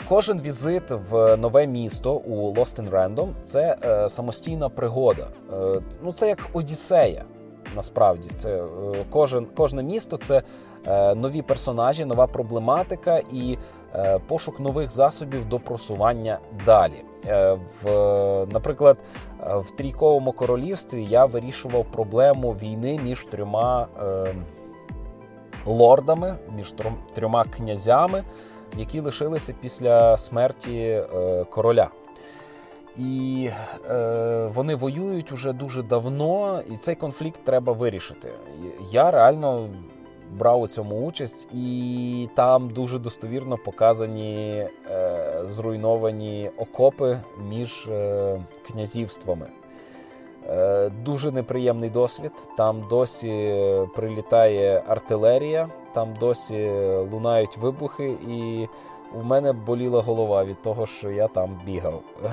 Кожен 0.09 0.41
візит 0.41 0.91
в 0.91 1.37
нове 1.37 1.67
місто 1.67 2.15
у 2.15 2.55
Lost 2.55 2.83
in 2.83 2.91
Random– 2.91 3.29
це 3.43 3.77
е, 3.83 4.09
самостійна 4.09 4.69
пригода. 4.69 5.27
Е, 5.53 5.81
ну 6.03 6.13
це 6.13 6.29
як 6.29 6.39
Одіссея. 6.53 7.25
Насправді, 7.77 8.31
це 8.35 8.63
е, 8.63 8.67
кожен 9.11 9.47
кожне 9.47 9.83
місто 9.83 10.17
це 10.17 10.43
е, 10.87 11.15
нові 11.15 11.43
персонажі, 11.43 12.05
нова 12.05 12.27
проблематика 12.27 13.21
і 13.33 13.59
е, 13.95 14.19
пошук 14.19 14.61
нових 14.61 14.91
засобів 14.91 15.49
до 15.49 15.59
просування 15.59 16.39
далі. 16.67 17.05
В, 17.83 17.89
Наприклад, 18.53 18.99
в 19.41 19.71
трійковому 19.71 20.33
королівстві 20.33 21.05
я 21.05 21.25
вирішував 21.25 21.85
проблему 21.93 22.53
війни 22.53 23.01
між 23.05 23.25
трьома 23.25 23.87
лордами, 25.67 26.37
між 26.57 26.75
трьома 27.15 27.45
князями 27.45 28.25
які 28.77 29.01
лишилися 29.01 29.55
після 29.61 30.17
смерті 30.17 30.79
е, 30.81 31.45
короля. 31.51 31.91
І 32.99 33.51
е, 33.91 34.51
вони 34.55 34.75
воюють 34.75 35.33
уже 35.33 35.53
дуже 35.53 35.83
давно, 35.83 36.63
і 36.71 36.77
цей 36.77 36.95
конфлікт 36.95 37.41
треба 37.45 37.73
вирішити. 37.73 38.29
Я 38.91 39.11
реально 39.11 39.69
брав 40.33 40.61
у 40.61 40.69
цьому 40.69 41.07
участь, 41.07 41.49
і 41.55 42.29
там 42.35 42.71
дуже 42.71 42.99
достовірно 42.99 43.59
показані 43.59 44.67
е, 44.91 45.43
зруйновані 45.47 46.51
окопи 46.59 47.19
між 47.49 47.87
е, 47.87 48.41
князівствами. 48.67 49.47
Е, 50.47 50.91
дуже 51.05 51.33
неприємний 51.33 51.91
досвід. 51.91 52.33
Там 52.57 52.87
досі 52.91 53.55
прилітає 53.95 54.83
артилерія, 54.89 55.69
там 55.93 56.15
досі 56.21 56.71
лунають 57.13 57.57
вибухи, 57.57 58.09
і 58.29 58.69
в 59.15 59.25
мене 59.25 59.53
боліла 59.53 60.03
голова 60.03 60.45
від 60.45 60.63
того, 60.63 60.87
що 60.87 61.11
я 61.11 61.29
там 61.29 61.61
бігав. 61.65 62.03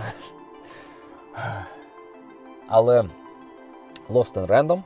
Але 2.67 3.03
Lost 4.09 4.45
in 4.45 4.47
Random 4.47 4.81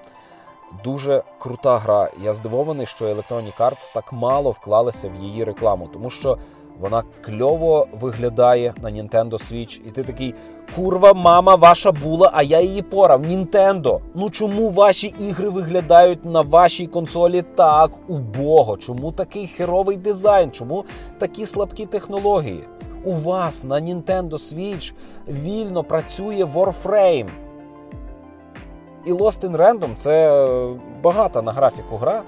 дуже 0.83 1.23
крута 1.39 1.77
гра. 1.77 2.11
Я 2.21 2.33
здивований, 2.33 2.85
що 2.85 3.05
Electronic 3.05 3.57
Arts 3.57 3.93
так 3.93 4.13
мало 4.13 4.51
вклалися 4.51 5.09
в 5.09 5.23
її 5.23 5.43
рекламу, 5.43 5.89
тому 5.93 6.09
що 6.09 6.37
вона 6.79 7.03
кльово 7.21 7.87
виглядає 7.91 8.73
на 8.81 8.89
Nintendo 8.89 9.31
Switch, 9.31 9.81
і 9.87 9.91
ти 9.91 10.03
такий 10.03 10.35
курва, 10.75 11.13
мама 11.13 11.55
ваша 11.55 11.91
була, 11.91 12.31
а 12.33 12.43
я 12.43 12.61
її 12.61 12.81
порав. 12.81 13.25
Нінтендо. 13.25 13.99
Ну 14.15 14.29
чому 14.29 14.69
ваші 14.69 15.07
ігри 15.07 15.49
виглядають 15.49 16.25
на 16.25 16.41
вашій 16.41 16.87
консолі 16.87 17.41
так 17.41 17.91
убого? 18.07 18.77
Чому 18.77 19.11
такий 19.11 19.47
херовий 19.47 19.97
дизайн? 19.97 20.51
Чому 20.51 20.85
такі 21.17 21.45
слабкі 21.45 21.85
технології? 21.85 22.63
У 23.03 23.13
вас 23.13 23.63
на 23.63 23.75
Nintendo 23.75 24.31
Switch 24.31 24.93
вільно 25.27 25.83
працює 25.83 26.43
Warframe. 26.43 27.29
І 29.05 29.13
Lost 29.13 29.49
in 29.49 29.57
Random 29.57 29.95
це 29.95 30.45
багата 31.03 31.41
на 31.41 31.51
графіку 31.51 31.97
гра. 31.97 32.23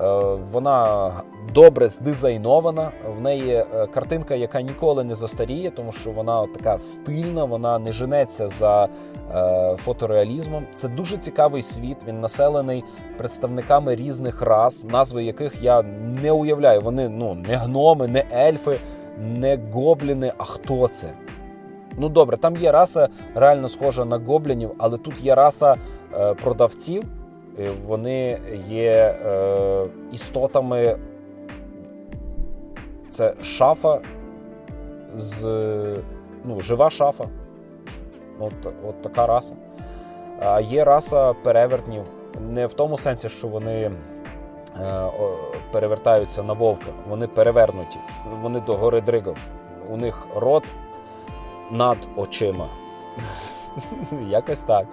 Е, 0.00 0.04
вона 0.52 1.10
добре 1.54 1.88
здизайнована. 1.88 2.90
В 3.18 3.20
неї 3.20 3.52
е, 3.52 3.86
картинка, 3.86 4.34
яка 4.34 4.62
ніколи 4.62 5.04
не 5.04 5.14
застаріє, 5.14 5.70
тому 5.70 5.92
що 5.92 6.10
вона 6.10 6.46
така 6.46 6.78
стильна, 6.78 7.44
вона 7.44 7.78
не 7.78 7.92
женеться 7.92 8.48
за 8.48 8.88
е, 9.34 9.76
фотореалізмом. 9.84 10.66
Це 10.74 10.88
дуже 10.88 11.16
цікавий 11.16 11.62
світ. 11.62 11.96
Він 12.06 12.20
населений 12.20 12.84
представниками 13.16 13.96
різних 13.96 14.42
рас, 14.42 14.84
назви 14.84 15.24
яких 15.24 15.62
я 15.62 15.82
не 16.22 16.32
уявляю. 16.32 16.80
Вони 16.80 17.08
ну 17.08 17.34
не 17.34 17.56
гноми, 17.56 18.08
не 18.08 18.24
ельфи, 18.32 18.80
не 19.18 19.58
гобліни. 19.72 20.32
А 20.38 20.44
хто 20.44 20.88
це? 20.88 21.12
Ну 21.96 22.08
добре, 22.08 22.36
там 22.36 22.56
є 22.56 22.72
раса 22.72 23.08
реально 23.34 23.68
схожа 23.68 24.04
на 24.04 24.18
гоблінів, 24.18 24.70
але 24.78 24.98
тут 24.98 25.20
є 25.20 25.34
раса 25.34 25.76
е, 26.18 26.34
продавців. 26.34 27.04
Вони 27.86 28.38
є 28.68 29.16
е, 29.26 29.86
істотами. 30.12 30.96
Це 33.18 33.34
шафа 33.42 34.00
з 35.14 35.44
ну, 36.44 36.60
жива 36.60 36.90
шафа. 36.90 37.24
От, 38.40 38.52
от 38.88 39.02
така 39.02 39.26
раса. 39.26 39.56
А 40.40 40.60
є 40.60 40.84
раса 40.84 41.32
перевертнів. 41.32 42.02
Не 42.40 42.66
в 42.66 42.74
тому 42.74 42.98
сенсі, 42.98 43.28
що 43.28 43.48
вони 43.48 43.90
е, 44.80 45.04
перевертаються 45.72 46.42
на 46.42 46.52
вовка. 46.52 46.86
Вони 47.08 47.26
перевернуті. 47.26 47.98
Вони 48.42 48.60
до 48.60 48.74
гори 48.74 49.00
дригом. 49.00 49.36
У 49.90 49.96
них 49.96 50.26
рот 50.36 50.64
над 51.70 51.98
очима. 52.16 52.68
Якось 54.28 54.62
так. 54.62 54.86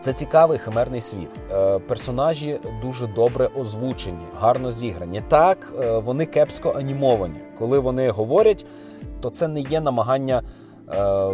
Це 0.00 0.12
цікавий 0.12 0.58
химерний 0.58 1.00
світ. 1.00 1.30
Е, 1.52 1.78
персонажі 1.78 2.60
дуже 2.82 3.06
добре 3.06 3.50
озвучені, 3.58 4.24
гарно 4.38 4.70
зіграні. 4.70 5.22
Так, 5.28 5.74
е, 5.80 5.98
вони 5.98 6.26
кепсько 6.26 6.74
анімовані. 6.76 7.40
Коли 7.58 7.78
вони 7.78 8.10
говорять, 8.10 8.66
то 9.20 9.30
це 9.30 9.48
не 9.48 9.60
є 9.60 9.80
намагання 9.80 10.42
е, 10.88 11.30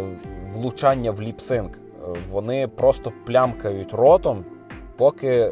влучання 0.53 1.11
в 1.11 1.21
ліпсинг. 1.21 1.69
Вони 2.29 2.67
просто 2.67 3.11
плямкають 3.25 3.93
ротом, 3.93 4.45
поки 4.97 5.51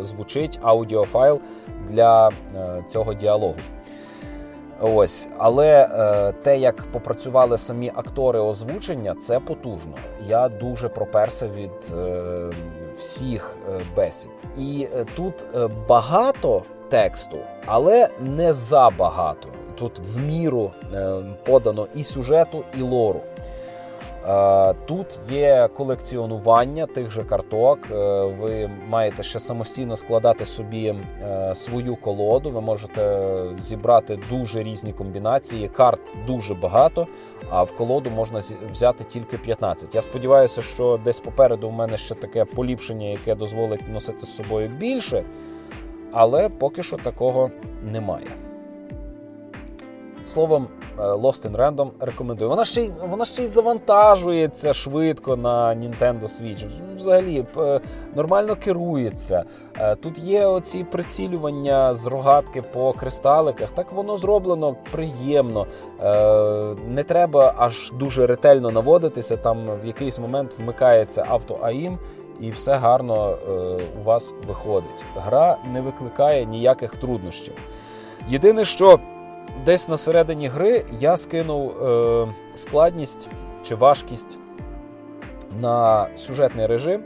звучить 0.00 0.58
аудіофайл 0.62 1.40
для 1.88 2.30
цього 2.88 3.14
діалогу. 3.14 3.56
Ось, 4.80 5.28
але 5.38 5.88
е, 5.92 6.32
те, 6.42 6.58
як 6.58 6.76
попрацювали 6.92 7.58
самі 7.58 7.92
актори 7.94 8.38
озвучення, 8.38 9.14
це 9.14 9.40
потужно. 9.40 9.92
Я 10.28 10.48
дуже 10.48 10.88
проперся 10.88 11.48
від 11.48 11.92
е, 11.98 12.50
всіх 12.96 13.56
е, 13.68 13.80
бесід. 13.96 14.30
І 14.58 14.88
е, 14.96 15.04
тут 15.16 15.44
е, 15.56 15.68
багато 15.88 16.62
тексту, 16.88 17.36
але 17.66 18.08
не 18.20 18.52
забагато. 18.52 19.48
Тут 19.74 19.98
в 19.98 20.18
міру 20.18 20.70
е, 20.94 21.14
подано 21.44 21.86
і 21.94 22.04
сюжету, 22.04 22.64
і 22.78 22.82
лору. 22.82 23.20
Е, 24.28 24.74
тут 24.86 25.18
є 25.30 25.68
колекціонування 25.76 26.86
тих 26.86 27.10
же 27.10 27.24
карток. 27.24 27.78
Е, 27.90 27.94
ви 28.24 28.70
маєте 28.88 29.22
ще 29.22 29.40
самостійно 29.40 29.96
складати 29.96 30.44
собі 30.44 30.94
е, 31.22 31.54
свою 31.54 31.96
колоду. 31.96 32.50
Ви 32.50 32.60
можете 32.60 33.30
зібрати 33.58 34.18
дуже 34.30 34.62
різні 34.62 34.92
комбінації. 34.92 35.68
Карт 35.68 36.16
дуже 36.26 36.54
багато, 36.54 37.06
а 37.50 37.62
в 37.62 37.76
колоду 37.76 38.10
можна 38.10 38.40
взяти 38.72 39.04
тільки 39.04 39.38
15. 39.38 39.94
Я 39.94 40.00
сподіваюся, 40.00 40.62
що 40.62 41.00
десь 41.04 41.20
попереду 41.20 41.68
в 41.68 41.72
мене 41.72 41.96
ще 41.96 42.14
таке 42.14 42.44
поліпшення, 42.44 43.06
яке 43.06 43.34
дозволить 43.34 43.88
носити 43.92 44.26
з 44.26 44.36
собою 44.36 44.68
більше, 44.68 45.24
але 46.12 46.48
поки 46.48 46.82
що 46.82 46.96
такого 46.96 47.50
немає. 47.82 48.36
Словом. 50.26 50.68
Е, 50.98 51.02
Lost 51.02 51.50
in 51.50 51.56
Random 51.56 51.90
рекомендую. 52.00 52.50
Вона 52.50 52.64
ще 52.64 52.82
й 52.82 52.92
вона 53.10 53.24
ще 53.24 53.42
й 53.42 53.46
завантажується 53.46 54.74
швидко 54.74 55.36
на 55.36 55.74
Nintendo 55.74 56.22
Switch. 56.22 56.66
Взагалі 56.96 57.44
е, 57.56 57.80
нормально 58.14 58.56
керується. 58.56 59.44
Е, 59.78 59.94
тут 59.96 60.18
є 60.18 60.46
оці 60.46 60.84
прицілювання 60.84 61.94
з 61.94 62.06
рогатки 62.06 62.62
по 62.62 62.92
кристаликах. 62.92 63.70
Так 63.70 63.92
воно 63.92 64.16
зроблено 64.16 64.76
приємно. 64.92 65.66
Не 66.88 67.02
треба 67.06 67.54
аж 67.56 67.92
дуже 67.98 68.26
ретельно 68.26 68.70
наводитися. 68.70 69.36
Там 69.36 69.78
в 69.82 69.86
якийсь 69.86 70.18
момент 70.18 70.58
вмикається 70.58 71.26
авто-АІМ. 71.28 71.98
І 72.40 72.50
все 72.50 72.74
гарно 72.74 73.38
у 74.00 74.02
вас 74.02 74.34
виходить. 74.46 75.04
Гра 75.16 75.56
не 75.72 75.80
викликає 75.80 76.44
ніяких 76.46 76.96
труднощів. 76.96 77.54
Єдине, 78.28 78.64
що 78.64 78.98
десь 79.64 79.88
на 79.88 79.96
середині 79.96 80.48
гри 80.48 80.84
я 81.00 81.16
скинув 81.16 81.84
е, 81.84 82.28
складність 82.54 83.28
чи 83.62 83.74
важкість 83.74 84.38
на 85.60 86.06
сюжетний 86.16 86.66
режим. 86.66 87.02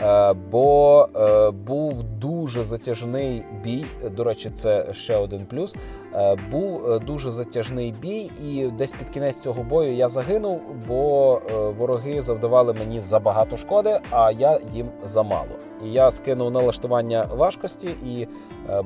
Е, 0.00 0.32
бо 0.32 1.08
е, 1.16 1.50
був 1.50 2.02
дуже 2.02 2.64
затяжний 2.64 3.44
бій. 3.62 3.86
До 4.10 4.24
речі, 4.24 4.50
це 4.50 4.86
ще 4.92 5.16
один 5.16 5.46
плюс. 5.46 5.76
Е, 6.14 6.36
був 6.50 7.00
дуже 7.00 7.30
затяжний 7.30 7.92
бій, 7.92 8.30
і 8.44 8.66
десь 8.66 8.92
під 8.92 9.10
кінець 9.10 9.38
цього 9.40 9.62
бою 9.62 9.92
я 9.92 10.08
загинув, 10.08 10.60
бо 10.88 11.40
вороги 11.78 12.22
завдавали 12.22 12.72
мені 12.72 13.00
забагато 13.00 13.56
шкоди, 13.56 14.00
а 14.10 14.32
я 14.32 14.60
їм 14.72 14.88
замало. 15.04 15.46
І 15.84 15.92
я 15.92 16.10
скинув 16.10 16.50
налаштування 16.50 17.28
важкості, 17.36 17.88
і 17.88 18.26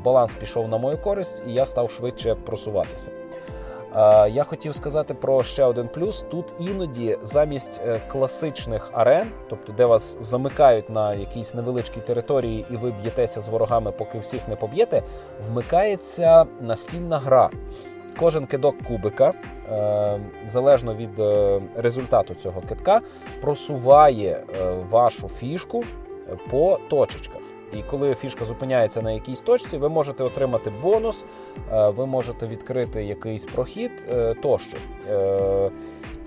баланс 0.05 0.35
пішов 0.35 0.69
на 0.69 0.79
мою 0.79 0.99
користь, 0.99 1.45
і 1.49 1.53
я 1.53 1.65
став 1.65 1.91
швидше 1.91 2.35
просуватися. 2.35 3.11
Я 4.31 4.45
хотів 4.45 4.75
сказати 4.75 5.15
про 5.15 5.43
ще 5.43 5.65
один 5.65 5.89
плюс. 5.89 6.25
Тут 6.31 6.55
іноді 6.59 7.19
замість 7.23 7.81
е, 7.87 8.03
класичних 8.09 8.91
арен, 8.93 9.31
тобто 9.49 9.73
де 9.73 9.85
вас 9.85 10.17
замикають 10.21 10.91
на 10.91 11.15
якійсь 11.15 11.55
невеличкій 11.55 12.01
території, 12.01 12.67
і 12.71 12.77
ви 12.77 12.91
б'єтеся 12.91 13.41
з 13.41 13.49
ворогами, 13.49 13.93
поки 13.93 14.19
всіх 14.19 14.49
не 14.49 14.57
поб'єте, 14.57 15.03
вмикається 15.47 16.47
настільна 16.61 17.19
гра. 17.19 17.51
Кожен 18.19 18.47
кидок 18.47 18.83
кубика, 18.83 19.33
е, 19.73 20.21
залежно 20.47 20.95
від 20.95 21.19
е, 21.19 21.61
результату 21.77 22.35
цього 22.35 22.61
китка, 22.61 23.01
просуває 23.41 24.45
вашу 24.91 25.29
фішку 25.29 25.85
по 26.51 26.79
точечках. 26.89 27.50
І 27.73 27.83
коли 27.83 28.15
фішка 28.15 28.45
зупиняється 28.45 29.03
на 29.03 29.13
якійсь 29.13 29.41
точці, 29.41 29.79
ви 29.79 29.89
можете 29.89 30.25
отримати 30.25 30.73
бонус, 30.83 31.25
е, 31.73 31.91
ви 31.91 32.07
можете 32.07 32.47
відкрити 32.47 33.05
якийсь 33.05 33.45
прохід 33.45 33.91
е, 34.13 34.35
тощо. 34.43 34.79
Е, 35.11 35.71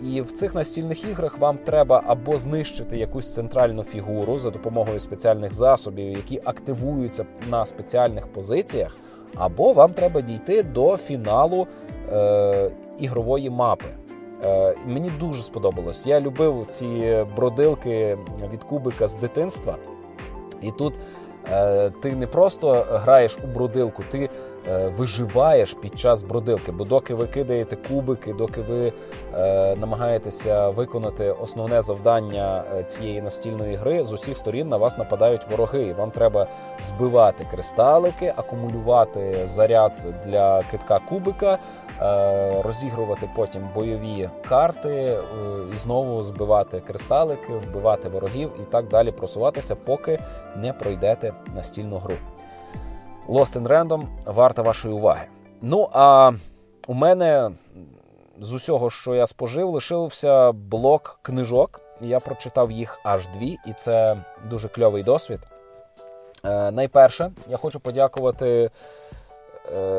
і 0.03 0.21
в 0.21 0.31
цих 0.31 0.55
настільних 0.55 1.03
іграх 1.03 1.37
вам 1.37 1.57
треба 1.57 2.03
або 2.07 2.37
знищити 2.37 2.97
якусь 2.97 3.33
центральну 3.33 3.83
фігуру 3.83 4.37
за 4.37 4.49
допомогою 4.49 4.99
спеціальних 4.99 5.53
засобів, 5.53 6.17
які 6.17 6.41
активуються 6.43 7.25
на 7.47 7.65
спеціальних 7.65 8.27
позиціях, 8.27 8.97
або 9.35 9.73
вам 9.73 9.93
треба 9.93 10.21
дійти 10.21 10.63
до 10.63 10.97
фіналу 10.97 11.67
е, 12.11 12.71
ігрової 12.99 13.49
мапи. 13.49 13.89
Е, 14.43 14.75
Мені 14.85 15.11
дуже 15.19 15.41
сподобалось. 15.41 16.07
Я 16.07 16.21
любив 16.21 16.65
ці 16.69 17.25
бродилки 17.35 18.17
від 18.53 18.63
кубика 18.63 19.07
з 19.07 19.15
дитинства. 19.15 19.77
І 20.61 20.71
тут 20.71 20.99
ти 22.01 22.15
не 22.15 22.27
просто 22.27 22.85
граєш 22.89 23.37
у 23.43 23.47
бродилку, 23.47 24.03
ти 24.09 24.29
е, 24.69 24.87
виживаєш 24.87 25.73
під 25.73 25.99
час 25.99 26.23
бродилки. 26.23 26.71
Бо 26.71 26.83
доки 26.83 27.13
ви 27.13 27.27
кидаєте 27.27 27.75
кубики, 27.75 28.33
доки 28.33 28.61
ви 28.61 28.93
е, 29.33 29.75
намагаєтеся 29.75 30.69
виконати 30.69 31.31
основне 31.31 31.81
завдання 31.81 32.63
е, 32.75 32.83
цієї 32.83 33.21
настільної 33.21 33.75
гри, 33.75 34.03
з 34.03 34.13
усіх 34.13 34.37
сторін 34.37 34.67
на 34.67 34.77
вас 34.77 34.97
нападають 34.97 35.49
вороги. 35.49 35.83
І 35.83 35.93
вам 35.93 36.11
треба 36.11 36.47
збивати 36.81 37.47
кристалики, 37.51 38.33
акумулювати 38.35 39.41
заряд 39.45 40.07
для 40.25 40.63
китка 40.63 40.99
кубика. 40.99 41.57
Е, 42.01 42.61
розігрувати 42.61 43.29
потім 43.35 43.69
бойові 43.75 44.29
карти 44.49 44.89
е, 44.89 45.19
і 45.73 45.77
знову 45.77 46.23
збивати 46.23 46.79
кристалики, 46.79 47.53
вбивати 47.53 48.09
ворогів 48.09 48.51
і 48.61 48.71
так 48.71 48.87
далі 48.87 49.11
просуватися, 49.11 49.75
поки 49.75 50.19
не 50.55 50.73
пройдете 50.73 51.33
настільну 51.55 51.97
гру. 51.97 52.15
Lost 53.29 53.61
in 53.61 53.67
Random 53.67 54.05
варта 54.25 54.61
вашої 54.61 54.93
уваги. 54.93 55.25
Ну 55.61 55.89
а 55.93 56.31
у 56.87 56.93
мене 56.93 57.51
з 58.39 58.53
усього, 58.53 58.89
що 58.89 59.15
я 59.15 59.27
спожив, 59.27 59.69
лишився 59.69 60.51
блок 60.51 61.19
книжок. 61.21 61.81
Я 62.01 62.19
прочитав 62.19 62.71
їх 62.71 62.99
аж 63.03 63.27
дві, 63.27 63.57
і 63.67 63.73
це 63.73 64.17
дуже 64.49 64.67
кльовий 64.67 65.03
досвід. 65.03 65.39
Е, 66.45 66.71
найперше, 66.71 67.31
я 67.49 67.57
хочу 67.57 67.79
подякувати 67.79 68.69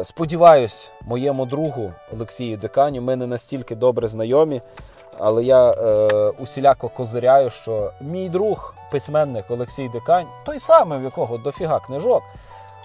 сподіваюсь, 0.03 0.93
моєму 1.03 1.47
другу 1.47 1.93
Олексію 2.12 2.57
Деканю, 2.57 3.03
ми 3.03 3.17
не 3.17 3.27
настільки 3.27 3.75
добре 3.75 4.09
знайомі, 4.09 4.62
але 5.19 5.45
я 5.45 5.73
е, 5.73 6.07
усіляко 6.39 6.89
козиряю, 6.89 7.51
що 7.51 7.93
мій 8.01 8.29
друг, 8.29 8.75
письменник 8.91 9.45
Олексій 9.51 9.89
Декань, 9.89 10.27
той 10.47 10.59
самий, 10.59 10.99
в 10.99 11.03
якого 11.03 11.39
дофіга 11.39 11.81
книжок 11.81 12.23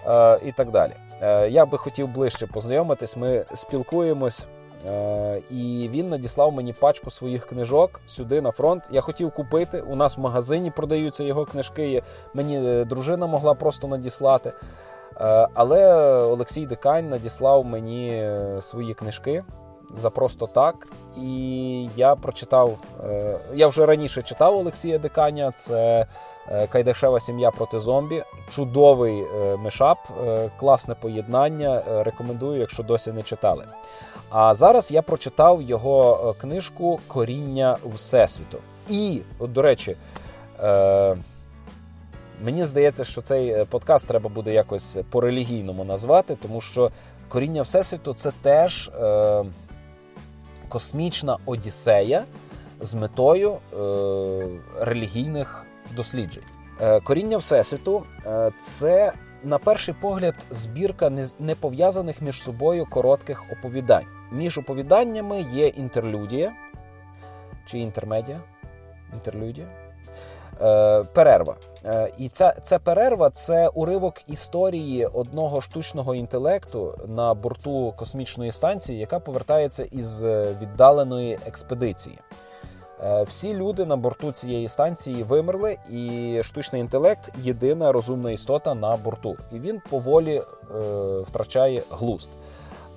е, 0.07 0.39
і 0.45 0.51
так 0.51 0.71
далі. 0.71 0.93
Е, 1.21 1.49
я 1.49 1.65
би 1.65 1.77
хотів 1.77 2.07
ближче 2.07 2.47
познайомитись. 2.47 3.17
Ми 3.17 3.45
спілкуємось. 3.53 4.45
Е, 4.87 5.41
і 5.51 5.89
він 5.91 6.09
надіслав 6.09 6.53
мені 6.53 6.73
пачку 6.73 7.11
своїх 7.11 7.45
книжок 7.45 8.01
сюди 8.07 8.41
на 8.41 8.51
фронт. 8.51 8.83
Я 8.91 9.01
хотів 9.01 9.31
купити. 9.31 9.81
У 9.81 9.95
нас 9.95 10.17
в 10.17 10.21
магазині 10.21 10.71
продаються 10.71 11.23
його 11.23 11.45
книжки. 11.45 12.03
Мені 12.33 12.67
е, 12.67 12.85
дружина 12.85 13.27
могла 13.27 13.53
просто 13.53 13.87
надіслати. 13.87 14.53
Е, 15.21 15.47
але 15.53 15.93
Олексій 16.21 16.65
Дикань 16.65 17.09
надіслав 17.09 17.65
мені 17.65 18.09
е, 18.09 18.61
свої 18.61 18.93
книжки 18.93 19.43
за 19.95 20.09
просто 20.09 20.47
так. 20.47 20.87
І 21.21 21.87
я 21.95 22.15
прочитав. 22.15 22.77
Е, 23.03 23.39
я 23.53 23.67
вже 23.67 23.85
раніше 23.85 24.21
читав 24.21 24.57
Олексія 24.57 24.97
Диканя. 24.97 25.51
Це 25.51 26.05
Кайдашева 26.69 27.19
сім'я 27.19 27.51
проти 27.51 27.79
зомбі. 27.79 28.23
Чудовий 28.49 29.23
мешап, 29.57 29.97
класне 30.59 30.95
поєднання. 30.95 31.83
Рекомендую, 32.03 32.59
якщо 32.59 32.83
досі 32.83 33.11
не 33.11 33.21
читали. 33.21 33.65
А 34.29 34.53
зараз 34.53 34.91
я 34.91 35.01
прочитав 35.01 35.61
його 35.61 36.35
книжку 36.41 36.99
Коріння 37.07 37.77
Всесвіту. 37.95 38.57
І, 38.87 39.21
от, 39.39 39.53
до 39.53 39.61
речі, 39.61 39.97
Мені 42.43 42.65
здається, 42.65 43.03
що 43.03 43.21
цей 43.21 43.49
е, 43.49 43.65
подкаст 43.65 44.07
треба 44.07 44.29
буде 44.29 44.53
якось 44.53 44.97
по-релігійному 45.09 45.83
назвати, 45.83 46.37
тому 46.41 46.61
що 46.61 46.91
коріння 47.27 47.61
Всесвіту 47.61 48.13
це 48.13 48.31
теж 48.41 48.87
е, 48.87 49.45
космічна 50.69 51.37
одіссея 51.45 52.23
з 52.81 52.95
метою 52.95 53.51
е, 53.51 53.77
релігійних 54.79 55.65
досліджень. 55.95 56.43
Е, 56.81 56.99
Коріння 56.99 57.37
Всесвіту 57.37 58.03
е, 58.25 58.51
це, 58.59 59.13
на 59.43 59.57
перший 59.57 59.95
погляд, 60.01 60.35
збірка 60.51 61.11
непов'язаних 61.39 62.21
між 62.21 62.41
собою 62.41 62.87
коротких 62.89 63.43
оповідань. 63.51 64.05
Між 64.31 64.57
оповіданнями 64.57 65.45
є 65.53 65.67
інтерлюдія 65.67 66.51
чи 67.65 67.79
інтермедія. 67.79 68.41
Інтерлюдія. 69.13 69.67
Е, 70.61 71.03
перерва. 71.03 71.55
Е, 71.85 72.11
і 72.17 72.29
ця 72.29 72.53
ця 72.61 72.79
перерва 72.79 73.29
це 73.29 73.67
уривок 73.67 74.13
історії 74.27 75.05
одного 75.05 75.61
штучного 75.61 76.15
інтелекту 76.15 76.95
на 77.07 77.33
борту 77.33 77.93
космічної 77.97 78.51
станції, 78.51 78.99
яка 78.99 79.19
повертається 79.19 79.83
із 79.83 80.23
е, 80.23 80.55
віддаленої 80.61 81.39
експедиції. 81.47 82.19
Всі 83.27 83.53
люди 83.53 83.85
на 83.85 83.97
борту 83.97 84.31
цієї 84.31 84.67
станції 84.67 85.23
вимерли, 85.23 85.77
і 85.89 86.39
штучний 86.43 86.81
інтелект 86.81 87.31
єдина 87.43 87.91
розумна 87.91 88.31
істота 88.31 88.75
на 88.75 88.97
борту. 88.97 89.37
І 89.51 89.59
він 89.59 89.81
поволі 89.89 90.35
е, 90.35 90.43
втрачає 91.19 91.83
глузд. 91.91 92.29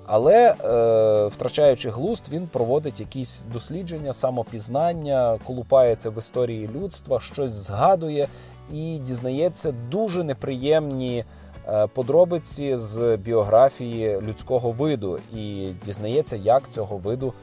Але, 0.05 0.55
е, 0.63 1.27
втрачаючи 1.27 1.89
глузд, 1.89 2.29
він 2.31 2.47
проводить 2.47 2.99
якісь 2.99 3.45
дослідження, 3.53 4.13
самопізнання, 4.13 5.39
колупається 5.47 6.09
в 6.09 6.17
історії 6.19 6.69
людства, 6.75 7.19
щось 7.19 7.51
згадує 7.51 8.27
і 8.71 8.97
дізнається 8.97 9.71
дуже 9.71 10.23
неприємні 10.23 11.25
е, 11.67 11.87
подробиці 11.87 12.77
з 12.77 13.17
біографії 13.17 14.21
людського 14.21 14.71
виду, 14.71 15.19
і 15.33 15.71
дізнається, 15.85 16.35
як 16.35 16.69
цього 16.69 16.97
виду 16.97 17.33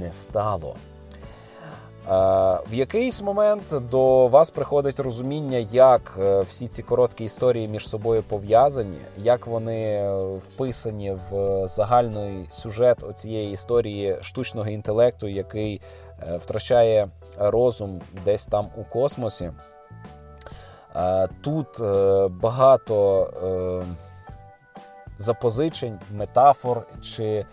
не 0.00 0.12
стало. 0.12 0.74
В 2.06 2.74
якийсь 2.74 3.22
момент 3.22 3.74
до 3.90 4.28
вас 4.28 4.50
приходить 4.50 5.00
розуміння, 5.00 5.58
як 5.72 6.18
е, 6.18 6.40
всі 6.40 6.68
ці 6.68 6.82
короткі 6.82 7.24
історії 7.24 7.68
між 7.68 7.88
собою 7.88 8.22
пов'язані, 8.22 8.98
як 9.18 9.46
вони 9.46 10.10
вписані 10.38 11.16
в 11.30 11.68
загальний 11.68 12.46
сюжет 12.50 13.04
цієї 13.14 13.52
історії 13.52 14.18
штучного 14.20 14.68
інтелекту, 14.68 15.28
який 15.28 15.80
е, 16.20 16.36
втрачає 16.36 17.08
розум 17.38 18.00
десь 18.24 18.46
там 18.46 18.68
у 18.76 18.84
космосі. 18.84 19.50
Тут 21.40 21.80
е, 21.80 22.28
багато 22.28 23.84
запозичень, 25.18 25.98
метафор 26.12 26.82
чи 27.02 27.46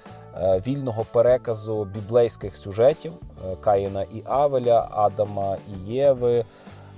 вільного 0.68 1.06
переказу 1.12 1.86
біблейських 1.86 2.58
сюжетів. 2.58 3.14
Каїна 3.62 4.02
і 4.02 4.24
Авеля, 4.26 4.88
Адама 4.92 5.58
і 5.70 5.94
Єви, 5.94 6.46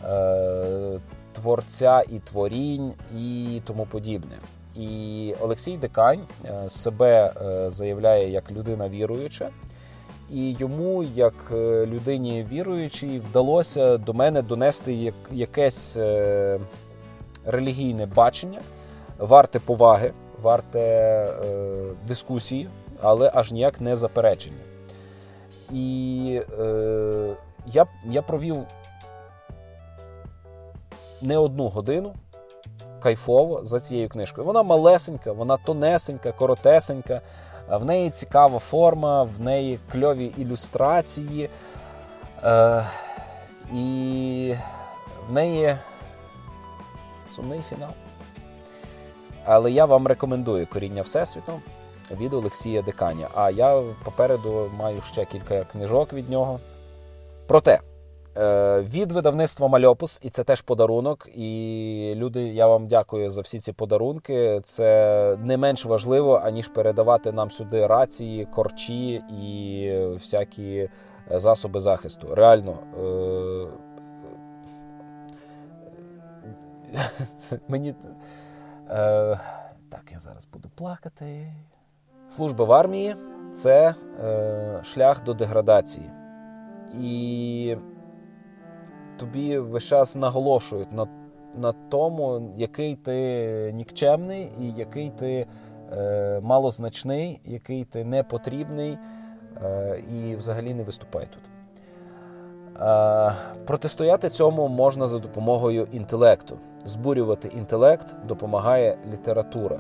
е, 0.04 1.00
Творця 1.34 2.04
і 2.10 2.20
творінь 2.20 2.94
і 3.18 3.62
тому 3.66 3.86
подібне. 3.86 4.38
І 4.76 5.36
Олексій 5.40 5.78
Декань 5.78 6.22
е, 6.46 6.70
себе 6.70 7.34
е, 7.42 7.70
заявляє 7.70 8.30
як 8.30 8.52
людина 8.52 8.90
віруюча, 8.90 9.50
і 10.34 10.56
йому, 10.60 11.04
як 11.04 11.34
людині 11.86 12.46
віруючій, 12.52 13.22
вдалося 13.30 13.98
до 13.98 14.14
мене 14.14 14.42
донести 14.42 15.14
якесь 15.32 15.98
релігійне 17.46 18.06
бачення, 18.06 18.60
варте 19.20 19.60
поваги, 19.60 20.12
варте 20.42 21.28
дискусії, 22.08 22.70
але 23.02 23.32
аж 23.34 23.52
ніяк 23.52 23.82
не 23.82 23.96
заперечення. 23.96 24.62
І 25.72 26.42
е, 26.60 27.36
я 27.66 27.86
я 28.06 28.22
провів 28.22 28.58
не 31.22 31.38
одну 31.38 31.68
годину 31.68 32.14
кайфово 33.00 33.60
за 33.64 33.80
цією 33.80 34.10
книжкою. 34.10 34.48
Вона 34.48 34.64
малесенька, 34.64 35.32
вона 35.32 35.58
тонесенька, 35.58 36.32
коротесенька, 36.32 37.22
в 37.70 37.86
неї 37.86 38.10
цікава 38.10 38.60
форма, 38.60 39.24
в 39.24 39.42
неї 39.42 39.80
кльові 39.92 40.32
ілюстрації. 40.38 41.50
Е, 42.44 42.86
І 43.74 44.56
в 45.30 45.34
неї 45.34 45.78
сумний 47.30 47.62
фінал. 47.70 47.90
Але 49.46 49.72
я 49.72 49.86
вам 49.86 50.08
рекомендую 50.08 50.68
коріння 50.68 51.02
Всесвіту 51.02 51.62
від 52.12 52.34
Олексія 52.34 52.82
Деканя. 52.82 53.28
А 53.36 53.52
я 53.52 53.84
попереду 54.04 54.72
маю 54.78 55.02
ще 55.02 55.26
кілька 55.26 55.64
книжок 55.64 56.14
від 56.14 56.30
нього. 56.30 56.60
Проте. 57.48 57.80
Е, 58.38 58.82
від 58.82 59.12
видавництва 59.12 59.68
Мальопус, 59.68 60.20
і 60.24 60.30
це 60.30 60.44
теж 60.44 60.62
подарунок. 60.62 61.30
І 61.36 62.14
люди, 62.16 62.42
я 62.42 62.68
вам 62.68 62.88
дякую 62.88 63.32
за 63.32 63.42
всі 63.42 63.60
ці 63.60 63.74
подарунки. 63.74 64.62
Це 64.64 65.38
не 65.44 65.58
менш 65.58 65.86
важливо, 65.86 66.42
аніж 66.44 66.68
передавати 66.68 67.32
нам 67.32 67.52
сюди 67.52 67.88
рації, 67.88 68.46
корчі 68.46 69.14
і 69.14 69.90
всякі 70.14 70.90
засоби 71.32 71.80
захисту. 71.80 72.36
Реально. 72.36 72.78
Е, 73.00 73.68
мені. 77.68 77.96
Е, 78.90 79.40
так, 79.90 80.12
я 80.12 80.20
зараз 80.20 80.48
буду 80.54 80.70
плакати. 80.76 81.54
Служба 82.30 82.66
в 82.66 82.72
армії 82.72 83.16
це 83.54 83.96
е, 84.24 84.82
шлях 84.84 85.24
до 85.24 85.34
деградації. 85.34 86.12
І 87.02 87.78
тобі 89.24 89.58
весь 89.58 89.84
час 89.84 90.16
наголошують 90.16 90.92
на 90.92 91.08
на 91.56 91.74
тому, 91.90 92.54
який 92.58 92.96
ти 92.96 93.72
нікчемний 93.76 94.50
і 94.62 94.72
який 94.72 95.10
ти 95.10 95.46
е, 95.92 96.40
малозначний, 96.44 97.42
який 97.46 97.84
ти 97.86 98.04
не 98.04 98.24
потрібний 98.24 98.98
е, 99.64 100.02
і 100.14 100.36
взагалі 100.36 100.74
не 100.74 100.84
виступає 100.84 101.28
тут. 101.28 101.42
Е, 102.82 103.32
протистояти 103.66 104.30
цьому 104.30 104.68
можна 104.68 105.08
за 105.08 105.20
допомогою 105.20 105.88
інтелекту. 105.92 106.58
Збурювати 106.86 107.48
інтелект 107.48 108.16
допомагає 108.28 108.98
література. 109.12 109.80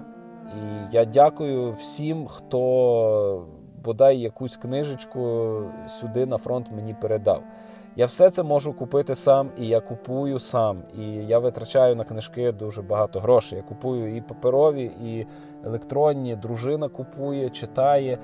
І 0.56 0.94
я 0.96 1.06
дякую 1.06 1.72
всім, 1.72 2.28
хто 2.28 3.46
бодай 3.86 4.18
якусь 4.18 4.58
книжечку 4.58 5.62
сюди 5.88 6.26
на 6.26 6.38
фронт 6.38 6.72
мені 6.72 6.94
передав. 6.94 7.44
Я 7.96 8.06
все 8.06 8.30
це 8.30 8.44
можу 8.44 8.74
купити 8.74 9.16
сам, 9.16 9.50
і 9.58 9.68
я 9.68 9.80
купую 9.80 10.40
сам. 10.40 10.84
І 10.98 11.12
я 11.12 11.40
витрачаю 11.40 11.96
на 11.96 12.04
книжки 12.04 12.52
дуже 12.52 12.82
багато 12.82 13.20
грошей. 13.20 13.58
Я 13.58 13.64
купую 13.64 14.16
і 14.16 14.22
паперові, 14.22 14.92
і 15.04 15.26
електронні. 15.66 16.36
Дружина 16.36 16.90
купує, 16.90 17.50
читає, 17.50 18.18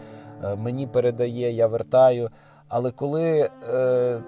е, 0.44 0.56
мені 0.56 0.88
передає, 0.88 1.52
я 1.52 1.68
вертаю. 1.68 2.30
Але 2.68 2.92
коли 2.92 3.50
е, 3.74 4.22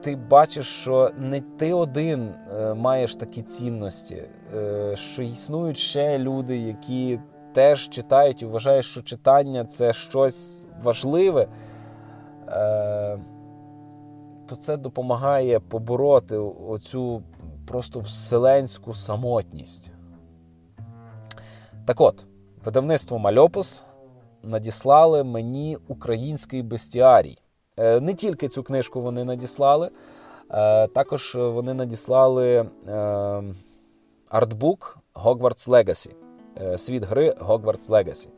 ти 0.00 0.16
бачиш, 0.16 0.66
що 0.66 1.10
не 1.18 1.40
ти 1.40 1.72
один 1.72 2.28
е, 2.28 2.74
маєш 2.74 3.16
такі 3.16 3.42
цінності, 3.42 4.22
е, 4.56 4.96
що 4.96 5.22
існують 5.22 5.78
ще 5.78 6.18
люди, 6.18 6.58
які 6.58 7.20
теж 7.54 7.88
читають 7.88 8.42
і 8.42 8.46
вважають, 8.46 8.84
що 8.84 9.02
читання 9.02 9.64
це 9.64 9.92
щось 9.92 10.64
важливе. 10.82 11.48
Е, 12.48 13.18
то 14.46 14.56
це 14.56 14.76
допомагає 14.76 15.60
побороти 15.60 16.36
оцю 16.68 17.22
просто 17.66 18.00
вселенську 18.00 18.94
самотність. 18.94 19.92
Так 21.84 22.00
от, 22.00 22.24
видавництво 22.64 23.18
Мальопус 23.18 23.84
надіслали 24.42 25.24
мені 25.24 25.78
український 25.88 26.62
бестіарій. 26.62 27.38
Е, 27.76 28.00
не 28.00 28.14
тільки 28.14 28.48
цю 28.48 28.62
книжку 28.62 29.00
вони 29.00 29.24
надіслали, 29.24 29.90
е, 30.50 30.86
також 30.86 31.34
вони 31.34 31.74
надіслали 31.74 32.66
артбук 34.28 34.98
Hogwarts 35.14 35.70
Legacy. 35.70 36.23
Світ 36.76 37.04
гри 37.04 37.34
Hogwarts 37.40 37.90
Legacy. 37.90 38.28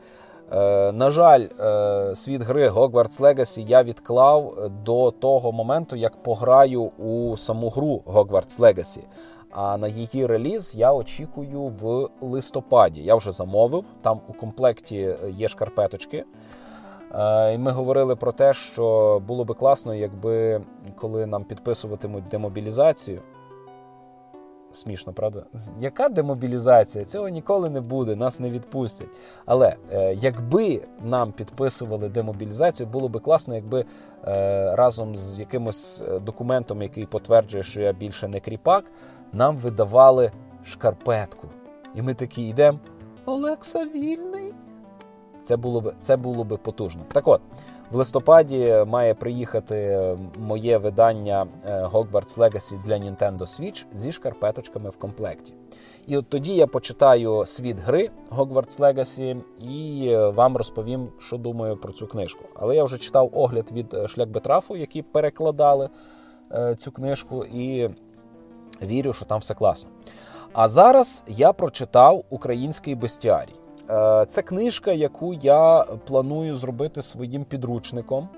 Е, 0.52 0.92
на 0.92 1.10
жаль, 1.10 1.46
е, 1.60 2.14
світ 2.14 2.42
гри 2.42 2.68
Hogwarts 2.68 3.20
Legacy 3.20 3.66
я 3.68 3.82
відклав 3.82 4.70
до 4.84 5.10
того 5.10 5.52
моменту, 5.52 5.96
як 5.96 6.22
пограю 6.22 6.82
у 6.82 7.36
саму 7.36 7.68
гру 7.68 8.02
Hogwarts 8.06 8.60
Legacy. 8.60 9.00
А 9.50 9.76
на 9.76 9.88
її 9.88 10.26
реліз 10.26 10.74
я 10.76 10.92
очікую 10.92 11.62
в 11.80 12.08
листопаді. 12.20 13.02
Я 13.02 13.14
вже 13.14 13.32
замовив. 13.32 13.84
Там 14.02 14.20
у 14.28 14.32
комплекті 14.32 15.14
є 15.28 15.48
шкарпеточки. 15.48 16.24
Е, 17.14 17.54
і 17.54 17.58
Ми 17.58 17.70
говорили 17.70 18.16
про 18.16 18.32
те, 18.32 18.52
що 18.52 19.22
було 19.26 19.44
би 19.44 19.54
класно, 19.54 19.94
якби 19.94 20.60
коли 20.96 21.26
нам 21.26 21.44
підписуватимуть 21.44 22.28
демобілізацію. 22.28 23.22
Смішно, 24.76 25.12
правда? 25.12 25.42
Яка 25.80 26.08
демобілізація? 26.08 27.04
Цього 27.04 27.28
ніколи 27.28 27.70
не 27.70 27.80
буде, 27.80 28.16
нас 28.16 28.40
не 28.40 28.50
відпустять. 28.50 29.08
Але 29.46 29.76
е, 29.92 30.14
якби 30.14 30.80
нам 31.04 31.32
підписували 31.32 32.08
демобілізацію, 32.08 32.86
було 32.86 33.08
би 33.08 33.20
класно, 33.20 33.54
якби 33.54 33.84
е, 34.24 34.76
разом 34.76 35.16
з 35.16 35.40
якимось 35.40 36.02
е, 36.08 36.18
документом, 36.18 36.82
який 36.82 37.06
потверджує, 37.06 37.62
що 37.62 37.80
я 37.80 37.92
більше 37.92 38.28
не 38.28 38.40
кріпак, 38.40 38.84
нам 39.32 39.56
видавали 39.58 40.32
шкарпетку. 40.64 41.48
І 41.94 42.02
ми 42.02 42.14
такі 42.14 42.48
йдемо. 42.48 42.78
Олекса 43.24 43.84
вільний. 43.84 44.52
Це 45.42 45.56
було 45.56 45.80
б 45.80 45.94
це 45.98 46.16
було 46.16 46.44
б 46.44 46.56
потужно. 46.56 47.02
Так 47.12 47.28
от. 47.28 47.40
В 47.90 47.96
листопаді 47.96 48.84
має 48.86 49.14
приїхати 49.14 50.08
моє 50.38 50.78
видання 50.78 51.46
е, 51.64 51.84
Hogwarts 51.92 52.38
Legacy 52.38 52.82
для 52.82 52.94
Nintendo 52.94 53.38
Switch 53.38 53.86
зі 53.92 54.12
шкарпеточками 54.12 54.90
в 54.90 54.96
комплекті. 54.96 55.54
І 56.06 56.16
от 56.16 56.28
тоді 56.28 56.54
я 56.54 56.66
почитаю 56.66 57.46
світ 57.46 57.78
гри 57.80 58.10
Hogwarts 58.30 58.80
Legacy 58.80 59.40
і 59.60 60.08
е, 60.08 60.28
вам 60.28 60.56
розповім, 60.56 61.08
що 61.18 61.36
думаю 61.36 61.76
про 61.76 61.92
цю 61.92 62.06
книжку. 62.06 62.44
Але 62.54 62.76
я 62.76 62.84
вже 62.84 62.98
читав 62.98 63.30
огляд 63.32 63.72
від 63.72 63.94
е, 63.94 64.08
Шляхбетрафу, 64.08 64.76
які 64.76 65.02
перекладали 65.02 65.88
цю 66.78 66.92
книжку, 66.92 67.44
і 67.44 67.90
вірю, 68.82 69.12
що 69.12 69.24
там 69.24 69.40
все 69.40 69.54
класно. 69.54 69.90
А 70.52 70.68
зараз 70.68 71.24
я 71.26 71.52
прочитав 71.52 72.24
український 72.30 72.94
бестіарій. 72.94 73.65
Е, 73.90 74.26
це 74.28 74.42
книжка, 74.42 74.92
яку 74.92 75.34
я 75.34 75.84
планую 76.06 76.54
зробити 76.54 77.02
своїм 77.02 77.44
підручником. 77.44 78.28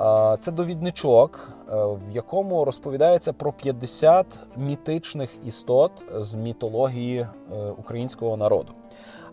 Е, 0.00 0.36
це 0.40 0.52
довідничок, 0.52 1.50
е, 1.68 1.74
в 1.76 2.00
якому 2.12 2.64
розповідається 2.64 3.32
про 3.32 3.52
50 3.52 4.38
мітичних 4.56 5.30
істот 5.44 5.92
з 6.18 6.34
мітології 6.34 7.26
українського 7.78 8.36
народу. 8.36 8.72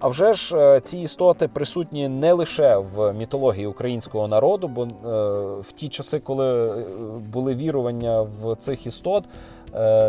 А 0.04 0.08
вже 0.08 0.34
ж 0.34 0.80
ці 0.84 0.97
істоти 0.97 1.47
присутні 1.47 2.08
не 2.08 2.34
лише 2.34 2.78
в 2.78 3.14
мітології 3.14 3.68
українського 3.68 4.28
народу, 4.28 4.68
бо 4.68 4.88
в 5.62 5.72
ті 5.72 5.88
часи, 5.88 6.20
коли 6.20 6.72
були 7.34 7.56
вірування 7.56 8.22
в 8.22 8.56
цих 8.56 8.86
істот, 8.86 9.24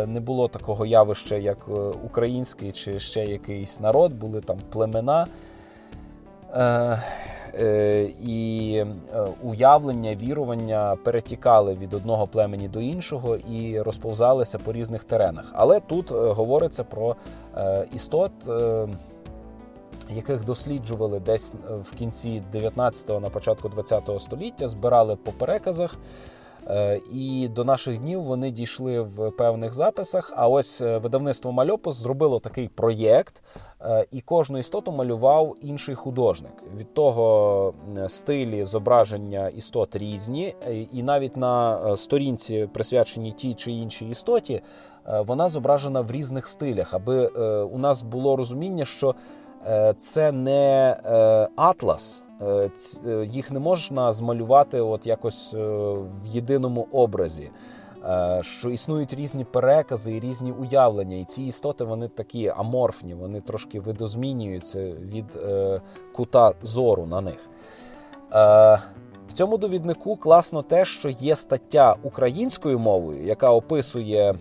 не 0.07 0.21
було 0.25 0.47
такого 0.47 0.85
явища, 0.85 1.35
як 1.35 1.57
український 2.05 2.71
чи 2.71 2.99
ще 2.99 3.25
якийсь 3.25 3.79
народ, 3.79 4.13
були 4.13 4.41
там 4.41 4.57
племена. 4.69 5.27
Е, 6.53 7.01
е, 7.59 8.09
і 8.23 8.75
е, 9.15 9.25
уявлення, 9.43 10.15
вірування 10.15 10.97
перетікали 11.03 11.75
від 11.75 11.93
одного 11.93 12.27
племені 12.27 12.67
до 12.67 12.81
іншого 12.81 13.35
і 13.35 13.81
розповзалися 13.81 14.59
по 14.59 14.73
різних 14.73 15.03
теренах. 15.03 15.51
Але 15.53 15.79
тут 15.79 16.11
говориться 16.11 16.83
про 16.83 17.15
істот, 17.93 18.31
яких 20.09 20.43
досліджували 20.43 21.19
десь 21.19 21.53
в 21.81 21.95
кінці 21.95 22.43
19-го, 22.53 23.19
на 23.19 23.29
початку 23.29 23.67
20-го 23.67 24.19
століття, 24.19 24.67
збирали 24.67 25.15
по 25.15 25.31
переказах. 25.31 25.97
Е, 26.69 27.01
і 27.13 27.47
до 27.47 27.63
наших 27.63 27.97
днів 27.97 28.23
вони 28.23 28.51
дійшли 28.51 29.01
в 29.01 29.31
певних 29.31 29.73
записах. 29.73 30.33
А 30.35 30.47
ось 30.47 30.81
е, 30.81 30.97
видавництво 30.97 31.51
Мальопус 31.51 31.95
зробило 31.95 32.39
такий 32.39 32.67
проєкт, 32.67 33.43
е, 33.81 34.05
і 34.11 34.21
кожну 34.21 34.57
істоту 34.57 34.91
малював 34.91 35.55
інший 35.61 35.95
художник. 35.95 36.53
Від 36.77 36.93
того 36.93 37.73
стилі 38.07 38.65
зображення 38.65 39.49
істот 39.49 39.95
різні, 39.95 40.55
і 40.91 41.03
навіть 41.03 41.37
на 41.37 41.97
сторінці, 41.97 42.69
присвяченій 42.73 43.31
тій 43.31 43.53
чи 43.53 43.71
іншій 43.71 44.09
істоті, 44.09 44.61
вона 45.25 45.49
зображена 45.49 46.01
в 46.01 46.11
різних 46.11 46.47
стилях, 46.47 46.93
аби 46.93 47.27
у 47.65 47.77
нас 47.77 48.01
було 48.01 48.35
розуміння, 48.35 48.85
що 48.85 49.15
це 49.97 50.31
не 50.31 50.97
атлас. 51.55 52.23
Е, 52.41 52.69
е, 53.07 53.25
їх 53.25 53.51
не 53.51 53.59
можна 53.59 54.13
змалювати 54.13 54.81
от 54.81 55.07
якось 55.07 55.53
е, 55.53 55.57
в 55.57 56.25
єдиному 56.25 56.87
образі. 56.91 57.51
Що 58.41 58.69
існують 58.69 59.13
різні 59.13 59.43
перекази 59.43 60.15
і 60.15 60.19
різні 60.19 60.51
уявлення, 60.51 61.17
і 61.17 61.23
ці 61.23 61.43
істоти 61.43 61.83
вони 61.83 62.07
такі 62.07 62.47
аморфні, 62.47 63.13
вони 63.13 63.39
трошки 63.39 63.79
видозмінюються 63.79 64.79
від 64.81 65.39
кута 66.13 66.53
зору 66.61 67.05
на 67.05 67.21
них. 67.21 67.49
Цьому 69.35 69.57
довіднику 69.57 70.15
класно 70.15 70.61
те, 70.61 70.85
що 70.85 71.09
є 71.09 71.35
стаття 71.35 71.95
українською 72.03 72.79
мовою, 72.79 73.25
яка 73.25 73.51
описує 73.51 74.35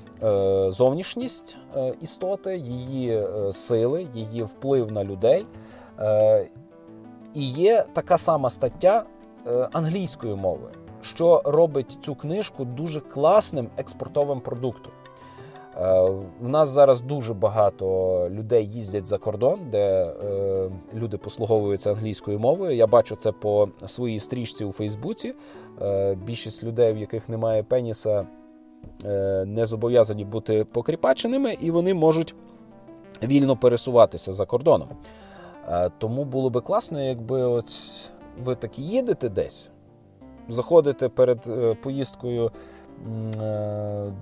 зовнішність 0.69 1.59
істоти, 2.01 2.57
її 2.57 3.23
сили, 3.53 4.07
її 4.15 4.43
вплив 4.43 4.93
на 4.93 5.05
людей. 5.05 5.47
І 7.35 7.51
є 7.51 7.85
така 7.93 8.19
сама 8.19 8.51
стаття 8.51 9.05
е, 9.47 9.69
англійською 9.73 10.37
мовою, 10.37 10.73
що 11.01 11.43
робить 11.45 11.99
цю 12.03 12.15
книжку 12.15 12.65
дуже 12.65 13.01
класним 13.01 13.69
експортовим 13.77 14.41
продуктом. 14.41 14.93
Е, 15.81 16.01
у 16.43 16.49
нас 16.49 16.69
зараз 16.69 17.01
дуже 17.01 17.35
багато 17.35 17.87
людей 18.31 18.67
їздять 18.67 19.07
за 19.07 19.19
кордон, 19.19 19.61
де 19.71 20.05
е, 20.05 20.71
люди 20.95 21.17
послуговуються 21.17 21.91
англійською 21.91 22.39
мовою. 22.39 22.77
Я 22.77 22.87
бачу 22.87 23.17
це 23.17 23.33
по 23.33 23.69
своїй 23.87 24.21
стрічці 24.21 24.65
у 24.65 24.73
Фейсбуці. 24.73 25.35
Більшість 26.27 26.65
людей, 26.65 26.93
в 26.93 26.97
яких 26.97 27.29
немає 27.29 27.63
пеніса, 27.63 28.27
не 29.45 29.67
зобов'язані 29.67 30.25
бути 30.25 30.65
покріпаченими, 30.65 31.57
і 31.61 31.71
вони 31.71 31.95
можуть 31.95 32.35
вільно 33.23 33.57
пересуватися 33.57 34.33
за 34.33 34.47
кордоном. 34.47 34.89
Е, 35.69 35.91
тому 35.99 36.25
було 36.25 36.51
би 36.51 36.61
класно, 36.61 37.03
якби 37.03 37.43
от 37.43 37.71
ви 38.45 38.55
такі 38.55 38.83
їдете 38.83 39.29
десь, 39.29 39.71
заходите 40.49 41.09
перед 41.09 41.45
е, 41.49 41.75
поїздкою 41.75 42.47
е, 42.47 42.51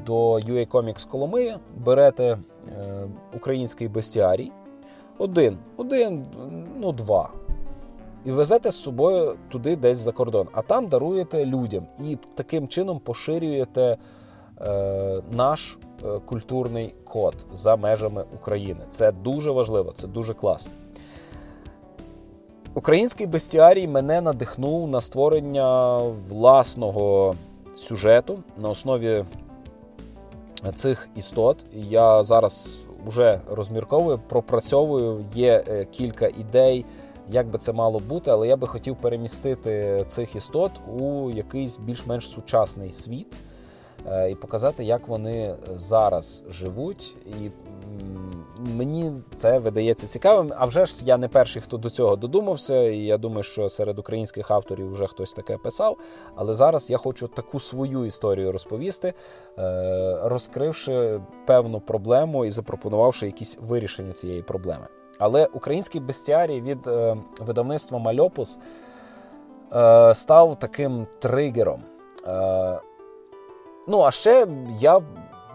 до 0.07 0.35
UA 0.35 0.69
Comics 0.69 1.09
Коломиї, 1.09 1.55
берете 1.85 2.39
український 3.35 3.89
бестіарій. 3.89 4.53
Один, 5.19 5.59
один, 5.77 6.27
ну 6.81 6.93
два. 6.93 7.31
і 8.25 8.31
везете 8.31 8.71
з 8.71 8.77
собою 8.77 9.37
туди 9.49 9.77
десь 9.77 9.99
за 9.99 10.13
кордон, 10.13 10.49
а 10.53 10.63
там 10.63 10.87
даруєте 10.89 11.47
людям 11.47 11.87
і 12.05 12.19
таким 12.35 12.69
чином 12.69 13.01
поширюєте 13.01 13.97
е, 14.61 15.23
наш 15.33 15.79
е, 16.05 16.19
культурний 16.19 16.95
код 17.05 17.47
за 17.53 17.77
межами 17.77 18.25
України. 18.35 18.81
Це 18.89 19.13
дуже 19.13 19.51
важливо, 19.51 19.93
це 19.93 20.07
дуже 20.07 20.35
класно. 20.35 20.73
Український 22.75 23.27
бестіарій 23.27 23.89
мене 23.89 24.21
надихнув 24.21 24.89
на 24.89 25.01
створення 25.01 25.97
власного 26.29 27.35
сюжету 27.77 28.43
на 28.59 28.69
основі 28.69 29.25
цих 30.75 31.09
істот. 31.17 31.65
Я 31.73 32.25
зараз 32.25 32.83
вже 33.07 33.41
розмірковую, 33.51 34.21
пропрацьовую. 34.29 35.25
Є 35.35 35.65
е, 35.69 35.85
кілька 35.85 36.27
ідей, 36.27 36.85
як 37.29 37.47
би 37.47 37.59
це 37.59 37.73
мало 37.73 37.99
бути, 37.99 38.31
але 38.31 38.49
я 38.49 38.57
би 38.57 38.67
хотів 38.67 38.97
перемістити 38.97 40.05
цих 40.07 40.37
істот 40.37 40.71
у 40.99 41.31
якийсь 41.31 41.79
більш-менш 41.79 42.29
сучасний 42.29 42.93
світ 42.93 43.35
е, 44.09 44.31
і 44.31 44.35
показати, 44.35 44.85
як 44.85 45.09
вони 45.09 45.55
зараз 45.77 46.45
живуть. 46.49 47.15
І 47.27 47.51
мені 48.77 49.13
це 49.37 49.59
видається 49.59 50.07
цікавим. 50.07 50.53
А 50.57 50.67
вже 50.67 50.85
ж 50.85 51.05
я 51.05 51.17
не 51.17 51.29
перший, 51.29 51.63
хто 51.63 51.77
до 51.77 51.91
цього 51.91 52.17
додумався, 52.17 52.83
і 52.83 52.99
я 52.99 53.19
думаю, 53.19 53.43
що 53.43 53.69
серед 53.69 53.99
українських 53.99 54.51
авторів 54.51 54.93
вже 54.93 55.07
хтось 55.07 55.33
таке 55.33 55.57
писав. 55.57 55.97
Але 56.35 56.55
зараз 56.55 56.91
я 56.91 56.97
хочу 56.97 57.29
таку 57.29 57.61
свою 57.61 58.07
історію 58.07 58.53
розповісти, 58.53 59.15
е, 59.59 60.19
розкривши 60.23 61.21
певну 61.47 61.81
проблему 61.81 62.45
і 62.45 62.51
запропонувавши 62.51 63.27
якісь 63.27 63.59
вирішення 63.61 64.13
цієї 64.13 64.43
проблеми. 64.43 64.87
Але 65.19 65.47
український 65.47 66.01
бестіарій 66.01 66.61
від 66.61 66.87
е, 66.87 67.17
видавництва 67.41 67.99
Мальопус 67.99 68.59
е, 69.73 70.15
став 70.15 70.59
таким 70.59 71.07
тригером. 71.19 71.83
Ну, 73.89 74.03
а 74.03 74.11
ще 74.11 74.47
я 74.81 75.01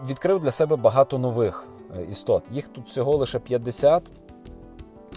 відкрив 0.08 0.40
для 0.40 0.50
себе 0.50 0.76
багато 0.76 1.18
нових 1.18 1.68
істот. 2.10 2.42
Їх 2.52 2.68
тут 2.68 2.86
всього 2.86 3.16
лише 3.16 3.38
50, 3.38 4.12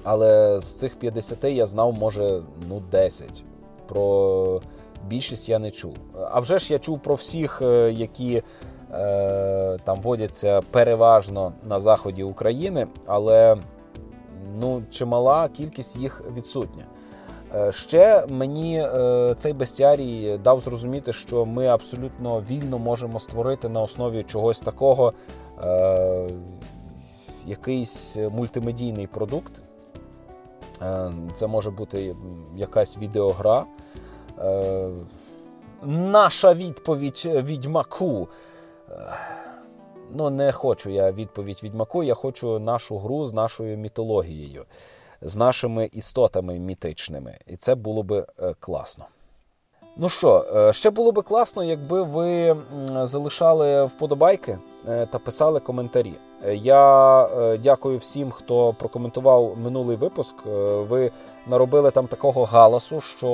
але 0.03 0.59
з 0.59 0.79
цих 0.79 0.95
50 0.95 1.43
я 1.43 1.65
знав, 1.65 1.93
може, 1.93 2.41
ну, 2.69 2.83
10. 2.91 3.43
Про 3.87 4.61
більшість 5.07 5.49
я 5.49 5.59
не 5.59 5.71
чув. 5.71 5.93
А 6.31 6.39
вже 6.39 6.59
ж 6.59 6.73
я 6.73 6.79
чув 6.79 6.99
про 6.99 7.15
всіх, 7.15 7.61
е, 7.61 7.91
які 7.91 8.43
е, 8.93 9.77
там 9.83 10.01
водяться 10.01 10.61
переважно 10.71 11.53
на 11.65 11.79
заході 11.79 12.23
України, 12.23 12.87
але 13.05 13.57
ну, 14.59 14.83
чимала 14.91 15.49
кількість 15.49 15.97
їх 15.97 16.23
відсутня. 16.35 16.85
Е, 17.55 17.71
ще 17.71 18.25
мені 18.29 18.87
цей 19.35 19.53
бестіарій 19.53 20.39
дав 20.43 20.59
зрозуміти, 20.59 21.13
що 21.13 21.45
ми 21.45 21.67
абсолютно 21.67 22.43
вільно 22.49 22.79
можемо 22.79 23.19
створити 23.19 23.69
на 23.69 23.81
основі 23.81 24.23
чогось 24.23 24.59
такого 24.59 25.13
Е, 25.13 25.15
якийсь 27.45 28.17
мультимедійний 28.17 29.07
продукт. 29.07 29.61
Е, 30.81 31.11
це 31.33 31.47
може 31.47 31.71
бути 31.71 32.15
якась 32.55 32.97
відеогра. 32.97 33.65
Е, 34.39 34.89
наша 35.83 36.53
відповідь 36.53 37.23
відьмаку. 37.25 38.27
Ну, 40.13 40.29
не 40.29 40.51
хочу 40.51 40.89
я 40.89 41.11
відповідь 41.11 41.59
відьмаку, 41.63 42.03
я 42.03 42.13
хочу 42.13 42.59
нашу 42.59 42.97
гру 42.97 43.25
з 43.25 43.33
нашою 43.33 43.77
мітологією, 43.77 44.65
з 45.21 45.37
нашими 45.37 45.89
істотами 45.93 46.59
мітичними. 46.59 47.37
І 47.47 47.55
це 47.55 47.75
було 47.75 48.03
би 48.03 48.25
класно. 48.59 49.05
Ну 50.01 50.09
що, 50.09 50.45
ще 50.71 50.89
було 50.89 51.11
би 51.11 51.21
класно, 51.21 51.63
якби 51.63 52.01
ви 52.01 52.57
залишали 53.03 53.83
вподобайки. 53.85 54.57
Е, 54.87 55.05
та 55.05 55.19
писали 55.19 55.59
коментарі. 55.59 56.13
Е, 56.45 56.55
я 56.55 57.23
е, 57.25 57.57
дякую 57.57 57.97
всім, 57.97 58.31
хто 58.31 58.73
прокоментував 58.73 59.57
минулий 59.57 59.97
випуск. 59.97 60.35
Ви 60.89 61.11
наробили 61.47 61.91
там 61.91 62.07
такого 62.07 62.43
галасу, 62.45 63.01
що 63.01 63.27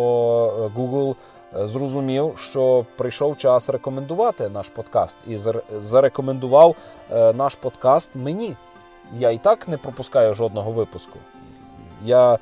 Google 0.77 1.15
зрозумів, 1.53 2.34
що 2.38 2.85
прийшов 2.98 3.38
час 3.38 3.69
рекомендувати 3.69 4.49
наш 4.49 4.69
подкаст 4.69 5.18
і 5.27 5.38
зарекомендував 5.81 6.76
наш 7.11 7.56
подкаст 7.56 8.11
мені. 8.15 8.56
Я 9.19 9.31
і 9.31 9.38
так 9.38 9.68
не 9.68 9.77
пропускаю 9.77 10.34
жодного 10.34 10.72
випуску. 10.72 11.19
Я 12.06 12.39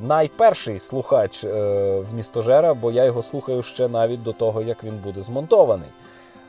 найперший 0.00 0.78
слухач 0.78 1.44
в 1.44 2.06
містожера, 2.14 2.74
бо 2.74 2.92
я 2.92 3.04
його 3.04 3.22
слухаю 3.22 3.62
ще 3.62 3.88
навіть 3.88 4.22
до 4.22 4.32
того, 4.32 4.62
як 4.62 4.84
він 4.84 4.98
буде 5.04 5.22
змонтований. 5.22 5.88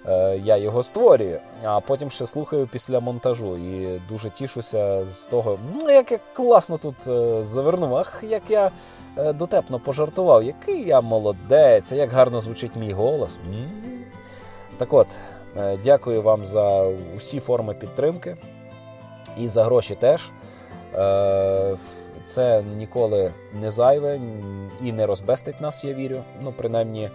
Е, 0.07 0.41
я 0.43 0.57
його 0.57 0.83
створюю, 0.83 1.39
а 1.63 1.79
потім 1.79 2.09
ще 2.09 2.25
слухаю 2.25 2.67
після 2.71 2.99
монтажу. 2.99 3.57
І 3.57 4.01
дуже 4.09 4.29
тішуся 4.29 5.05
з 5.05 5.25
того, 5.25 5.57
ну 5.81 5.89
як 5.89 6.11
я 6.11 6.19
класно 6.33 6.77
тут 6.77 7.07
е, 7.07 7.43
завернув, 7.43 7.95
ах, 7.95 8.23
як 8.27 8.41
я 8.49 8.71
е, 9.17 9.33
дотепно 9.33 9.79
пожартував, 9.79 10.43
який 10.43 10.87
я 10.87 11.01
молодець, 11.01 11.91
як 11.91 12.11
гарно 12.11 12.41
звучить 12.41 12.75
мій 12.75 12.93
голос. 12.93 13.39
Так 14.77 14.93
от, 14.93 15.07
дякую 15.83 16.21
вам 16.21 16.45
за 16.45 16.87
усі 17.15 17.39
форми 17.39 17.73
підтримки 17.73 18.37
і 19.37 19.47
за 19.47 19.63
гроші 19.63 19.95
теж. 19.95 20.31
Це 22.27 22.63
ніколи 22.77 23.33
не 23.53 23.71
зайве 23.71 24.19
і 24.81 24.91
не 24.91 25.05
розбестить 25.05 25.61
нас, 25.61 25.83
я 25.83 25.93
вірю. 25.93 26.23
Ну, 26.41 26.53
принаймні. 26.57 27.09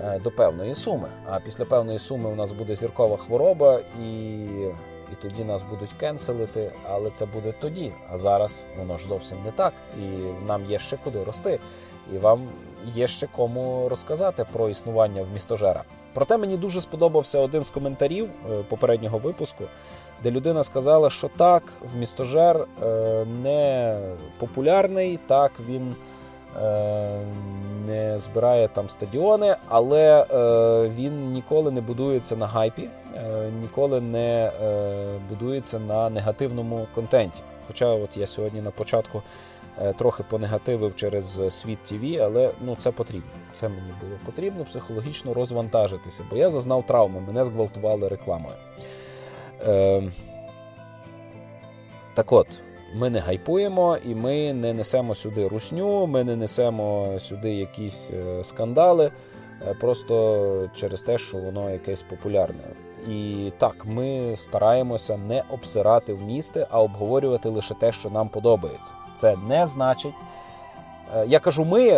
Е, 0.00 0.18
до 0.18 0.30
певної 0.30 0.74
суми. 0.74 1.08
А 1.30 1.40
після 1.40 1.64
певної 1.64 1.98
суми 1.98 2.30
у 2.30 2.34
нас 2.34 2.52
буде 2.52 2.76
зіркова 2.76 3.16
хвороба, 3.16 3.80
і 4.04 4.44
і 5.12 5.14
тоді 5.22 5.44
нас 5.44 5.62
будуть 5.62 5.92
кенселити. 5.92 6.72
Але 6.90 7.10
це 7.10 7.26
буде 7.26 7.54
тоді. 7.60 7.92
А 8.12 8.18
зараз 8.18 8.66
воно 8.78 8.98
ж 8.98 9.06
зовсім 9.06 9.38
не 9.44 9.50
так. 9.50 9.72
І 9.98 10.02
нам 10.46 10.64
є 10.64 10.78
ще 10.78 10.98
куди 11.04 11.24
рости. 11.24 11.58
І 12.14 12.18
вам 12.18 12.48
є 12.86 13.06
ще 13.06 13.26
кому 13.26 13.88
розказати 13.88 14.46
про 14.52 14.68
існування 14.68 15.22
в 15.22 15.32
містожера. 15.32 15.84
Проте 16.14 16.38
мені 16.38 16.56
дуже 16.56 16.80
сподобався 16.80 17.38
один 17.38 17.64
з 17.64 17.70
коментарів 17.70 18.30
е, 18.50 18.62
попереднього 18.68 19.18
випуску, 19.18 19.64
де 20.22 20.30
людина 20.30 20.64
сказала, 20.64 21.10
що 21.10 21.30
так, 21.36 21.62
в 21.92 21.96
містожер 21.96 22.66
е, 22.82 23.24
не 23.42 23.98
популярний, 24.38 25.18
так 25.26 25.52
він. 25.68 25.94
Е, 26.62 27.20
не 27.86 28.18
збирає 28.18 28.68
там 28.68 28.88
стадіони, 28.88 29.56
але 29.68 30.22
е, 30.22 30.88
він 30.88 31.30
ніколи 31.32 31.70
не 31.70 31.80
будується 31.80 32.36
на 32.36 32.46
гайпі, 32.46 32.88
ніколи 33.60 34.00
не 34.00 34.52
будується 35.28 35.78
на 35.78 36.10
негативному 36.10 36.86
контенті. 36.94 37.42
Хоча 37.66 37.86
от 37.86 38.16
я 38.16 38.26
сьогодні 38.26 38.60
на 38.60 38.70
початку 38.70 39.22
трохи 39.96 40.22
понегативив 40.22 40.94
через 40.94 41.40
світ 41.48 41.78
ТВ, 41.82 42.22
але 42.22 42.50
ну 42.60 42.76
це 42.76 42.90
потрібно. 42.90 43.30
Це 43.54 43.68
мені 43.68 43.92
було 44.00 44.12
потрібно 44.24 44.64
психологічно 44.64 45.34
розвантажитися, 45.34 46.24
бо 46.30 46.36
я 46.36 46.50
зазнав 46.50 46.86
травми, 46.86 47.20
мене 47.20 47.44
зґвалтували 47.44 48.08
рекламою. 48.08 48.54
Так 52.14 52.32
от. 52.32 52.46
Ми 52.94 53.10
не 53.10 53.18
гайпуємо 53.18 53.96
і 54.04 54.14
ми 54.14 54.52
не 54.52 54.72
несемо 54.72 55.14
сюди 55.14 55.48
русню, 55.48 56.06
ми 56.06 56.24
не 56.24 56.36
несемо 56.36 57.18
сюди 57.18 57.54
якісь 57.54 58.10
е, 58.10 58.44
скандали, 58.44 59.10
е, 59.68 59.74
просто 59.80 60.68
через 60.74 61.02
те, 61.02 61.18
що 61.18 61.38
воно 61.38 61.70
якесь 61.70 62.02
популярне. 62.02 62.62
І 63.08 63.50
так, 63.58 63.86
ми 63.86 64.36
стараємося 64.36 65.16
не 65.16 65.42
обсирати 65.50 66.14
в 66.14 66.22
місти, 66.22 66.66
а 66.70 66.80
обговорювати 66.80 67.48
лише 67.48 67.74
те, 67.74 67.92
що 67.92 68.10
нам 68.10 68.28
подобається. 68.28 68.92
Це 69.16 69.36
не 69.48 69.66
значить. 69.66 70.14
Е, 71.16 71.24
я 71.26 71.38
кажу 71.38 71.64
ми, 71.64 71.90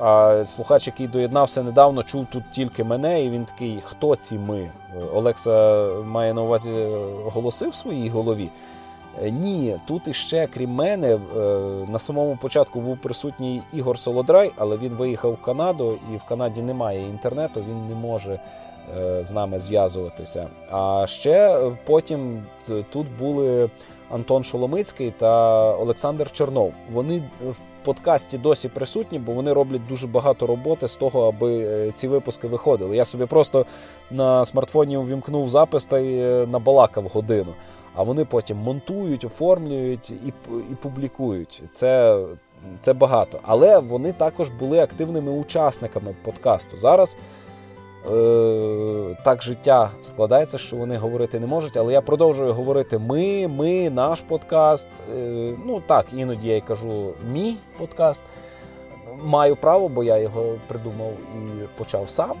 а 0.00 0.44
слухач, 0.46 0.86
який 0.86 1.08
доєднався 1.08 1.62
недавно, 1.62 2.02
чув 2.02 2.26
тут 2.26 2.44
тільки 2.50 2.84
мене, 2.84 3.24
і 3.24 3.30
він 3.30 3.44
такий: 3.44 3.80
хто 3.84 4.16
ці 4.16 4.38
ми? 4.38 4.70
Олекса 5.14 5.86
має 6.04 6.34
на 6.34 6.42
увазі 6.42 6.70
голоси 7.24 7.68
в 7.68 7.74
своїй 7.74 8.08
голові. 8.08 8.50
Е, 9.20 9.30
ні, 9.30 9.76
тут 9.86 10.08
іще, 10.08 10.48
крім 10.54 10.70
мене, 10.70 11.14
е, 11.14 11.18
на 11.88 11.98
самому 11.98 12.36
початку 12.36 12.80
був 12.80 12.98
присутній 12.98 13.62
Ігор 13.72 13.98
Солодрай, 13.98 14.52
але 14.56 14.76
він 14.76 14.92
виїхав 14.92 15.32
в 15.32 15.42
Канаду, 15.42 15.98
і 16.14 16.16
в 16.16 16.24
Канаді 16.24 16.62
немає 16.62 17.02
інтернету, 17.02 17.64
він 17.68 17.86
не 17.86 17.94
може 17.94 18.40
е, 18.98 19.24
з 19.24 19.32
нами 19.32 19.58
зв'язуватися. 19.58 20.48
А 20.70 21.06
ще 21.06 21.60
потім 21.86 22.42
тут 22.92 23.06
були 23.18 23.70
Антон 24.10 24.44
Шоломицький 24.44 25.10
та 25.10 25.62
Олександр 25.76 26.30
Чернов. 26.30 26.72
Вони 26.92 27.22
подкасті 27.84 28.38
досі 28.38 28.68
присутні, 28.68 29.18
бо 29.18 29.32
вони 29.32 29.52
роблять 29.52 29.86
дуже 29.86 30.06
багато 30.06 30.46
роботи 30.46 30.88
з 30.88 30.96
того, 30.96 31.28
аби 31.28 31.58
е, 31.58 31.92
ці 31.94 32.08
випуски 32.08 32.48
виходили. 32.48 32.96
Я 32.96 33.04
собі 33.04 33.26
просто 33.26 33.66
на 34.10 34.44
смартфоні 34.44 34.96
увімкнув 34.96 35.48
запис 35.48 35.86
та 35.86 35.98
й 35.98 36.20
е, 36.20 36.46
набалакав 36.46 37.04
годину. 37.04 37.54
А 37.94 38.02
вони 38.02 38.24
потім 38.24 38.56
монтують, 38.56 39.24
оформлюють 39.24 40.10
і 40.10 40.32
і 40.72 40.74
публікують. 40.74 41.62
Це 41.70 42.18
це 42.80 42.92
багато. 42.92 43.38
Але 43.42 43.78
вони 43.78 44.12
також 44.12 44.48
були 44.48 44.78
активними 44.78 45.32
учасниками 45.32 46.14
подкасту. 46.24 46.76
Зараз 46.76 47.16
так 49.24 49.42
життя 49.42 49.90
складається, 50.02 50.58
що 50.58 50.76
вони 50.76 50.96
говорити 50.96 51.40
не 51.40 51.46
можуть. 51.46 51.76
Але 51.76 51.92
я 51.92 52.00
продовжую 52.00 52.52
говорити 52.52 52.98
ми, 52.98 53.48
ми, 53.48 53.90
наш 53.90 54.20
подкаст. 54.20 54.88
Е, 55.16 55.54
ну 55.66 55.82
так, 55.86 56.06
іноді 56.12 56.48
я 56.48 56.56
й 56.56 56.60
кажу 56.60 57.12
мій 57.32 57.56
подкаст. 57.78 58.22
Маю 59.24 59.56
право, 59.56 59.88
бо 59.88 60.04
я 60.04 60.18
його 60.18 60.54
придумав 60.68 61.12
і 61.12 61.78
почав 61.78 62.10
сам. 62.10 62.36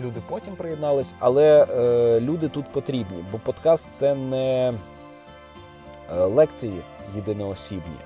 Люди 0.00 0.20
потім 0.28 0.56
приєднались, 0.56 1.14
але 1.18 1.66
е, 1.70 2.20
люди 2.20 2.48
тут 2.48 2.72
потрібні, 2.72 3.24
бо 3.32 3.38
подкаст 3.38 3.88
це 3.92 4.14
не 4.14 4.72
е, 6.12 6.24
лекції 6.24 6.80
єдиноосібні. 7.16 7.96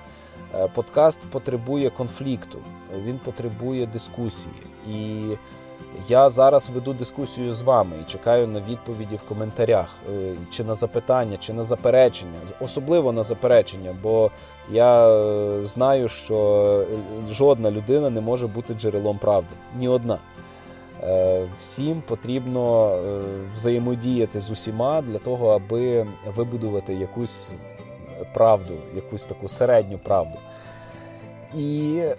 Е, 0.54 0.68
подкаст 0.74 1.20
потребує 1.20 1.90
конфлікту, 1.90 2.58
він 3.04 3.20
потребує 3.24 3.86
дискусії. 3.86 4.54
І 4.88 5.22
я 6.08 6.30
зараз 6.30 6.70
веду 6.70 6.92
дискусію 6.92 7.52
з 7.52 7.62
вами 7.62 7.96
і 8.00 8.04
чекаю 8.04 8.46
на 8.46 8.60
відповіді 8.60 9.16
в 9.16 9.28
коментарях, 9.28 9.88
е, 10.10 10.34
чи 10.50 10.64
на 10.64 10.74
запитання, 10.74 11.36
чи 11.36 11.52
на 11.52 11.62
заперечення, 11.62 12.38
особливо 12.60 13.12
на 13.12 13.22
заперечення, 13.22 13.96
бо 14.02 14.30
я 14.70 15.08
е, 15.08 15.64
знаю, 15.64 16.08
що 16.08 16.84
жодна 17.30 17.70
людина 17.70 18.10
не 18.10 18.20
може 18.20 18.46
бути 18.46 18.74
джерелом 18.74 19.18
правди. 19.18 19.54
Ні 19.76 19.88
одна. 19.88 20.18
Всім 21.60 22.02
потрібно 22.08 22.96
взаємодіяти 23.54 24.40
з 24.40 24.50
усіма 24.50 25.02
для 25.02 25.18
того, 25.18 25.48
аби 25.48 26.06
вибудувати 26.36 26.94
якусь 26.94 27.50
правду, 28.34 28.74
якусь 28.94 29.24
таку 29.24 29.48
середню 29.48 29.98
правду. 29.98 30.38
І 31.54 31.98
е, 32.04 32.16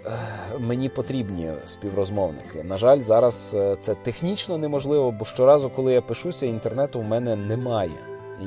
мені 0.58 0.88
потрібні 0.88 1.52
співрозмовники. 1.66 2.62
На 2.62 2.76
жаль, 2.76 3.00
зараз 3.00 3.54
е, 3.54 3.76
це 3.76 3.94
технічно 3.94 4.58
неможливо, 4.58 5.10
бо 5.10 5.24
щоразу, 5.24 5.70
коли 5.70 5.92
я 5.92 6.02
пишуся, 6.02 6.46
інтернету 6.46 7.00
в 7.00 7.04
мене 7.04 7.36
немає. 7.36 7.90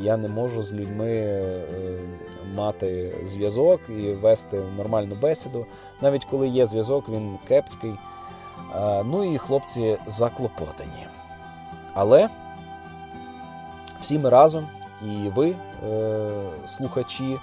Я 0.01 0.17
не 0.17 0.27
можу 0.27 0.63
з 0.63 0.73
людьми 0.73 1.11
е, 1.11 1.63
мати 2.55 3.13
зв'язок 3.23 3.81
і 3.89 4.11
вести 4.11 4.61
нормальну 4.77 5.15
бесіду. 5.21 5.65
Навіть 6.01 6.25
коли 6.25 6.47
є 6.47 6.67
зв'язок, 6.67 7.09
він 7.09 7.37
кепський. 7.47 7.93
Ну 9.05 9.33
і 9.33 9.37
хлопці 9.37 9.97
заклопотані. 10.07 11.07
Але 11.93 12.29
всі 14.01 14.19
ми 14.19 14.29
разом 14.29 14.67
і 15.01 15.29
ви, 15.29 15.55
слухачі, 16.65 17.37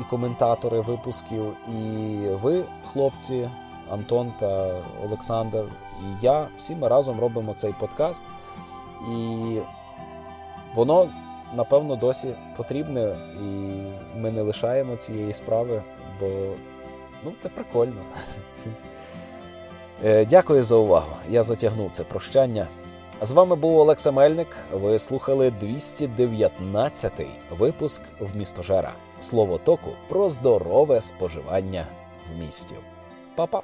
і 0.00 0.04
коментатори 0.10 0.80
випусків, 0.80 1.56
і 1.68 2.16
ви, 2.28 2.64
хлопці, 2.84 3.50
Антон 3.90 4.32
та 4.38 4.82
Олександр, 5.04 5.64
і 6.00 6.24
я, 6.24 6.48
всі 6.56 6.74
ми 6.74 6.88
разом 6.88 7.20
робимо 7.20 7.54
цей 7.54 7.72
подкаст. 7.72 8.24
І 9.12 9.58
воно, 10.74 11.08
напевно, 11.54 11.96
досі 11.96 12.34
потрібне, 12.56 13.16
і 13.34 13.46
ми 14.18 14.30
не 14.30 14.42
лишаємо 14.42 14.96
цієї 14.96 15.32
справи, 15.32 15.82
бо 16.20 16.26
ну, 17.24 17.32
це 17.38 17.48
прикольно. 17.48 18.02
Е, 20.04 20.24
дякую 20.24 20.62
за 20.62 20.76
увагу. 20.76 21.12
Я 21.30 21.42
затягнув 21.42 21.90
це 21.92 22.04
прощання. 22.04 22.66
З 23.22 23.32
вами 23.32 23.56
був 23.56 23.78
Олекса 23.78 24.10
Мельник. 24.10 24.56
Ви 24.72 24.98
слухали 24.98 25.52
219-й 25.62 27.56
випуск 27.58 28.02
в 28.20 28.36
містожера. 28.36 28.92
Слово 28.92 29.05
току 29.58 29.90
про 30.08 30.28
здорове 30.28 31.00
споживання 31.00 31.86
в 32.32 32.38
місті. 32.40 32.74
Па-па! 33.34 33.62